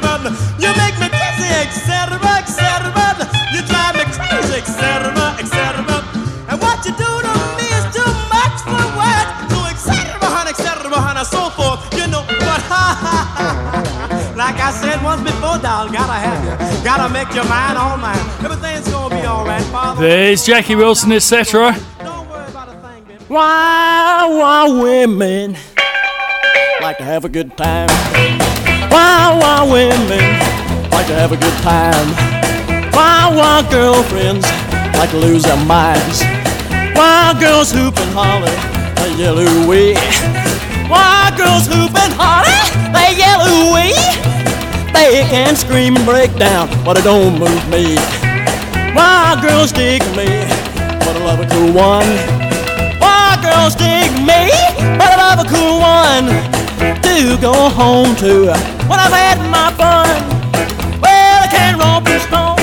You 0.58 0.70
make 0.78 0.96
me 1.02 1.08
dizzy, 1.10 1.50
etc., 1.66 2.18
etc. 2.38 2.92
You 3.52 3.62
drive 3.66 3.96
me 3.96 4.04
crazy, 4.14 4.62
etc., 4.62 5.14
etc. 5.38 6.04
And 6.48 6.60
what 6.60 6.84
you 6.84 6.92
do 6.94 7.10
to 7.26 7.32
me 7.58 7.66
is 7.78 7.86
too 7.94 8.12
much 8.30 8.58
for 8.62 8.84
words. 8.94 9.30
So 9.50 9.60
etc., 9.66 10.48
etc., 10.48 10.94
and 10.94 11.26
so 11.26 11.50
forth. 11.50 11.80
You 11.98 12.06
know 12.08 12.22
what? 12.22 12.60
like 14.42 14.58
I 14.60 14.70
said 14.72 15.02
once 15.02 15.22
before, 15.22 15.58
doll, 15.58 15.88
gotta 15.90 16.18
have 16.18 16.40
you. 16.44 16.84
Gotta 16.84 17.08
make 17.12 17.32
your 17.34 17.46
mind 17.46 17.78
all 17.78 17.96
mine. 17.96 18.18
Everything's 18.44 18.88
gonna 18.88 19.14
be 19.14 19.26
alright, 19.26 19.62
Father. 19.74 20.00
There's 20.00 20.44
Jackie 20.44 20.76
Wilson, 20.76 21.12
etc. 21.12 21.74
Why, 23.28 24.24
why 24.26 24.70
women 24.70 25.54
like 26.80 26.96
to 26.96 27.04
have 27.04 27.26
a 27.26 27.28
good 27.28 27.54
time? 27.58 27.90
Why, 28.88 29.36
why 29.38 29.68
women 29.70 30.88
like 30.90 31.06
to 31.08 31.12
have 31.12 31.32
a 31.32 31.36
good 31.36 31.52
time? 31.60 32.08
Why, 32.94 33.28
why 33.28 33.68
girlfriends 33.70 34.46
like 34.96 35.10
to 35.10 35.18
lose 35.18 35.42
their 35.42 35.62
minds? 35.66 36.22
Why 36.96 37.36
girls 37.38 37.70
hoop 37.70 37.98
and 37.98 38.10
holler, 38.16 38.48
they 38.96 39.22
yell 39.22 39.38
ooh-wee? 39.38 39.92
Why 40.88 41.30
girls 41.36 41.66
hoop 41.66 41.92
and 42.00 42.14
holler, 42.16 42.56
they 42.96 43.12
yell 43.12 43.44
ooh-wee? 43.44 43.92
They 44.94 45.28
can 45.28 45.54
scream 45.54 45.96
and 45.96 46.06
break 46.06 46.34
down, 46.36 46.70
but 46.82 46.96
it 46.96 47.04
don't 47.04 47.38
move 47.38 47.68
me. 47.68 47.96
Why 48.96 49.38
girls 49.42 49.70
dig 49.70 50.00
me, 50.16 50.48
but 51.04 51.14
I 51.14 51.24
love 51.26 51.40
a 51.40 51.48
cool 51.50 51.74
one. 51.74 52.37
Girls 53.48 53.74
dig 53.74 54.10
me, 54.28 54.50
but 54.98 55.08
I 55.08 55.16
love 55.16 55.46
a 55.46 55.48
cool 55.48 55.80
one. 55.80 56.26
Do 57.00 57.38
go 57.40 57.70
home 57.70 58.14
to 58.16 58.52
when 58.88 58.98
I've 58.98 59.12
had 59.12 59.38
my 59.50 59.72
fun. 59.72 60.08
Well, 61.00 61.42
I 61.44 61.48
can 61.50 61.78
romp 61.78 62.04
this 62.04 62.24
stone. 62.24 62.57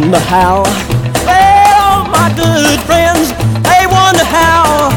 Wonder 0.00 0.18
how. 0.30 0.62
Well, 1.26 2.06
my 2.14 2.30
good 2.38 2.78
friends, 2.86 3.34
they 3.66 3.82
wonder 3.90 4.22
how, 4.22 4.94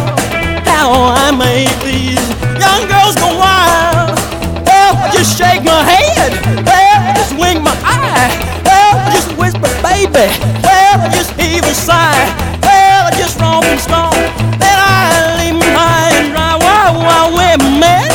how 0.61 0.89
I 1.17 1.33
make 1.33 1.73
these 1.81 2.21
young 2.61 2.85
girls 2.85 3.17
go 3.17 3.33
wild. 3.33 4.13
Well, 4.61 4.93
just 5.11 5.35
shake 5.39 5.63
my 5.63 5.81
head, 5.81 6.37
well, 6.69 7.15
just 7.17 7.33
wink 7.33 7.63
my 7.63 7.73
eye, 7.81 8.29
well, 8.63 8.93
just 9.11 9.33
whisper, 9.41 9.73
baby, 9.81 10.29
well, 10.61 11.09
just 11.09 11.31
heave 11.33 11.65
a 11.65 11.73
sigh, 11.73 12.21
well, 12.61 13.09
just 13.17 13.39
romp 13.39 13.65
and 13.65 13.81
stomp, 13.81 14.13
then 14.61 14.77
I 14.77 15.33
leave 15.41 15.57
my 15.57 15.65
high 15.81 16.13
and 16.21 16.29
dry. 16.29 16.53
Wow, 16.61 16.93
wow, 17.01 17.25
women, 17.33 18.05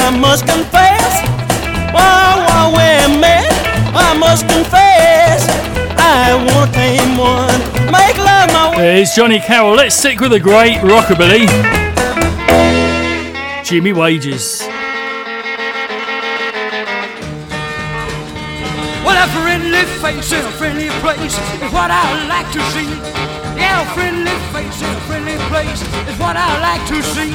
I 0.00 0.08
must 0.18 0.46
confess, 0.46 0.79
want 7.20 7.50
to 7.50 7.58
tame 7.60 7.86
one. 7.86 7.92
Make 7.92 8.16
love 8.18 8.48
my. 8.52 8.76
There's 8.76 9.12
Johnny 9.14 9.40
Carroll. 9.40 9.74
Let's 9.74 9.94
stick 9.94 10.20
with 10.20 10.30
the 10.32 10.40
great 10.40 10.78
rockabilly. 10.78 11.46
Jimmy 13.64 13.92
Wages. 13.92 14.66
Well, 19.04 19.16
a 19.16 19.28
friendly 19.42 19.84
face 20.02 20.32
in 20.32 20.44
a 20.44 20.50
friendly 20.52 20.88
place 21.00 21.34
is 21.34 21.72
what 21.72 21.90
I 21.90 22.26
like 22.28 22.50
to 22.52 22.62
see. 22.72 22.88
Yeah, 23.56 23.82
a 23.82 23.94
friendly 23.94 24.36
face 24.52 24.82
in 24.82 24.90
a 24.90 25.00
friendly 25.06 25.36
place 25.48 25.82
is 26.08 26.18
what 26.18 26.36
I 26.36 26.48
like 26.60 26.84
to 26.88 27.02
see. 27.02 27.32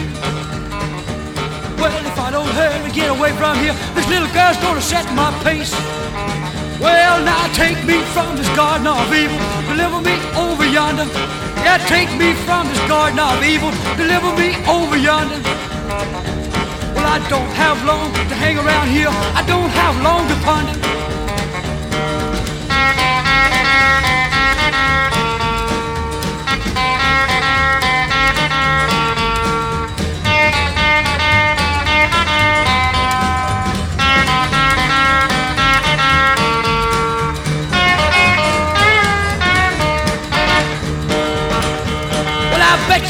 Well, 1.80 2.06
if 2.06 2.18
I 2.18 2.32
don't 2.32 2.48
hurry 2.48 2.92
get 2.92 3.10
away 3.12 3.32
from 3.34 3.58
here, 3.60 3.76
this 3.94 4.08
little 4.08 4.30
girl's 4.34 4.58
gonna 4.58 4.82
set 4.82 5.06
my 5.14 5.32
pace. 5.44 5.74
Well, 6.80 7.24
now 7.24 7.48
take 7.54 7.84
me 7.86 8.02
from 8.14 8.36
this 8.36 8.48
garden 8.56 8.88
of 8.88 9.14
evil, 9.14 9.38
deliver 9.76 10.00
me 10.00 10.16
over 10.38 10.66
yonder. 10.66 11.06
Yeah, 11.66 11.78
take 11.88 12.10
me 12.18 12.34
from 12.46 12.68
this 12.70 12.80
garden 12.88 13.20
of 13.20 13.44
evil, 13.44 13.72
deliver 13.98 14.32
me 14.40 14.56
over 14.68 14.96
yonder. 14.96 15.42
Well, 16.96 17.08
I 17.16 17.20
don't 17.30 17.52
have 17.64 17.84
long 17.84 18.14
to 18.14 18.36
hang 18.36 18.58
around 18.58 18.88
here. 18.88 19.10
I 19.12 19.44
don't 19.46 19.70
have 19.70 20.02
long 20.02 20.28
to 20.30 20.36
ponder. 20.46 20.85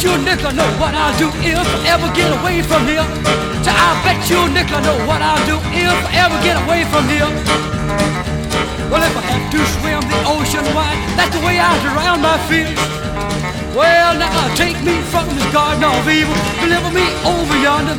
You 0.06 0.14
a 0.14 0.18
nickel 0.22 0.53
know 0.53 0.69
what 0.77 0.94
I'll 0.94 1.18
do 1.18 1.27
if 1.41 1.57
I 1.57 1.98
ever 1.98 2.06
get 2.14 2.30
away 2.30 2.61
from 2.61 2.86
here. 2.86 3.02
So 3.65 3.73
I 3.73 3.90
bet 4.06 4.22
you 4.30 4.38
a 4.38 4.49
nickel 4.53 4.77
know 4.86 4.98
what 5.10 5.18
I'll 5.18 5.41
do 5.49 5.57
if 5.73 5.98
I 6.06 6.10
ever 6.22 6.38
get 6.45 6.61
away 6.61 6.86
from 6.94 7.10
here. 7.10 7.26
Well, 8.94 9.02
if 9.02 9.18
I 9.18 9.23
have 9.34 9.45
to 9.49 9.60
swim 9.82 10.06
the 10.06 10.19
ocean 10.30 10.65
wide, 10.77 11.02
that's 11.18 11.34
the 11.34 11.41
way 11.41 11.57
I 11.57 11.73
drown 11.82 12.22
my 12.22 12.38
fears. 12.45 12.77
Well, 13.73 14.14
now 14.22 14.30
uh, 14.30 14.53
take 14.53 14.77
me 14.86 15.02
from 15.10 15.26
this 15.34 15.49
garden 15.52 15.84
of 15.84 16.06
evil, 16.06 16.38
deliver 16.61 16.94
me 16.94 17.06
over 17.26 17.57
yonder. 17.57 17.98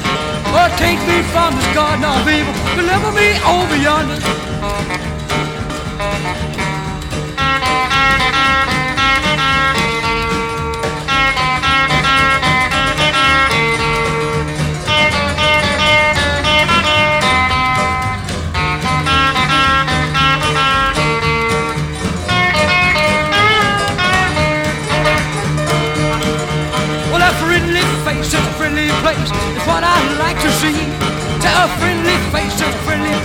Or 0.54 0.70
take 0.78 1.02
me 1.10 1.26
from 1.34 1.58
this 1.58 1.70
garden 1.74 2.06
of 2.06 2.22
evil, 2.22 2.54
deliver 2.78 3.10
me 3.18 3.34
over 3.42 3.76
yonder. 3.82 4.18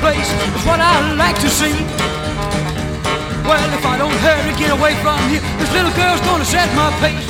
Place. 0.01 0.29
It's 0.57 0.65
what 0.65 0.81
I 0.81 1.13
like 1.13 1.37
to 1.45 1.49
see. 1.49 1.77
Well, 3.45 3.69
if 3.77 3.85
I 3.85 3.95
don't 4.01 4.17
hurry, 4.25 4.53
get 4.57 4.73
away 4.73 4.97
from 5.05 5.21
here, 5.29 5.41
this 5.61 5.71
little 5.71 5.93
girl's 5.93 6.21
gonna 6.25 6.45
set 6.45 6.67
my 6.73 6.89
pace. 6.97 7.29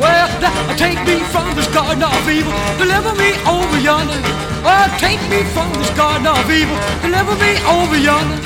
Well, 0.00 0.28
now 0.40 0.52
uh, 0.52 0.76
take 0.76 1.00
me 1.04 1.20
from 1.28 1.54
this 1.54 1.68
garden 1.68 2.02
of 2.02 2.24
evil, 2.28 2.52
deliver 2.80 3.12
me 3.20 3.36
over 3.44 3.78
yonder. 3.78 4.20
Oh, 4.64 4.86
take 4.96 5.20
me 5.28 5.44
from 5.52 5.68
this 5.76 5.90
garden 5.92 6.26
of 6.26 6.48
evil, 6.48 6.76
deliver 7.04 7.36
me 7.36 7.52
over 7.68 7.98
yonder. 8.00 8.40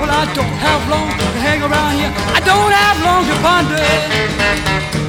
Well, 0.00 0.12
I 0.12 0.24
don't 0.32 0.56
have 0.64 0.82
long 0.88 1.08
to 1.12 1.26
hang 1.44 1.60
around 1.60 1.92
here. 2.00 2.12
I 2.32 2.40
don't 2.40 2.72
have 2.72 2.96
long 3.04 3.22
to 3.28 3.36
ponder. 3.44 5.05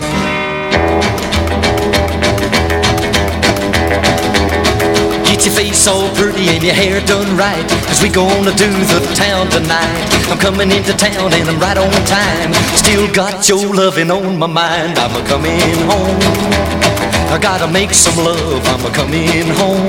Get 5.38 5.46
your 5.46 5.56
face 5.56 5.86
all 5.86 6.10
pretty 6.16 6.50
and 6.50 6.64
your 6.64 6.74
hair 6.74 7.00
done 7.06 7.38
right. 7.38 7.70
Cause 7.86 8.02
we 8.02 8.10
gonna 8.10 8.50
do 8.56 8.72
the 8.90 9.00
town 9.14 9.48
tonight. 9.52 10.10
I'm 10.32 10.40
coming 10.40 10.72
into 10.72 10.94
town 10.98 11.32
and 11.32 11.48
I'm 11.48 11.60
right 11.60 11.78
on 11.78 11.92
time. 12.08 12.54
Still 12.74 13.06
got 13.14 13.48
your 13.48 13.72
loving 13.72 14.10
on 14.10 14.40
my 14.40 14.48
mind. 14.48 14.98
I'm 14.98 15.16
a 15.16 15.24
coming 15.28 15.62
home. 15.86 16.18
I 17.30 17.38
gotta 17.40 17.72
make 17.72 17.94
some 17.94 18.18
love. 18.18 18.66
I'm 18.66 18.84
a 18.84 18.90
coming 18.90 19.46
home. 19.62 19.88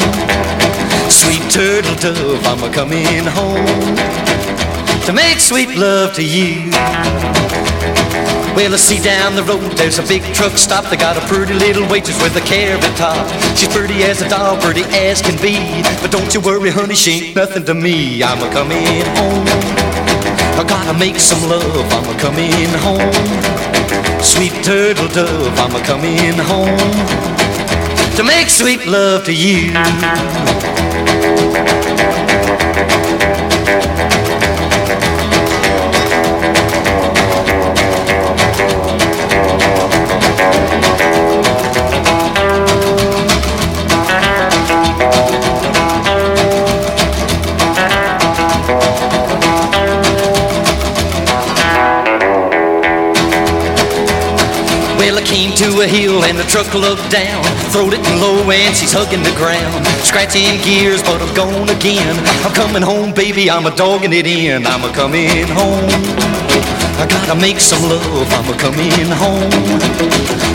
Sweet 1.08 1.40
turtle 1.50 1.94
dove 1.94 2.46
I'm 2.46 2.62
a 2.62 2.70
coming 2.70 3.24
home. 3.24 3.96
To 5.06 5.14
make 5.14 5.38
sweet 5.40 5.78
love 5.78 6.12
to 6.16 6.22
you 6.22 6.70
well, 8.54 8.72
I 8.72 8.76
see 8.76 8.98
down 8.98 9.34
the 9.34 9.42
road 9.42 9.72
there's 9.76 9.98
a 9.98 10.02
big 10.02 10.22
truck 10.34 10.56
stop. 10.56 10.84
They 10.90 10.96
got 10.96 11.16
a 11.16 11.24
pretty 11.26 11.54
little 11.54 11.88
waitress 11.88 12.20
with 12.22 12.36
a 12.36 12.44
carrot 12.46 12.82
top. 12.96 13.26
She's 13.56 13.68
pretty 13.68 14.02
as 14.04 14.22
a 14.22 14.28
doll, 14.28 14.56
pretty 14.58 14.84
as 14.94 15.20
can 15.20 15.36
be. 15.40 15.58
But 16.00 16.10
don't 16.10 16.32
you 16.34 16.40
worry, 16.40 16.70
honey, 16.70 16.94
she 16.94 17.10
ain't 17.12 17.36
nothing 17.36 17.64
to 17.64 17.74
me. 17.74 18.22
I'm 18.22 18.42
a 18.42 18.50
coming 18.52 19.04
home. 19.16 19.46
I 20.60 20.64
gotta 20.66 20.98
make 20.98 21.18
some 21.18 21.42
love. 21.48 21.86
I'm 21.92 22.08
a 22.08 22.18
coming 22.18 22.70
home. 22.84 24.22
Sweet 24.22 24.52
turtle 24.64 25.08
dove, 25.08 25.58
I'm 25.58 25.74
a 25.74 25.82
coming 25.84 26.36
home 26.38 27.38
to 28.18 28.24
make 28.24 28.48
sweet 28.48 28.84
love 28.84 29.24
to 29.24 29.32
you. 29.32 29.72
A 55.80 55.86
hill 55.86 56.24
and 56.24 56.38
the 56.38 56.44
truck 56.44 56.72
looked 56.74 57.10
down. 57.10 57.44
Throwed 57.70 57.94
it 57.94 58.02
low 58.18 58.42
and 58.50 58.74
she's 58.74 58.92
hugging 58.92 59.22
the 59.22 59.34
ground. 59.36 59.86
Scratching 60.02 60.60
gears, 60.62 61.02
but 61.02 61.22
I'm 61.22 61.32
gone 61.34 61.68
again. 61.68 62.16
I'm 62.42 62.52
coming 62.54 62.82
home, 62.82 63.12
baby, 63.12 63.50
I'm 63.50 63.66
a 63.66 63.74
dogging 63.74 64.12
it 64.12 64.26
in. 64.26 64.66
I'm 64.66 64.82
a 64.84 64.92
coming 64.92 65.46
home. 65.48 65.88
I 66.98 67.06
gotta 67.08 67.38
make 67.40 67.60
some 67.60 67.82
love, 67.82 68.28
I'm 68.32 68.48
a 68.52 68.56
coming 68.58 69.10
home. 69.22 69.50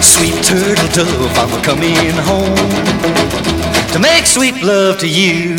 Sweet 0.01 0.35
turtle 0.43 0.87
dove, 0.91 1.37
I'm 1.37 1.53
a 1.53 1.61
coming 1.63 2.15
home. 2.27 2.55
To 3.93 3.99
make 3.99 4.25
sweet 4.25 4.61
love 4.63 4.97
to 4.99 5.07
you. 5.07 5.55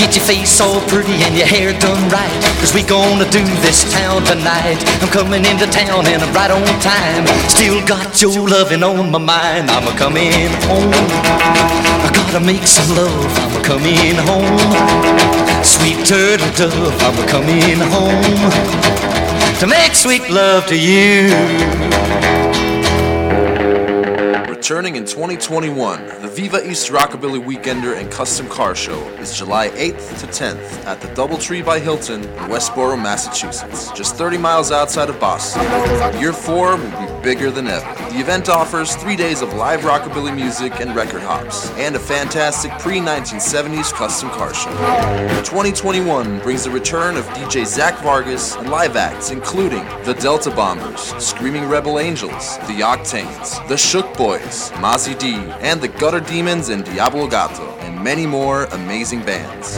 Get 0.00 0.16
your 0.16 0.24
face 0.24 0.62
all 0.62 0.80
pretty 0.88 1.12
and 1.12 1.36
your 1.36 1.46
hair 1.46 1.78
done 1.78 2.08
right. 2.08 2.40
Cause 2.58 2.72
we 2.72 2.82
gonna 2.82 3.28
do 3.28 3.44
this 3.60 3.84
town 3.92 4.24
tonight. 4.24 4.80
I'm 5.02 5.12
coming 5.12 5.44
into 5.44 5.66
town 5.66 6.06
and 6.06 6.22
I'm 6.22 6.32
right 6.32 6.50
on 6.50 6.64
time. 6.80 7.26
Still 7.50 7.84
got 7.86 8.22
your 8.22 8.48
loving 8.48 8.82
on 8.82 9.10
my 9.10 9.18
mind. 9.18 9.68
I'm 9.68 9.86
a 9.86 9.92
coming 9.98 10.48
home. 10.64 10.90
I 12.00 12.10
gotta 12.14 12.40
make 12.40 12.66
some 12.66 12.96
love. 12.96 13.28
I'm 13.44 13.60
a 13.60 13.62
coming 13.62 14.16
home. 14.24 15.62
Sweet 15.62 16.06
turtle 16.06 16.48
dove. 16.56 16.96
I'm 17.04 17.22
a 17.22 17.26
coming 17.28 17.76
home. 17.92 18.24
To 19.60 19.66
make 19.66 19.94
sweet 19.94 20.30
love 20.30 20.64
to 20.68 20.78
you. 20.78 21.28
Returning 24.48 24.96
in 24.96 25.04
2021, 25.04 26.19
the 26.19 26.19
Viva 26.40 26.66
East 26.66 26.90
Rockabilly 26.90 27.38
Weekender 27.38 28.00
and 28.00 28.10
Custom 28.10 28.48
Car 28.48 28.74
Show 28.74 28.98
is 29.18 29.36
July 29.36 29.68
8th 29.68 30.20
to 30.20 30.26
10th 30.26 30.86
at 30.86 30.98
the 31.02 31.08
Doubletree 31.08 31.62
by 31.62 31.78
Hilton 31.78 32.24
in 32.24 32.48
Westborough, 32.48 32.96
Massachusetts, 32.96 33.92
just 33.92 34.16
30 34.16 34.38
miles 34.38 34.72
outside 34.72 35.10
of 35.10 35.20
Boston. 35.20 35.62
Year 36.18 36.32
4 36.32 36.78
will 36.78 37.06
be 37.06 37.22
bigger 37.22 37.50
than 37.50 37.66
ever. 37.66 37.99
The 38.10 38.18
event 38.18 38.48
offers 38.48 38.96
three 38.96 39.14
days 39.14 39.40
of 39.40 39.54
live 39.54 39.82
rockabilly 39.82 40.34
music 40.34 40.80
and 40.80 40.96
record 40.96 41.22
hops, 41.22 41.70
and 41.78 41.94
a 41.94 41.98
fantastic 42.00 42.72
pre-1970s 42.80 43.92
custom 43.92 44.30
car 44.30 44.52
show. 44.52 44.70
2021 45.44 46.40
brings 46.40 46.64
the 46.64 46.70
return 46.70 47.16
of 47.16 47.24
DJ 47.26 47.64
Zach 47.64 47.96
Vargas 48.02 48.56
and 48.56 48.68
live 48.68 48.96
acts 48.96 49.30
including 49.30 49.84
the 50.04 50.14
Delta 50.14 50.50
Bombers, 50.50 51.14
Screaming 51.24 51.68
Rebel 51.68 52.00
Angels, 52.00 52.58
the 52.66 52.80
Octanes, 52.82 53.66
the 53.68 53.76
Shook 53.76 54.16
Boys, 54.16 54.72
Mozzie 54.72 55.16
D, 55.16 55.34
and 55.60 55.80
the 55.80 55.88
Gutter 55.88 56.18
Demons 56.18 56.68
and 56.68 56.84
Diablo 56.84 57.28
Gato, 57.28 57.79
many 58.02 58.26
more 58.26 58.64
amazing 58.64 59.22
bands. 59.22 59.76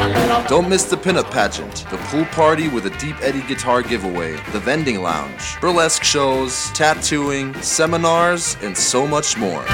Don't 0.49 0.69
miss 0.69 0.85
the 0.85 0.97
pinup 0.97 1.31
pageant, 1.31 1.85
the 1.91 1.99
pool 2.09 2.25
party 2.27 2.69
with 2.69 2.87
a 2.87 2.99
Deep 2.99 3.17
Eddy 3.23 3.43
guitar 3.43 3.83
giveaway, 3.83 4.33
the 4.53 4.61
vending 4.61 5.03
lounge, 5.03 5.61
burlesque 5.61 6.05
shows, 6.05 6.71
tattooing, 6.71 7.55
seminars, 7.63 8.57
and 8.63 8.77
so 8.77 9.07
much 9.07 9.37
more. 9.37 9.65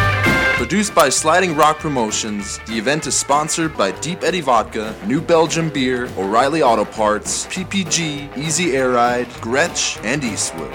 Produced 0.58 0.92
by 0.92 1.08
Sliding 1.08 1.54
Rock 1.54 1.78
Promotions, 1.78 2.58
the 2.66 2.76
event 2.76 3.06
is 3.06 3.14
sponsored 3.14 3.76
by 3.76 3.92
Deep 4.00 4.24
Eddy 4.24 4.40
Vodka, 4.40 4.92
New 5.06 5.20
Belgium 5.20 5.70
Beer, 5.70 6.06
O'Reilly 6.18 6.62
Auto 6.62 6.84
Parts, 6.84 7.46
PPG, 7.46 8.36
Easy 8.36 8.76
Air 8.76 8.90
Ride, 8.90 9.28
Gretsch, 9.40 10.04
and 10.04 10.24
Eastwood. 10.24 10.72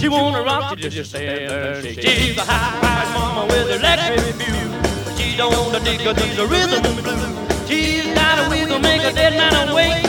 she 0.00 0.08
wanna 0.08 0.42
rock 0.42 0.78
you 0.80 0.88
just 0.88 1.10
stand 1.10 1.50
there. 1.50 1.82
She's 1.82 2.38
a 2.38 2.40
high-priced 2.40 3.12
mama 3.12 3.44
with 3.52 3.68
electric 3.76 4.34
view. 4.40 4.56
But 5.04 5.14
she 5.18 5.36
don't 5.36 5.72
dig 5.84 6.00
these 6.00 6.38
rhythm 6.40 6.84
and 6.88 7.02
blues. 7.04 7.68
She's 7.68 8.06
got 8.14 8.40
a 8.40 8.48
wiggle, 8.48 8.78
make 8.78 9.02
a 9.02 9.12
dead 9.12 9.34
man 9.34 9.68
awake. 9.68 10.06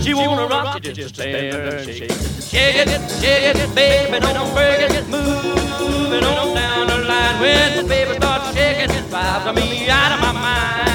She 0.00 0.14
wanna 0.14 0.46
rock 0.46 0.84
you 0.84 0.92
just 0.92 1.16
stand 1.16 1.52
there 1.52 1.84
shake. 1.84 2.12
Shake 2.50 2.86
it, 2.86 3.10
shake 3.20 3.56
it, 3.56 3.74
baby, 3.74 4.20
don't 4.20 4.54
break 4.54 4.90
it. 4.98 5.08
Move 5.08 6.12
it 6.12 6.22
on 6.22 6.54
down 6.54 6.86
the 6.86 6.98
line. 7.10 7.40
When 7.40 7.76
the 7.76 7.88
baby 7.88 8.14
starts 8.14 8.54
shaking, 8.54 9.08
drives 9.10 9.46
me 9.56 9.88
out 9.90 10.12
of 10.12 10.20
my 10.20 10.32
mind. 10.32 10.87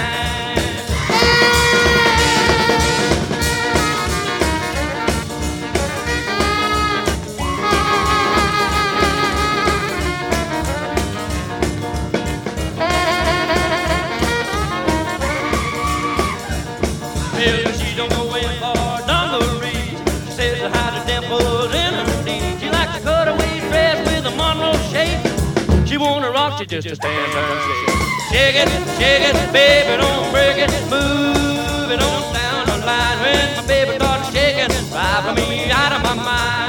She 25.94 25.98
wanna 25.98 26.32
rock 26.32 26.60
you 26.60 26.66
just 26.66 26.88
to 26.90 26.96
stand 26.96 27.32
shake. 27.34 28.32
Shake 28.32 28.56
it, 28.56 28.70
shake 28.98 29.30
it, 29.30 29.54
baby, 29.54 30.02
don't 30.02 30.32
break 30.32 30.58
it. 30.58 30.72
Move 30.90 31.92
it 31.92 32.02
on 32.02 32.34
down 32.34 32.66
the 32.66 32.84
line. 32.84 33.20
When 33.22 33.56
my 33.58 33.68
baby 33.68 33.96
starts 33.98 34.34
shaking, 34.34 34.90
driving 34.90 35.36
me 35.36 35.70
out 35.70 35.92
of 35.92 36.02
my 36.02 36.16
mind. 36.16 36.63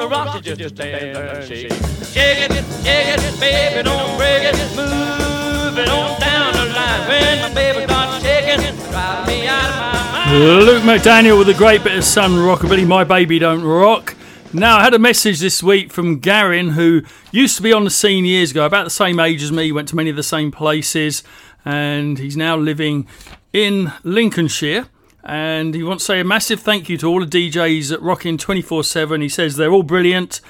She 0.00 0.06
wanna 0.06 0.24
rock 0.24 0.34
you 0.36 0.40
just, 0.42 0.60
just 0.60 0.76
stand 0.76 1.16
there 1.16 1.36
and 1.36 1.48
shake. 1.48 1.72
Shake 1.72 2.50
it, 2.50 2.64
shake 2.84 3.18
it, 3.18 3.40
baby, 3.40 3.82
don't 3.82 4.16
break 4.16 4.44
it. 4.44 4.54
Move 4.76 5.78
it 5.78 5.88
on 5.88 6.20
down 6.20 6.52
the 6.52 6.72
line. 6.72 7.08
When 7.08 7.40
my 7.40 7.54
baby 7.54 7.84
starts 7.84 8.24
shaking, 8.24 8.76
drive 8.90 9.26
me 9.26 9.46
out 9.46 9.68
of 9.68 9.76
my 9.76 10.26
mind. 10.26 10.64
Luke 10.64 10.82
McDaniel 10.82 11.38
with 11.38 11.48
a 11.48 11.54
great 11.54 11.82
bit 11.84 11.96
of 11.96 12.04
Sun 12.04 12.32
Rockabilly, 12.32 12.86
My 12.86 13.04
Baby 13.04 13.38
Don't 13.38 13.62
Rock. 13.62 14.14
Now, 14.52 14.78
I 14.78 14.82
had 14.82 14.94
a 14.94 14.98
message 14.98 15.40
this 15.40 15.62
week 15.62 15.92
from 15.92 16.20
Garin, 16.20 16.70
who 16.70 17.02
used 17.32 17.56
to 17.56 17.62
be 17.62 17.72
on 17.72 17.84
the 17.84 17.90
scene 17.90 18.24
years 18.24 18.52
ago, 18.52 18.64
about 18.64 18.84
the 18.84 18.90
same 18.90 19.20
age 19.20 19.42
as 19.42 19.52
me, 19.52 19.72
went 19.72 19.88
to 19.88 19.96
many 19.96 20.08
of 20.08 20.16
the 20.16 20.22
same 20.22 20.50
places, 20.50 21.22
and 21.66 22.18
he's 22.18 22.36
now 22.36 22.56
living 22.56 23.06
in 23.52 23.92
Lincolnshire. 24.04 24.86
And 25.28 25.74
he 25.74 25.82
wants 25.82 26.04
to 26.04 26.12
say 26.12 26.20
a 26.20 26.24
massive 26.24 26.60
thank 26.60 26.88
you 26.88 26.96
to 26.96 27.06
all 27.06 27.20
the 27.20 27.26
DJs 27.26 27.92
at 27.92 28.00
Rockin' 28.00 28.38
24 28.38 28.82
7. 28.82 29.20
He 29.20 29.28
says 29.28 29.56
they're 29.56 29.70
all 29.70 29.82
brilliant, 29.82 30.40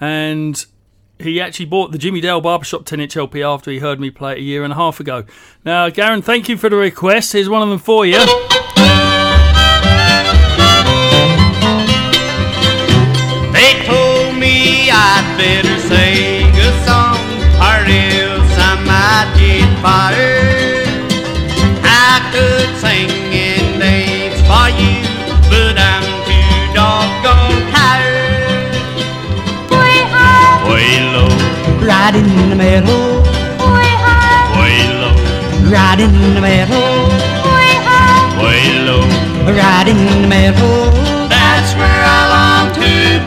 and 0.00 0.64
he 1.18 1.40
actually 1.40 1.66
bought 1.66 1.90
the 1.90 1.98
Jimmy 1.98 2.20
Dale 2.20 2.40
Barbershop 2.40 2.84
10 2.84 3.00
inch 3.00 3.16
LP 3.16 3.42
after 3.42 3.72
he 3.72 3.80
heard 3.80 3.98
me 3.98 4.10
play 4.10 4.34
it 4.34 4.38
a 4.38 4.42
year 4.42 4.62
and 4.62 4.72
a 4.72 4.76
half 4.76 5.00
ago. 5.00 5.24
Now, 5.64 5.90
Garen, 5.90 6.22
thank 6.22 6.48
you 6.48 6.56
for 6.56 6.68
the 6.70 6.76
request. 6.76 7.32
Here's 7.32 7.48
one 7.48 7.62
of 7.62 7.68
them 7.68 7.80
for 7.80 8.06
you. 8.06 8.18
They 13.52 13.82
told 13.86 14.38
me 14.38 14.88
I'd 14.88 15.34
better 15.36 15.80
sing 15.80 16.54
a 16.54 16.70
song 16.86 17.18
or 17.58 17.82
else 17.90 18.54
I 18.56 18.78
might 18.86 19.34
get 19.36 19.66
fired. 19.82 20.86
I 21.82 22.30
could 22.30 22.78
sing 22.78 23.27
right 32.08 32.16
in 32.16 32.48
the 32.48 32.56
middle. 32.56 33.20
Way 33.74 33.92
high, 34.00 34.60
way 34.60 34.78
low, 35.00 35.12
right 35.70 36.00
in 36.00 36.12
the 36.34 36.40
middle. 36.40 37.08
Way 37.52 37.74
high, 37.84 38.42
way 38.42 38.62
low. 38.86 39.02
right 39.52 39.88
in 39.88 40.22
the 40.22 40.26
middle. 40.26 40.90
That's 41.28 41.74
where 41.74 42.02
I 42.16 42.20
long 42.32 42.72
to 42.76 43.17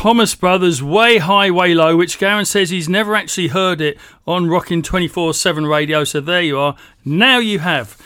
Thomas 0.00 0.34
Brothers 0.34 0.82
Way 0.82 1.18
High, 1.18 1.50
Way 1.50 1.74
Low, 1.74 1.94
which 1.94 2.18
Garen 2.18 2.46
says 2.46 2.70
he's 2.70 2.88
never 2.88 3.14
actually 3.14 3.48
heard 3.48 3.82
it 3.82 3.98
on 4.26 4.48
Rockin' 4.48 4.80
24 4.80 5.34
7 5.34 5.66
radio. 5.66 6.04
So 6.04 6.22
there 6.22 6.40
you 6.40 6.58
are. 6.58 6.74
Now 7.04 7.36
you 7.36 7.58
have. 7.58 7.98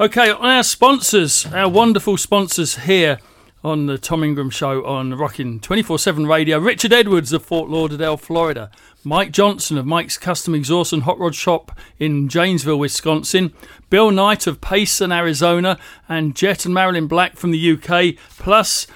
Okay, 0.00 0.30
our 0.30 0.62
sponsors, 0.62 1.44
our 1.52 1.68
wonderful 1.68 2.16
sponsors 2.16 2.78
here 2.78 3.18
on 3.62 3.84
the 3.84 3.98
Tom 3.98 4.24
Ingram 4.24 4.48
Show 4.48 4.86
on 4.86 5.12
Rockin' 5.12 5.60
24 5.60 5.98
7 5.98 6.26
radio. 6.26 6.58
Richard 6.58 6.94
Edwards 6.94 7.30
of 7.34 7.44
Fort 7.44 7.68
Lauderdale, 7.68 8.16
Florida. 8.16 8.70
Mike 9.04 9.30
Johnson 9.30 9.76
of 9.76 9.84
Mike's 9.84 10.16
Custom 10.16 10.54
Exhaust 10.54 10.94
and 10.94 11.02
Hot 11.02 11.18
Rod 11.18 11.34
Shop 11.34 11.78
in 11.98 12.26
Janesville, 12.26 12.78
Wisconsin. 12.78 13.52
Bill 13.90 14.10
Knight 14.10 14.46
of 14.46 14.62
Payson, 14.62 15.12
Arizona. 15.12 15.78
And 16.08 16.34
Jet 16.34 16.64
and 16.64 16.72
Marilyn 16.72 17.06
Black 17.06 17.36
from 17.36 17.50
the 17.50 17.72
UK. 17.72 18.16
Plus, 18.38 18.86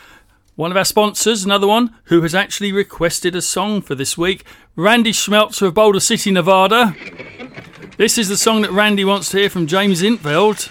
one 0.58 0.72
of 0.72 0.76
our 0.76 0.84
sponsors, 0.84 1.44
another 1.44 1.68
one, 1.68 1.94
who 2.06 2.20
has 2.22 2.34
actually 2.34 2.72
requested 2.72 3.36
a 3.36 3.40
song 3.40 3.80
for 3.80 3.94
this 3.94 4.18
week, 4.18 4.44
Randy 4.74 5.12
Schmeltzer 5.12 5.68
of 5.68 5.74
Boulder 5.74 6.00
City, 6.00 6.32
Nevada. 6.32 6.96
This 7.96 8.18
is 8.18 8.28
the 8.28 8.36
song 8.36 8.62
that 8.62 8.72
Randy 8.72 9.04
wants 9.04 9.30
to 9.30 9.38
hear 9.38 9.50
from 9.50 9.68
James 9.68 10.02
Intveld. 10.02 10.68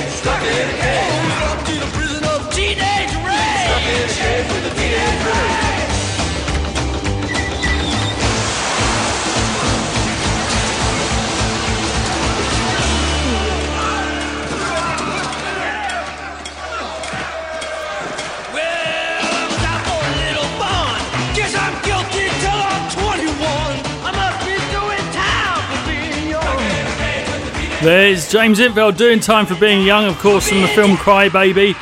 There's 27.82 28.30
James 28.30 28.58
Intveld 28.58 28.98
doing 28.98 29.20
time 29.20 29.46
for 29.46 29.54
being 29.54 29.86
young, 29.86 30.04
of 30.04 30.18
course, 30.18 30.50
from 30.50 30.60
the 30.60 30.68
film 30.68 30.98
Cry 30.98 31.30
Baby, 31.30 31.72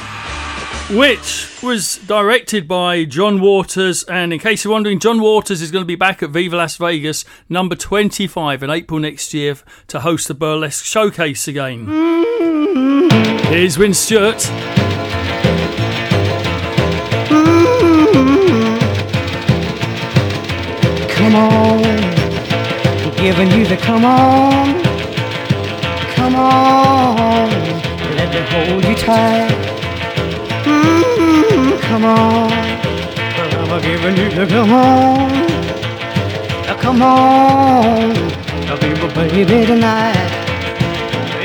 which 0.97 1.61
was 1.61 1.97
directed 2.07 2.69
by 2.69 3.05
John 3.05 3.41
Waters. 3.41 4.05
And 4.05 4.33
in 4.33 4.39
case 4.39 4.63
you're 4.63 4.73
wondering, 4.73 5.01
John 5.01 5.21
Waters 5.21 5.61
is 5.61 5.73
going 5.73 5.83
to 5.83 5.87
be 5.87 5.97
back 5.97 6.23
at 6.23 6.31
Viva 6.31 6.55
Las 6.57 6.77
Vegas, 6.77 7.25
number 7.49 7.75
25, 7.75 8.63
in 8.63 8.71
April 8.71 9.01
next 9.01 9.35
year 9.35 9.57
to 9.89 9.99
host 9.99 10.29
the 10.29 10.35
Burlesque 10.35 10.85
Showcase 10.85 11.49
again. 11.49 11.89
Here's 13.47 13.77
Wynn 13.77 13.93
Stewart. 13.93 14.39
Come 21.11 21.35
on, 21.35 21.83
giving 23.17 23.51
you 23.51 23.67
the 23.67 23.77
come 23.77 24.05
on, 24.05 24.78
come 26.29 26.41
on, 26.41 27.49
let 28.17 28.29
me 28.35 28.41
hold 28.53 28.85
you 28.85 28.95
tight. 28.97 29.51
Mm, 30.65 31.81
come 31.81 32.05
on, 32.05 32.53
I'm 32.53 33.81
giving 33.81 34.17
you 34.19 34.29
the 34.37 34.47
come 34.47 34.73
on, 34.73 35.31
uh, 36.69 36.77
come 36.79 37.01
on, 37.01 38.13
I'll 38.69 38.79
be 38.79 38.91
my 39.01 39.09
baby 39.15 39.65
tonight. 39.65 40.31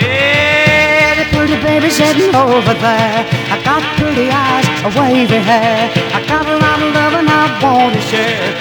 Yeah, 0.01 1.15
the 1.15 1.25
pretty 1.33 1.55
baby 1.63 1.89
sitting 1.89 2.35
over 2.35 2.73
there. 2.73 3.25
I 3.53 3.61
got 3.63 3.83
pretty 3.95 4.27
eyes, 4.29 4.67
a 4.83 4.89
wavy 4.99 5.37
hair. 5.37 5.91
I 6.13 6.27
got 6.27 6.45
a 6.45 6.57
lot 6.57 6.81
of 6.81 6.93
love 6.93 7.13
and 7.19 7.29
I 7.29 7.43
want 7.63 7.95
to 7.95 8.01
share. 8.01 8.51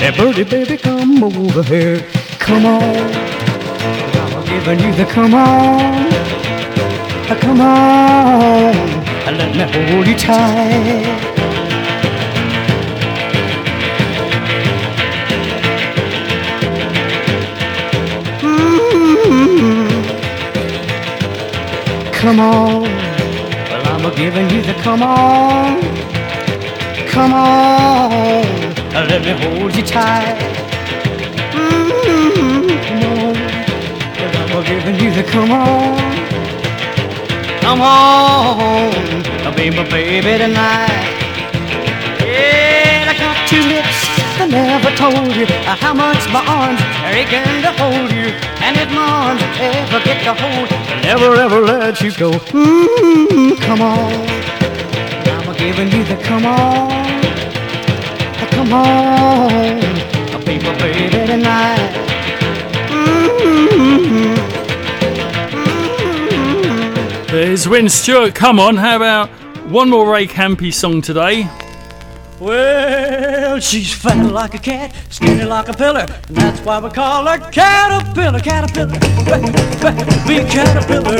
Hey, 0.00 0.16
birdie 0.16 0.44
baby, 0.44 0.78
come 0.78 1.22
over 1.22 1.62
here. 1.62 2.00
Come 2.38 2.64
on. 2.64 3.35
Giving 4.56 4.80
you 4.80 4.92
the 4.94 5.04
come 5.04 5.34
on. 5.34 6.12
Uh, 7.30 7.36
Come 7.38 7.60
on. 7.60 8.74
Let 9.36 9.54
me 9.54 9.92
hold 9.92 10.06
you 10.06 10.16
tight. 10.16 11.36
Mm. 18.40 19.88
Come 22.14 22.40
on. 22.40 22.82
Well, 22.82 23.86
I'm 23.88 24.04
a 24.06 24.14
giving 24.16 24.48
you 24.50 24.62
the 24.62 24.74
come 24.82 25.02
on. 25.02 25.80
Come 27.08 27.32
on. 27.34 28.42
Let 29.08 29.22
me 29.22 29.32
hold 29.32 29.76
you 29.76 29.82
tight. 29.82 30.65
You 34.68 35.12
the 35.12 35.22
come 35.22 35.52
on. 35.52 35.96
Come 37.60 37.80
on. 37.80 39.22
My 39.44 39.54
baby 39.54 40.38
tonight. 40.38 40.90
Yeah, 42.18 43.06
I 43.06 43.14
got 43.16 43.36
two 43.46 43.62
lips 43.62 43.98
that 44.38 44.48
never 44.50 44.90
told 44.98 45.36
you 45.36 45.46
how 45.78 45.94
much 45.94 46.18
my 46.34 46.42
arms 46.42 46.82
are 47.06 47.14
aching 47.14 47.62
to 47.62 47.70
hold 47.78 48.10
you. 48.10 48.34
And 48.58 48.74
if 48.76 48.90
my 48.90 49.06
arms 49.06 49.42
ever 49.62 50.02
get 50.02 50.24
to 50.26 50.34
hold, 50.34 50.66
I'll 50.72 51.02
never 51.02 51.36
ever 51.36 51.60
let 51.60 52.00
you 52.00 52.10
go. 52.10 52.32
Mm, 52.50 53.60
come 53.62 53.82
on. 53.82 54.10
I'm 55.30 55.54
giving 55.54 55.92
you 55.94 56.02
the 56.02 56.16
come 56.24 56.44
on. 56.44 57.22
Come 58.50 58.72
on. 58.72 59.78
My 60.32 60.38
baby 60.44 61.24
tonight. 61.24 62.05
There's 67.36 67.68
Wynn 67.68 67.90
Stewart. 67.90 68.34
Come 68.34 68.58
on, 68.58 68.76
how 68.76 68.96
about 68.96 69.28
one 69.68 69.90
more 69.90 70.10
Ray 70.10 70.26
Campi 70.26 70.70
song 70.70 71.02
today? 71.02 71.46
Well, 72.40 73.60
she's 73.60 73.92
fat 73.92 74.32
like 74.32 74.54
a 74.54 74.58
cat, 74.58 74.94
skinny 75.10 75.44
like 75.44 75.68
a 75.68 75.74
pillar, 75.74 76.06
and 76.28 76.36
that's 76.36 76.60
why 76.60 76.80
we 76.80 76.88
call 76.88 77.26
her 77.26 77.36
Caterpillar, 77.50 78.40
Caterpillar. 78.40 78.98
Be 80.26 80.48
Caterpillar, 80.48 81.12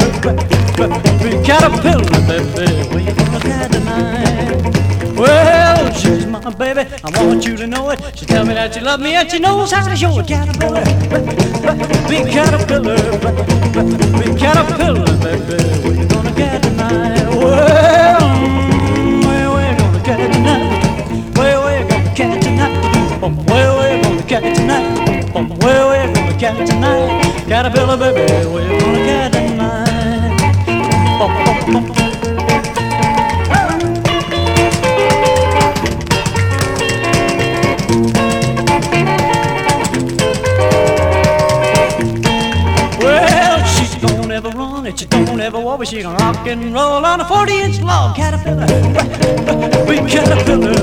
be 1.23 1.45
Caterpillar, 1.45 2.09
baby. 2.27 2.89
Where 2.89 3.01
you 3.01 3.15
gonna 3.15 3.41
get 3.41 3.73
tonight? 3.73 4.96
Well, 5.17 5.93
she's 5.95 6.27
my 6.27 6.41
baby, 6.55 6.81
I 7.03 7.25
want 7.25 7.47
you 7.47 7.57
to 7.57 7.67
know 7.67 7.89
it. 7.91 8.01
She 8.15 8.27
tell 8.27 8.45
me 8.45 8.53
that 8.55 8.75
she 8.75 8.81
love 8.81 9.01
me 9.01 9.15
and 9.15 9.31
she 9.31 9.39
knows 9.39 9.73
how 9.73 9.89
to 9.89 9.97
show 9.97 10.19
it. 10.19 10.27
Caterpillar, 10.27 10.85
be 12.09 12.19
Caterpillar, 12.31 12.97
be 14.21 14.27
Caterpillar, 14.39 15.17
baby. 15.25 15.57
Where 15.83 15.97
you 15.97 16.07
gonna 16.09 16.33
get 16.33 16.63
tonight? 16.63 17.29
Well, 17.35 18.29
where 19.25 19.51
we 19.57 19.77
gonna 19.79 20.03
get 20.05 20.33
tonight? 20.33 21.37
Where 21.39 21.61
we 21.65 21.89
gonna 21.89 22.15
get 22.15 22.43
tonight? 22.43 23.21
Oh, 23.23 23.31
Where 23.49 23.73
we 23.97 24.03
gonna 24.03 24.23
get 24.29 24.43
tonight? 24.55 25.31
Oh, 25.35 25.45
Where 25.65 25.85
we 26.09 26.15
gonna 26.15 26.37
get 26.39 26.67
tonight? 26.67 27.23
Caterpillar, 27.49 27.97
baby, 27.97 28.45
where 28.53 28.71
you 28.71 28.81
gonna 28.81 29.05
get 29.05 29.33
but 45.87 45.95
she 45.95 46.03
gonna 46.03 46.19
rock 46.19 46.47
and 46.49 46.73
roll 46.75 47.05
on 47.05 47.21
a 47.21 47.25
40 47.25 47.53
inch 47.53 47.81
log. 47.81 48.17
Caterpillar, 48.17 48.67
big 49.87 50.09
caterpillar, 50.09 50.75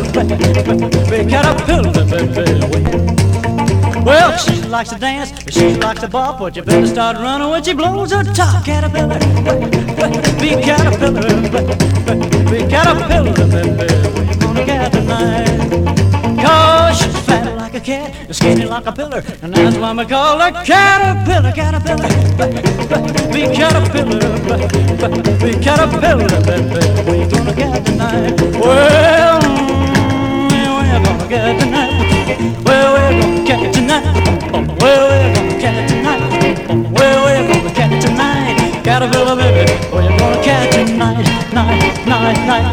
big 1.09 1.29
caterpillar, 1.29 2.05
baby. 2.05 2.43
Well, 4.05 4.37
she 4.37 4.61
likes 4.63 4.89
to 4.91 4.99
dance, 4.99 5.33
she 5.49 5.75
likes 5.75 6.01
to 6.01 6.07
bop, 6.07 6.39
but 6.39 6.55
you 6.55 6.63
better 6.63 6.87
start 6.87 7.17
running 7.17 7.49
when 7.49 7.63
she 7.63 7.73
blows 7.73 8.11
her 8.11 8.23
top. 8.23 8.65
Caterpillar, 8.65 9.19
big 10.39 10.63
caterpillar, 10.63 11.41
big 12.49 12.69
caterpillar, 12.69 13.47
baby. 13.49 13.93
Where 14.13 14.25
you 14.25 14.39
gonna 14.39 14.65
get 14.65 14.91
tonight? 14.91 15.72
Cat, 17.83 18.33
skinny 18.33 18.65
like 18.65 18.85
a 18.85 18.91
pillar, 18.93 19.21
and 19.41 19.53
that's 19.53 19.77
why 19.77 19.93
we 19.93 20.05
call 20.05 20.39
her 20.39 20.51
caterpillar, 20.63 21.51
caterpillar, 21.51 22.07
big 23.31 23.53
caterpillar, 23.53 24.19
big 25.39 25.61
caterpillar, 25.61 26.23
you 27.13 27.29
gonna 27.29 27.53
get 27.53 27.85
tonight? 27.85 28.39
Well, 28.57 29.41
mm, 29.41 30.49
where 30.49 30.99
we 30.99 31.05
gonna 31.05 31.27
get 31.27 31.59
tonight? 31.59 32.63
Where 32.63 32.89
we 32.93 33.01
gonna 33.19 33.45
get 33.45 33.73
tonight? 33.73 34.03
Oh, 34.53 34.63
Where 34.79 35.03
we 35.11 35.35
gonna 35.35 35.59
get 35.59 35.89
tonight? 35.89 36.67
Oh, 36.69 36.75
Where 36.95 37.19
we 37.25 37.53
gonna 37.53 37.73
get 37.75 38.01
tonight? 38.01 38.83
Caterpillar, 38.83 39.35
baby, 39.35 39.71
where 39.91 40.03
you 40.09 40.17
gonna 40.17 40.43
get 40.43 40.71
tonight? 40.87 41.53
Night, 41.53 42.07
night, 42.07 42.47
night. 42.47 42.72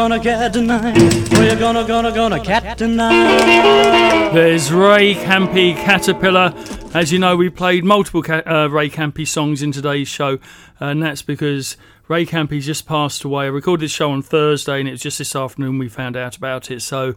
Gonna 0.00 0.18
get 0.18 0.54
tonight? 0.54 0.96
Where 1.34 1.52
you 1.52 1.60
gonna, 1.60 1.86
gonna, 1.86 2.10
gonna 2.10 2.42
cat 2.42 2.78
tonight? 2.78 4.30
There's 4.32 4.72
Ray 4.72 5.12
Campi 5.12 5.74
Caterpillar. 5.74 6.54
As 6.94 7.12
you 7.12 7.18
know, 7.18 7.36
we 7.36 7.50
played 7.50 7.84
multiple 7.84 8.24
uh, 8.26 8.70
Ray 8.70 8.88
Campi 8.88 9.26
songs 9.26 9.60
in 9.60 9.72
today's 9.72 10.08
show, 10.08 10.38
and 10.78 11.02
that's 11.02 11.20
because 11.20 11.76
Ray 12.08 12.24
Campi 12.24 12.60
just 12.60 12.86
passed 12.86 13.24
away. 13.24 13.44
I 13.44 13.48
recorded 13.48 13.84
this 13.84 13.92
show 13.92 14.10
on 14.10 14.22
Thursday, 14.22 14.80
and 14.80 14.88
it 14.88 14.92
was 14.92 15.02
just 15.02 15.18
this 15.18 15.36
afternoon 15.36 15.76
we 15.76 15.90
found 15.90 16.16
out 16.16 16.34
about 16.34 16.70
it. 16.70 16.80
So 16.80 17.14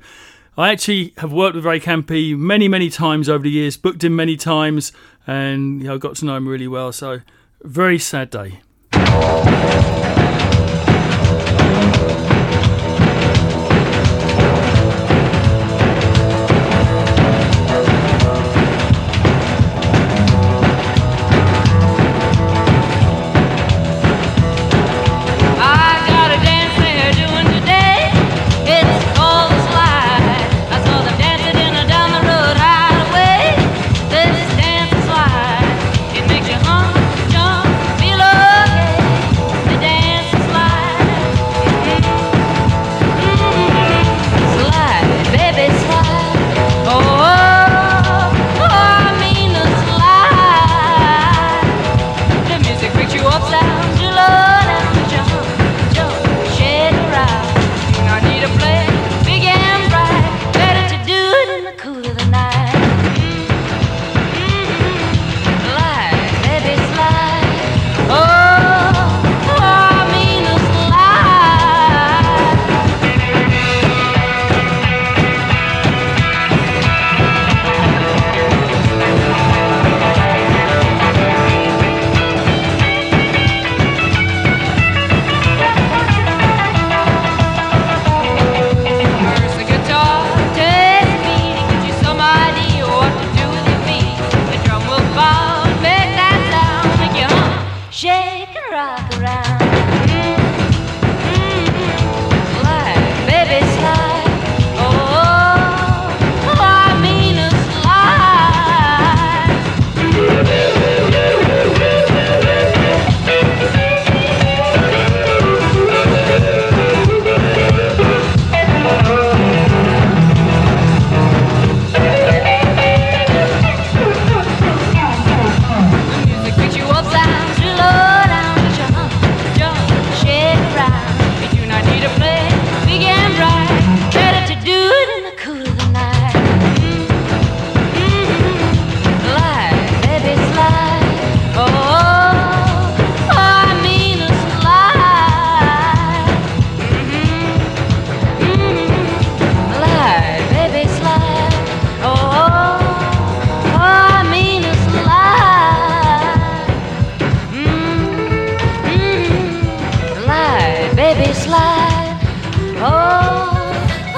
I 0.57 0.73
actually 0.73 1.13
have 1.19 1.31
worked 1.31 1.55
with 1.55 1.63
Ray 1.63 1.79
Campi 1.79 2.35
many, 2.35 2.67
many 2.67 2.89
times 2.89 3.29
over 3.29 3.43
the 3.45 3.49
years, 3.49 3.77
booked 3.77 4.03
him 4.03 4.17
many 4.17 4.35
times, 4.35 4.91
and 5.25 5.81
you 5.81 5.87
know, 5.87 5.97
got 5.97 6.17
to 6.17 6.25
know 6.25 6.35
him 6.35 6.49
really 6.49 6.67
well. 6.67 6.91
So 6.91 7.21
very 7.63 7.97
sad 7.97 8.29
day. 8.29 8.59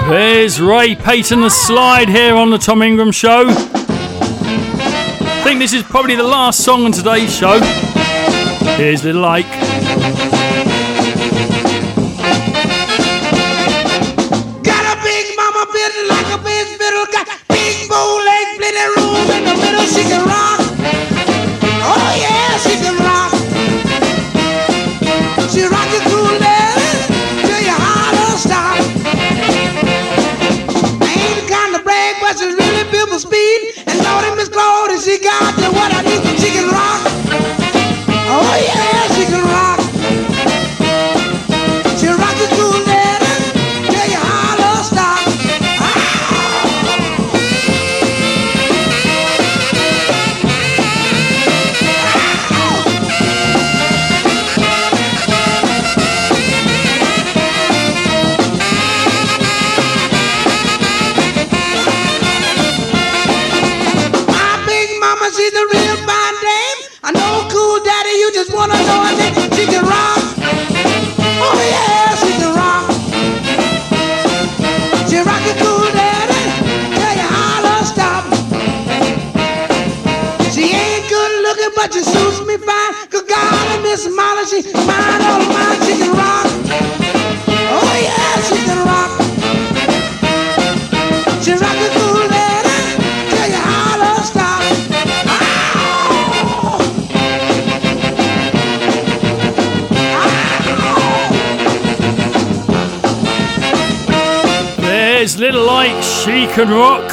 There's 0.10 0.62
Ray 0.62 0.96
Payton 0.96 1.42
the 1.42 1.50
slide 1.50 2.10
here 2.10 2.36
on 2.36 2.52
the 2.52 2.60
Tom 2.60 2.84
Ingram 2.84 3.12
Show. 3.12 3.46
I 3.48 5.42
think 5.44 5.60
this 5.60 5.74
is 5.74 5.82
probably 5.82 6.16
the 6.16 6.22
last 6.24 6.64
song 6.64 6.86
on 6.86 6.92
today's 6.92 7.36
show. 7.36 7.60
Here's 8.78 9.04
Little 9.04 9.26
Ike. 9.26 9.65
Can 106.56 106.70
Rock. 106.70 107.12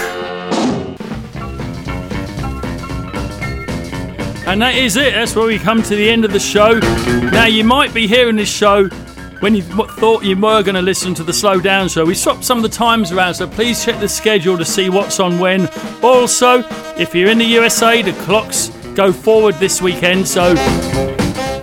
And 4.46 4.62
that 4.62 4.76
is 4.76 4.96
it. 4.96 5.14
That's 5.14 5.34
where 5.34 5.48
we 5.48 5.58
come 5.58 5.82
to 5.82 5.96
the 5.96 6.08
end 6.08 6.24
of 6.24 6.32
the 6.32 6.38
show. 6.38 6.78
Now, 7.32 7.46
you 7.46 7.64
might 7.64 7.92
be 7.92 8.06
hearing 8.06 8.36
this 8.36 8.48
show 8.48 8.86
when 9.40 9.56
you 9.56 9.62
thought 9.62 10.22
you 10.22 10.36
were 10.36 10.62
going 10.62 10.76
to 10.76 10.80
listen 10.80 11.12
to 11.14 11.24
the 11.24 11.32
Slow 11.32 11.60
Down 11.60 11.88
show. 11.88 12.04
We 12.04 12.14
swapped 12.14 12.44
some 12.44 12.58
of 12.58 12.62
the 12.62 12.68
times 12.68 13.10
around, 13.10 13.34
so 13.34 13.48
please 13.48 13.84
check 13.84 13.98
the 13.98 14.08
schedule 14.08 14.56
to 14.56 14.64
see 14.64 14.88
what's 14.90 15.18
on 15.18 15.40
when. 15.40 15.68
Also, 16.04 16.62
if 16.96 17.12
you're 17.12 17.28
in 17.28 17.38
the 17.38 17.44
USA, 17.46 18.00
the 18.00 18.12
clocks 18.22 18.68
go 18.94 19.12
forward 19.12 19.56
this 19.56 19.82
weekend, 19.82 20.28
so 20.28 20.54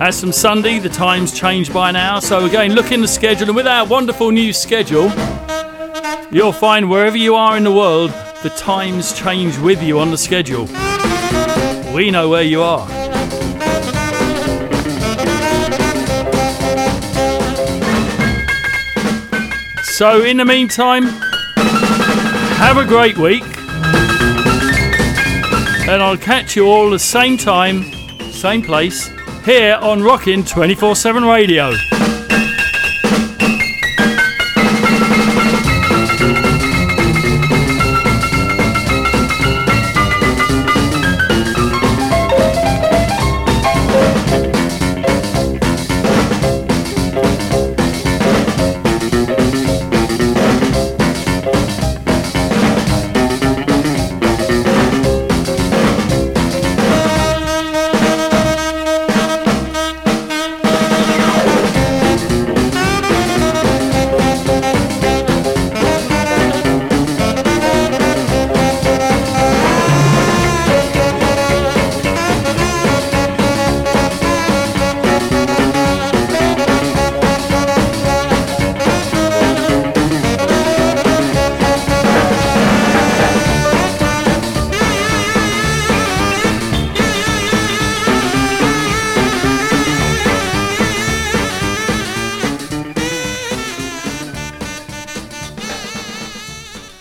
as 0.02 0.20
from 0.20 0.32
Sunday, 0.32 0.80
the 0.80 0.90
times 0.90 1.32
change 1.32 1.72
by 1.72 1.88
an 1.88 1.96
hour. 1.96 2.20
So 2.20 2.44
again, 2.44 2.74
look 2.74 2.92
in 2.92 3.00
the 3.00 3.08
schedule, 3.08 3.48
and 3.48 3.56
with 3.56 3.66
our 3.66 3.86
wonderful 3.86 4.30
new 4.30 4.52
schedule, 4.52 5.10
you'll 6.30 6.52
find 6.52 6.88
wherever 6.88 7.16
you 7.16 7.34
are 7.34 7.56
in 7.56 7.64
the 7.64 7.72
world, 7.72 8.10
the 8.42 8.50
times 8.50 9.12
change 9.12 9.58
with 9.58 9.82
you 9.82 9.98
on 9.98 10.10
the 10.10 10.18
schedule. 10.18 10.66
We 11.94 12.10
know 12.10 12.28
where 12.28 12.42
you 12.42 12.62
are. 12.62 12.88
So, 19.82 20.22
in 20.22 20.38
the 20.38 20.46
meantime, 20.46 21.04
have 22.56 22.78
a 22.78 22.86
great 22.86 23.18
week. 23.18 23.44
And 25.88 26.02
I'll 26.02 26.16
catch 26.16 26.56
you 26.56 26.66
all 26.66 26.88
the 26.88 26.98
same 26.98 27.36
time, 27.36 27.84
same 28.30 28.62
place, 28.62 29.10
here 29.44 29.78
on 29.82 30.02
Rockin' 30.02 30.44
24 30.44 30.94
7 30.94 31.24
Radio. 31.24 31.74